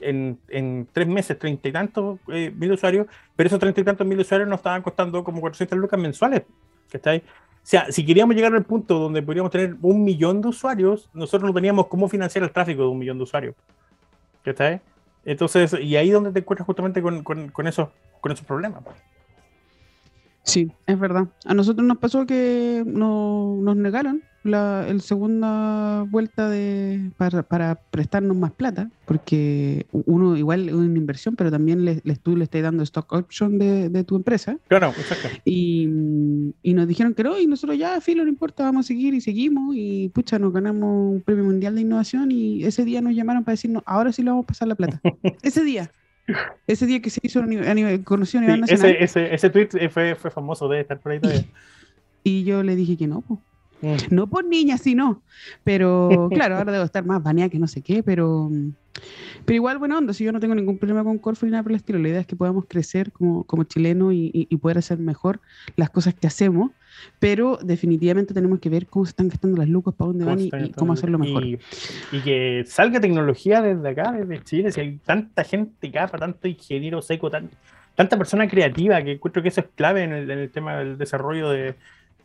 en, 0.00 0.38
en, 0.48 0.88
tres 0.92 1.06
meses, 1.06 1.38
treinta 1.38 1.68
y 1.68 1.72
tantos 1.72 2.18
eh, 2.28 2.50
mil 2.56 2.72
usuarios, 2.72 3.06
pero 3.36 3.46
esos 3.46 3.58
treinta 3.58 3.80
y 3.80 3.84
tantos 3.84 4.06
mil 4.06 4.18
usuarios 4.18 4.48
nos 4.48 4.60
estaban 4.60 4.82
costando 4.82 5.22
como 5.22 5.40
400 5.40 5.78
lucas 5.78 6.00
mensuales. 6.00 6.44
¿está 6.90 7.14
O 7.14 7.20
sea, 7.62 7.92
si 7.92 8.06
queríamos 8.06 8.34
llegar 8.34 8.54
al 8.54 8.64
punto 8.64 8.98
donde 8.98 9.22
podríamos 9.22 9.50
tener 9.50 9.76
un 9.82 10.02
millón 10.02 10.40
de 10.40 10.48
usuarios, 10.48 11.10
nosotros 11.12 11.50
no 11.50 11.54
teníamos 11.54 11.88
cómo 11.88 12.08
financiar 12.08 12.42
el 12.42 12.52
tráfico 12.52 12.82
de 12.82 12.88
un 12.88 12.98
millón 12.98 13.18
de 13.18 13.24
usuarios. 13.24 13.54
¿está 14.44 14.80
entonces, 15.24 15.76
y 15.78 15.96
ahí 15.96 16.08
es 16.08 16.14
donde 16.14 16.32
te 16.32 16.38
encuentras 16.38 16.66
justamente 16.66 17.02
con, 17.02 17.22
con, 17.22 17.66
esos, 17.66 17.90
con 18.22 18.32
esos 18.32 18.46
problemas. 18.46 18.82
Sí, 20.42 20.72
es 20.86 20.98
verdad. 20.98 21.28
A 21.44 21.52
nosotros 21.52 21.86
nos 21.86 21.98
pasó 21.98 22.24
que 22.24 22.82
no, 22.86 23.58
nos 23.60 23.76
negaron 23.76 24.22
la 24.42 24.86
el 24.88 25.00
segunda 25.00 26.02
vuelta 26.08 26.48
de 26.48 27.10
para, 27.16 27.42
para, 27.42 27.74
prestarnos 27.74 28.36
más 28.36 28.52
plata, 28.52 28.90
porque 29.04 29.86
uno 29.92 30.36
igual 30.36 30.68
es 30.68 30.74
una 30.74 30.98
inversión, 30.98 31.36
pero 31.36 31.50
también 31.50 31.84
le, 31.84 32.00
tú 32.22 32.36
le 32.36 32.44
estás 32.44 32.62
dando 32.62 32.82
stock 32.82 33.12
option 33.12 33.58
de, 33.58 33.88
de 33.88 34.04
tu 34.04 34.16
empresa. 34.16 34.56
Claro, 34.68 34.88
exacto. 34.88 35.28
Y, 35.44 35.88
y, 36.62 36.74
nos 36.74 36.88
dijeron 36.88 37.14
que 37.14 37.22
no, 37.22 37.38
y 37.38 37.46
nosotros 37.46 37.78
ya, 37.78 38.00
filo, 38.00 38.22
no 38.24 38.30
importa, 38.30 38.64
vamos 38.64 38.86
a 38.86 38.88
seguir 38.88 39.14
y 39.14 39.20
seguimos, 39.20 39.74
y 39.76 40.08
pucha, 40.08 40.38
nos 40.38 40.52
ganamos 40.52 41.14
un 41.14 41.20
premio 41.20 41.44
mundial 41.44 41.74
de 41.74 41.82
innovación, 41.82 42.32
y 42.32 42.64
ese 42.64 42.84
día 42.84 43.00
nos 43.00 43.14
llamaron 43.14 43.44
para 43.44 43.54
decirnos, 43.54 43.82
ahora 43.86 44.12
sí 44.12 44.22
le 44.22 44.30
vamos 44.30 44.44
a 44.44 44.46
pasar 44.46 44.68
la 44.68 44.74
plata. 44.74 45.00
ese 45.42 45.64
día. 45.64 45.90
Ese 46.66 46.86
día 46.86 47.02
que 47.02 47.10
se 47.10 47.20
hizo 47.24 47.40
a 47.40 47.46
nivel, 47.46 48.04
conocido 48.04 48.38
a 48.38 48.46
nivel 48.46 48.60
nacional. 48.60 48.96
Ese, 49.00 49.04
ese, 49.04 49.34
ese 49.34 49.50
tweet 49.50 49.90
fue, 49.90 50.14
fue 50.14 50.30
famoso, 50.30 50.68
de 50.68 50.80
estar 50.80 50.98
por 50.98 51.12
ahí 51.12 51.20
todavía. 51.20 51.44
Y 52.22 52.44
yo 52.44 52.62
le 52.62 52.76
dije 52.76 52.98
que 52.98 53.06
no, 53.06 53.22
pues. 53.22 53.40
Mm. 53.82 54.14
No 54.14 54.26
por 54.26 54.44
niñas, 54.44 54.82
sino. 54.82 55.22
Pero 55.64 56.28
claro, 56.32 56.56
ahora 56.56 56.72
debo 56.72 56.84
estar 56.84 57.04
más 57.04 57.22
baneada 57.22 57.48
que 57.48 57.58
no 57.58 57.66
sé 57.66 57.82
qué, 57.82 58.02
pero, 58.02 58.50
pero 59.44 59.54
igual, 59.54 59.78
bueno, 59.78 59.98
onda, 59.98 60.12
si 60.12 60.24
yo 60.24 60.32
no 60.32 60.40
tengo 60.40 60.54
ningún 60.54 60.78
problema 60.78 61.04
con 61.04 61.18
Corfo 61.18 61.46
ni 61.46 61.52
nada 61.52 61.62
por 61.62 61.72
el 61.72 61.76
estilo, 61.76 61.98
la 61.98 62.08
idea 62.08 62.20
es 62.20 62.26
que 62.26 62.36
podamos 62.36 62.64
crecer 62.68 63.12
como, 63.12 63.44
como 63.44 63.64
chilenos 63.64 64.12
y, 64.12 64.30
y, 64.32 64.56
poder 64.56 64.78
hacer 64.78 64.98
mejor 64.98 65.40
las 65.76 65.90
cosas 65.90 66.14
que 66.14 66.26
hacemos, 66.26 66.72
pero 67.18 67.58
definitivamente 67.62 68.34
tenemos 68.34 68.60
que 68.60 68.68
ver 68.68 68.86
cómo 68.86 69.06
se 69.06 69.10
están 69.10 69.28
gastando 69.28 69.56
las 69.56 69.68
lucas, 69.68 69.94
para 69.94 70.08
dónde 70.08 70.24
van 70.24 70.40
y, 70.40 70.72
cómo 70.72 70.92
hacerlo 70.92 71.18
mejor. 71.18 71.44
Y, 71.44 71.58
que 72.24 72.64
salga 72.66 73.00
tecnología 73.00 73.62
desde 73.62 73.88
acá, 73.88 74.12
desde 74.12 74.44
Chile, 74.44 74.72
si 74.72 74.80
hay 74.80 74.98
tanta 74.98 75.44
gente 75.44 75.90
capa, 75.90 76.18
tanto 76.18 76.48
ingeniero 76.48 77.00
seco, 77.00 77.30
tanta 77.30 78.16
persona 78.18 78.48
creativa, 78.48 79.02
que 79.02 79.12
encuentro 79.12 79.42
que 79.42 79.48
eso 79.48 79.62
es 79.62 79.68
clave 79.74 80.02
en 80.02 80.12
el, 80.12 80.30
en 80.30 80.38
el 80.38 80.50
tema 80.50 80.76
del 80.76 80.98
desarrollo 80.98 81.50
de 81.50 81.76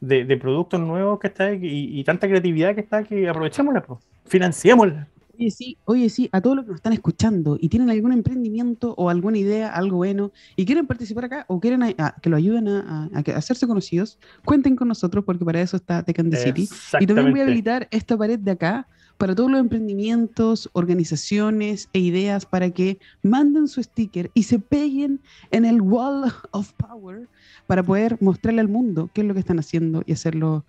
de, 0.02 0.38
productos 0.38 0.80
nuevos 0.80 1.20
que 1.20 1.28
está 1.28 1.54
y, 1.54 2.00
y, 2.00 2.04
tanta 2.04 2.28
creatividad 2.28 2.76
que 2.76 2.82
está 2.82 3.04
que 3.04 3.28
aprovechémosla, 3.28 3.84
pues, 3.84 4.00
financiémosla. 4.26 5.08
Oye, 5.38 5.52
sí, 5.52 5.78
oye, 5.86 6.10
sí, 6.10 6.30
a 6.32 6.40
todos 6.40 6.56
los 6.56 6.66
que 6.66 6.72
nos 6.72 6.78
están 6.78 6.94
escuchando 6.94 7.58
y 7.60 7.68
tienen 7.68 7.90
algún 7.90 8.14
emprendimiento 8.14 8.94
o 8.98 9.10
alguna 9.10 9.38
idea, 9.38 9.70
algo 9.70 9.98
bueno, 9.98 10.32
y 10.56 10.66
quieren 10.66 10.88
participar 10.88 11.26
acá 11.26 11.46
o 11.50 11.60
quieren 11.60 11.82
que 12.22 12.30
lo 12.30 12.38
ayuden 12.38 12.70
a, 12.70 13.10
hacerse 13.36 13.68
conocidos, 13.68 14.18
cuenten 14.46 14.76
con 14.76 14.88
nosotros 14.88 15.26
porque 15.26 15.44
para 15.44 15.62
eso 15.62 15.76
está 15.76 16.06
and 16.08 16.36
City. 16.38 16.70
Y 17.00 17.08
también 17.08 17.32
voy 17.32 17.42
a 17.42 17.44
habilitar 17.44 17.88
esta 17.92 18.18
pared 18.18 18.40
de 18.40 18.52
acá 18.52 18.88
para 19.18 19.36
todos 19.36 19.52
los 19.52 19.60
emprendimientos, 19.60 20.70
organizaciones 20.74 21.90
e 21.94 22.00
ideas 22.00 22.46
para 22.46 22.70
que 22.70 23.00
manden 23.22 23.68
su 23.68 23.82
sticker 23.82 24.32
y 24.34 24.44
se 24.44 24.60
peguen 24.60 25.20
en 25.52 25.66
el 25.66 25.82
Wall 25.82 26.32
of 26.52 26.72
Power 26.74 27.28
para 27.68 27.84
poder 27.84 28.18
mostrarle 28.22 28.62
al 28.62 28.68
mundo 28.68 29.10
qué 29.14 29.22
es 29.22 29.28
lo 29.28 29.34
que 29.34 29.40
están 29.40 29.60
haciendo 29.60 30.04
y 30.06 30.14
hacerlo, 30.14 30.66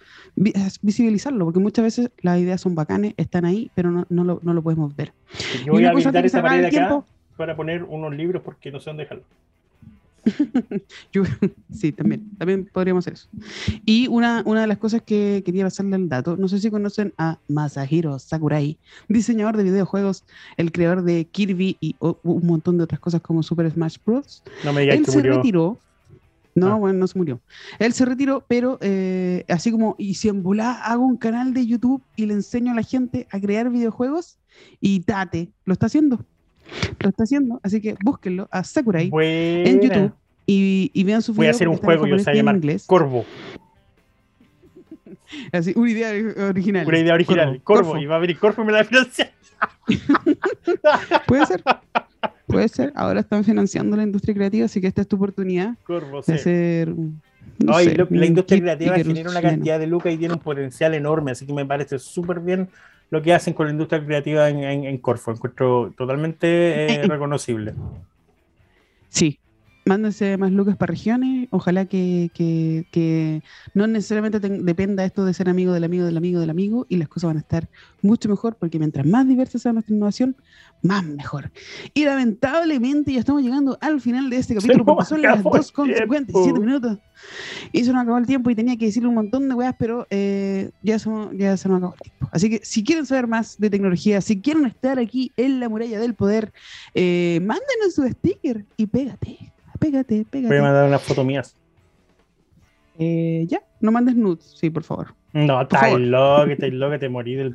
visibilizarlo, 0.83 1.45
porque 1.45 1.61
muchas 1.61 1.85
veces 1.85 2.11
las 2.23 2.39
ideas 2.39 2.61
son 2.61 2.75
bacanes, 2.75 3.15
están 3.17 3.45
ahí, 3.45 3.71
pero 3.75 3.91
no, 3.91 4.07
no, 4.09 4.25
lo, 4.25 4.41
no 4.43 4.55
lo, 4.55 4.63
podemos 4.63 4.95
ver. 4.97 5.13
Yo 5.65 5.73
voy 5.73 5.85
a 5.85 5.91
habilitar 5.91 6.25
esa 6.25 6.43
pared 6.43 6.65
acá 6.65 7.05
para 7.37 7.55
poner 7.55 7.83
unos 7.85 8.15
libros 8.17 8.43
porque 8.43 8.71
no 8.71 8.81
sé 8.81 8.91
dónde 8.91 9.05
dejarlo. 9.05 9.25
sí, 11.73 11.93
también, 11.93 12.29
también 12.37 12.69
podríamos 12.73 13.05
hacer 13.05 13.15
eso. 13.15 13.29
Y 13.85 14.09
una, 14.09 14.43
una 14.45 14.63
de 14.63 14.67
las 14.67 14.79
cosas 14.79 15.03
que 15.03 15.43
quería 15.45 15.65
pasarle 15.65 15.97
al 15.97 16.09
dato, 16.09 16.37
no 16.37 16.49
sé 16.49 16.59
si 16.59 16.71
conocen 16.71 17.13
a 17.17 17.39
Masahiro 17.49 18.19
Sakurai, 18.19 18.77
diseñador 19.09 19.57
de 19.57 19.65
videojuegos, 19.65 20.25
el 20.57 20.73
creador 20.73 21.03
de 21.03 21.27
Kirby 21.27 21.77
y 21.81 21.97
un 22.01 22.47
montón 22.47 22.79
de 22.79 22.85
otras 22.85 23.01
cosas 23.01 23.21
como 23.21 23.43
Super 23.43 23.71
Smash 23.71 23.99
Bros. 24.05 24.43
No 24.65 24.73
me 24.73 24.83
digas 24.83 24.97
Él 24.97 25.05
que 25.05 25.11
se 25.11 25.19
murió. 25.19 25.37
retiró. 25.37 25.79
No, 26.57 26.73
Ah. 26.73 26.75
bueno, 26.75 26.99
no 26.99 27.07
se 27.07 27.17
murió. 27.19 27.41
Él 27.79 27.93
se 27.93 28.05
retiró, 28.05 28.45
pero 28.49 28.79
eh, 28.81 29.45
así 29.49 29.71
como, 29.71 29.95
y 29.99 30.15
si 30.15 30.29
en 30.29 30.43
volá 30.43 30.73
hago 30.73 31.05
un 31.05 31.17
canal 31.19 31.53
de 31.55 31.67
YouTube 31.67 32.03
y 32.17 32.27
le 32.27 32.35
enseño 32.35 32.73
a 32.73 32.75
la 32.75 32.83
gente 32.83 33.29
a 33.31 33.39
crear 33.39 33.71
videojuegos, 33.71 34.39
y 34.81 35.01
Tate 35.01 35.51
lo 35.67 35.73
está 35.75 35.87
haciendo. 35.87 36.25
Lo 37.01 37.11
está 37.11 37.25
haciendo, 37.25 37.61
así 37.63 37.81
que 37.81 37.95
búsquenlo 38.03 38.49
a 38.51 38.65
Sakurai 38.65 39.11
en. 39.13 39.81
YouTube 39.81 40.13
y, 40.47 40.91
y 40.95 41.05
vean 41.05 41.23
su 41.23 41.33
Voy 41.35 41.47
a 41.47 41.51
hacer 41.51 41.69
un 41.69 41.77
juego 41.77 42.07
y 42.07 42.11
japonés 42.11 42.25
se 42.25 42.31
va 42.31 42.33
a 42.33 42.35
y 42.35 42.39
en 42.39 42.43
llamar 42.45 42.57
inglés. 42.57 42.87
Corvo. 42.87 43.25
Así, 45.53 45.73
una 45.77 45.91
idea 45.91 46.11
original. 46.49 46.87
Una 46.87 46.99
idea 46.99 47.15
original. 47.15 47.61
Corvo. 47.63 47.97
Y 47.99 48.07
va 48.07 48.17
a 48.17 48.19
venir 48.19 48.39
Corvo 48.39 48.63
y 48.63 48.67
me 48.67 48.73
la 48.73 48.79
va 48.79 48.83
a 48.83 48.85
financiar. 48.85 49.33
Puede 51.27 51.47
ser. 51.47 51.63
Puede 52.47 52.69
ser. 52.69 52.93
Ahora 52.95 53.21
están 53.21 53.45
financiando 53.45 53.97
la 53.97 54.03
industria 54.05 54.35
creativa, 54.35 54.67
así 54.67 54.81
que 54.81 54.87
esta 54.87 55.03
es 55.03 55.09
tu 55.09 55.17
oportunidad 55.17 55.75
Corvo, 55.85 56.19
de 56.19 56.23
sí. 56.23 56.33
hacer. 56.33 56.95
no 57.59 57.75
sé, 57.79 57.95
lo- 57.97 58.07
la 58.11 58.27
industria 58.27 58.61
creativa 58.61 58.95
genera 58.97 59.31
una 59.31 59.41
chileno. 59.41 59.57
cantidad 59.57 59.79
de 59.79 59.87
lucas 59.87 60.13
y 60.13 60.17
tiene 60.19 60.35
un 60.35 60.41
potencial 60.41 60.95
enorme, 60.95 61.33
así 61.33 61.47
que 61.47 61.53
me 61.53 61.67
parece 61.67 61.99
súper 61.99 62.41
bien 62.41 62.69
lo 63.11 63.23
que 63.23 63.33
hacen 63.35 63.55
con 63.55 63.67
la 63.67 63.73
industria 63.73 64.05
creativa 64.05 64.49
en, 64.49 64.59
en, 64.65 64.85
en 64.85 64.99
Corfo. 64.99 65.31
Encuentro 65.33 65.93
totalmente 65.97 66.47
eh, 67.03 67.03
reconocible. 67.09 67.75
Sí. 69.09 69.39
Mándense 69.87 70.37
más 70.37 70.51
lucas 70.51 70.77
para 70.77 70.91
regiones. 70.91 71.47
Ojalá 71.53 71.87
que, 71.87 72.31
que- 72.35 72.87
que 72.91 73.43
no 73.73 73.87
necesariamente 73.87 74.41
dependa 74.41 75.05
esto 75.05 75.25
de 75.25 75.33
ser 75.33 75.49
amigo 75.49 75.73
del 75.73 75.85
amigo 75.85 76.05
del 76.05 76.17
amigo 76.17 76.41
del 76.41 76.51
amigo 76.51 76.87
y 76.89 76.97
las 76.97 77.09
cosas 77.09 77.29
van 77.29 77.37
a 77.37 77.41
estar 77.41 77.69
mucho 78.03 78.29
mejor 78.29 78.57
porque 78.57 78.81
mientras 78.81 79.07
más 79.07 79.29
diversa 79.29 79.61
sea 79.61 79.73
nuestra 79.73 79.95
innovación, 79.95 80.37
más 80.83 81.05
mejor. 81.05 81.53
Y 81.95 82.05
lamentablemente 82.05 83.13
ya 83.13 83.21
estamos 83.21 83.43
llegando 83.43 83.79
al 83.81 84.01
final 84.01 84.29
de 84.29 84.39
este 84.39 84.57
capítulo 84.57 84.85
porque 84.85 85.05
son 85.09 85.23
las 85.23 85.35
acabó 85.39 85.55
el 85.55 85.61
2 85.63 85.73
con 85.73 85.87
57 85.87 86.43
tiempo. 86.43 86.61
minutos. 86.61 86.99
Y 87.73 87.85
se 87.85 87.93
nos 87.93 88.03
acabó 88.03 88.19
el 88.19 88.27
tiempo 88.27 88.51
y 88.51 88.57
tenía 88.57 88.77
que 88.77 88.87
decirle 88.87 89.09
un 89.09 89.15
montón 89.15 89.49
de 89.49 89.55
weas, 89.55 89.75
pero 89.79 90.07
eh, 90.11 90.71
ya, 90.83 90.99
se, 90.99 91.09
ya 91.35 91.57
se 91.57 91.69
nos 91.69 91.79
acabó 91.79 91.95
el 91.95 92.01
tiempo. 92.11 92.29
Así 92.33 92.51
que 92.51 92.61
si 92.65 92.83
quieren 92.83 93.07
saber 93.07 93.29
más 93.29 93.57
de 93.59 93.71
tecnología, 93.71 94.21
si 94.21 94.41
quieren 94.41 94.67
estar 94.67 94.99
aquí 94.99 95.33
en 95.37 95.61
la 95.61 95.69
muralla 95.69 96.01
del 96.01 96.15
poder, 96.15 96.53
eh, 96.95 97.39
mándenos 97.43 97.95
su 97.95 98.03
sticker 98.09 98.67
y 98.77 98.87
pégate. 98.89 99.46
Pégate, 99.79 100.25
pégate. 100.31 100.49
Voy 100.49 100.59
a 100.59 100.63
mandar 100.63 100.89
unas 100.89 101.03
fotos 101.03 101.25
mías. 101.25 101.55
Eh, 102.99 103.45
ya, 103.49 103.61
no 103.81 103.93
mandes 103.93 104.17
nudes, 104.17 104.55
sí, 104.59 104.71
por 104.71 104.83
favor. 104.83 105.15
No, 105.33 105.61
estás 105.61 105.93
loco, 106.01 106.51
estás 106.51 106.73
loco, 106.73 106.99
te 106.99 107.09
morí 107.09 107.35
del. 107.35 107.55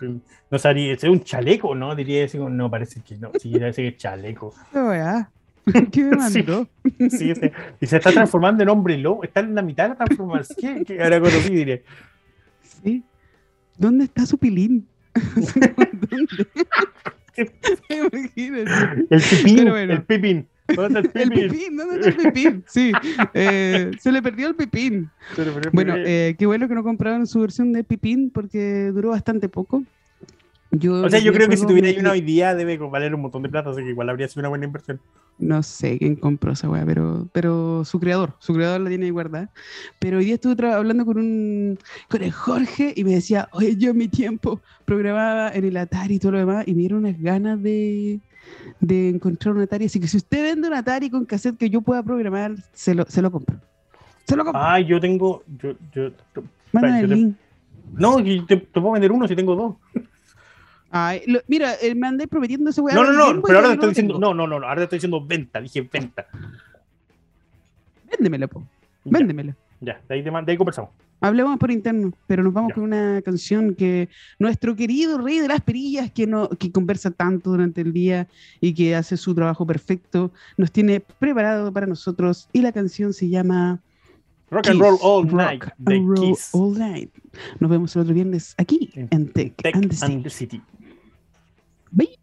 del- 0.00 0.20
no 0.50 0.58
sabría, 0.58 0.92
es 0.92 1.02
un 1.04 1.22
chaleco, 1.24 1.74
¿no? 1.74 1.94
Diría 1.94 2.26
así, 2.26 2.36
no, 2.38 2.70
parece 2.70 3.00
que 3.00 3.16
no. 3.16 3.30
Sí, 3.40 3.52
parece 3.52 3.82
que 3.82 3.88
es 3.88 3.96
chaleco. 3.96 4.54
¿Qué 5.92 6.02
me 6.04 6.28
Sí. 6.30 6.42
mandó? 6.42 6.68
Sí, 7.08 7.34
se- 7.34 7.52
y 7.80 7.86
se 7.86 7.96
está 7.96 8.10
transformando 8.12 8.62
en 8.62 8.68
hombre 8.68 8.98
lobo. 8.98 9.24
Está 9.24 9.40
en 9.40 9.54
la 9.54 9.62
mitad 9.62 9.84
de 9.84 9.88
la 9.90 9.96
transformación. 10.04 10.84
¿Qué, 10.84 10.84
qué 10.96 11.02
ahora 11.02 11.20
conocí, 11.20 11.54
diré? 11.54 11.84
Sí. 12.62 13.02
¿Dónde 13.78 14.04
está 14.04 14.26
su 14.26 14.36
pilín? 14.36 14.86
¿Dónde? 15.14 16.46
Imagínate. 17.88 18.70
El 19.10 19.22
pipín, 19.22 19.68
bueno. 19.70 19.92
el 19.94 20.02
pipín. 20.02 20.48
¿Dónde 20.76 21.00
está 21.00 21.22
el 21.22 21.24
El 21.24 21.30
pipín? 21.30 21.50
pipín, 21.50 21.76
¿dónde 21.76 22.08
está 22.08 22.22
el 22.22 22.32
pipín? 22.32 22.64
Sí, 22.66 22.92
eh, 23.34 23.90
se 23.98 24.12
le 24.12 24.22
perdió 24.22 24.48
el 24.48 24.54
pipín. 24.54 25.10
Pero, 25.36 25.52
pero, 25.54 25.70
Bueno, 25.72 25.94
pero, 25.94 26.06
eh, 26.06 26.36
qué 26.38 26.46
bueno 26.46 26.68
que 26.68 26.74
no 26.74 26.82
compraron 26.82 27.26
su 27.26 27.40
versión 27.40 27.72
de 27.72 27.84
pipín 27.84 28.30
porque 28.30 28.90
duró 28.92 29.10
bastante 29.10 29.48
poco. 29.48 29.84
Yo 30.74 30.94
o 31.02 31.10
sea, 31.10 31.18
yo 31.20 31.34
creo 31.34 31.48
que 31.50 31.56
si 31.58 31.66
tuviera 31.66 31.88
ahí 31.88 31.98
una 31.98 32.12
hoy 32.12 32.22
día 32.22 32.54
debe 32.54 32.78
valer 32.78 33.14
un 33.14 33.20
montón 33.20 33.42
de 33.42 33.50
plata, 33.50 33.70
así 33.70 33.82
que 33.82 33.90
igual 33.90 34.08
habría 34.08 34.26
sido 34.26 34.40
una 34.40 34.48
buena 34.48 34.64
inversión. 34.64 34.98
No 35.38 35.62
sé 35.62 35.98
quién 35.98 36.16
compró 36.16 36.52
esa 36.52 36.70
weá, 36.70 36.86
pero, 36.86 37.28
pero 37.32 37.84
su 37.84 38.00
creador, 38.00 38.36
su 38.38 38.54
creador 38.54 38.80
la 38.80 38.88
tiene 38.88 39.04
ahí 39.04 39.10
guardada. 39.10 39.50
Pero 39.98 40.16
hoy 40.18 40.24
día 40.24 40.34
estuve 40.34 40.66
hablando 40.72 41.04
con 41.04 41.18
un 41.18 41.78
con 42.08 42.22
el 42.22 42.32
Jorge 42.32 42.94
y 42.96 43.04
me 43.04 43.12
decía, 43.12 43.48
oye, 43.52 43.76
yo 43.76 43.90
en 43.90 43.98
mi 43.98 44.08
tiempo 44.08 44.62
programaba 44.86 45.50
en 45.50 45.64
el 45.64 45.76
Atari 45.76 46.14
y 46.14 46.18
todo 46.18 46.32
lo 46.32 46.38
demás, 46.38 46.66
y 46.66 46.72
me 46.72 46.80
dieron 46.80 47.00
unas 47.00 47.20
ganas 47.20 47.62
de, 47.62 48.20
de 48.80 49.08
encontrar 49.10 49.54
un 49.54 49.62
Atari. 49.62 49.86
Así 49.86 50.00
que 50.00 50.08
si 50.08 50.16
usted 50.16 50.42
vende 50.42 50.68
un 50.68 50.74
Atari 50.74 51.10
con 51.10 51.24
cassette 51.24 51.56
que 51.56 51.70
yo 51.70 51.80
pueda 51.82 52.02
programar, 52.02 52.54
se 52.72 52.94
lo, 52.94 53.04
se 53.06 53.22
lo 53.22 53.30
compro. 53.30 53.56
Se 54.26 54.36
lo 54.36 54.44
compro. 54.44 54.62
Ah, 54.62 54.78
yo 54.80 55.00
tengo. 55.00 55.42
Yo, 55.58 55.72
yo, 55.92 56.10
Mándame 56.72 57.00
yo 57.00 57.04
el 57.04 57.08
te- 57.10 57.14
link. 57.16 57.36
no, 57.94 58.16
te, 58.46 58.56
te 58.56 58.80
puedo 58.80 58.92
vender 58.92 59.12
uno 59.12 59.26
si 59.28 59.34
tengo 59.36 59.54
dos. 59.56 59.76
Ay, 60.90 61.22
lo- 61.26 61.40
mira, 61.48 61.74
eh, 61.80 61.94
me 61.94 62.06
andé 62.06 62.28
prometiendo 62.28 62.70
ese 62.70 62.80
weá. 62.80 62.94
No, 62.94 63.04
no, 63.04 63.12
no, 63.12 63.42
pero 63.42 63.58
ahora 63.58 63.68
te 63.70 63.74
estoy 63.74 63.88
diciendo. 63.90 64.18
No, 64.18 64.34
no, 64.34 64.46
no, 64.46 64.56
ahora 64.56 64.76
te 64.76 64.82
estoy 64.84 64.96
diciendo 64.98 65.24
venta. 65.24 65.60
Dije 65.60 65.88
venta. 65.90 66.26
Véndemelo, 68.10 68.48
po. 68.48 68.60
Ya, 69.04 69.18
Véndemelo. 69.18 69.54
Ya, 69.80 70.00
de 70.08 70.14
ahí, 70.14 70.22
te 70.22 70.30
de 70.30 70.52
ahí 70.52 70.56
conversamos. 70.56 70.90
Hablemos 71.22 71.58
por 71.58 71.70
interno, 71.70 72.12
pero 72.26 72.42
nos 72.42 72.52
vamos 72.52 72.70
Ya. 72.70 72.74
con 72.74 72.84
una 72.84 73.22
canción 73.22 73.74
que 73.74 74.08
nuestro 74.38 74.74
querido 74.76 75.18
rey 75.18 75.38
de 75.38 75.48
las 75.48 75.60
perillas, 75.60 76.10
que, 76.10 76.26
no, 76.26 76.48
que 76.48 76.70
conversa 76.72 77.10
tanto 77.10 77.50
durante 77.50 77.80
el 77.80 77.92
día 77.92 78.28
y 78.60 78.74
que 78.74 78.94
hace 78.94 79.16
su 79.16 79.34
trabajo 79.34 79.66
perfecto, 79.66 80.32
nos 80.56 80.70
tiene 80.72 81.00
preparado 81.00 81.72
para 81.72 81.86
nosotros. 81.86 82.48
Y 82.52 82.60
la 82.62 82.72
canción 82.72 83.12
se 83.12 83.28
llama 83.28 83.80
Rock 84.50 84.68
and 84.68 84.80
roll 84.80 84.98
all 85.00 85.24
Rock 85.24 85.32
night 85.34 85.62
and 85.64 85.88
de 85.88 85.98
Roll 86.00 86.20
Kiss. 86.20 86.50
All 86.52 86.78
Night. 86.78 87.10
Nos 87.60 87.70
vemos 87.70 87.96
el 87.96 88.02
otro 88.02 88.12
viernes 88.14 88.54
aquí 88.58 88.90
En 89.10 89.28
Tech, 89.32 89.54
Tech 89.62 89.74
and 89.76 89.88
the 89.88 90.04
and 90.04 90.12
City. 90.12 90.22
the 90.22 90.30
City. 90.30 90.62
Bye. 91.90 92.21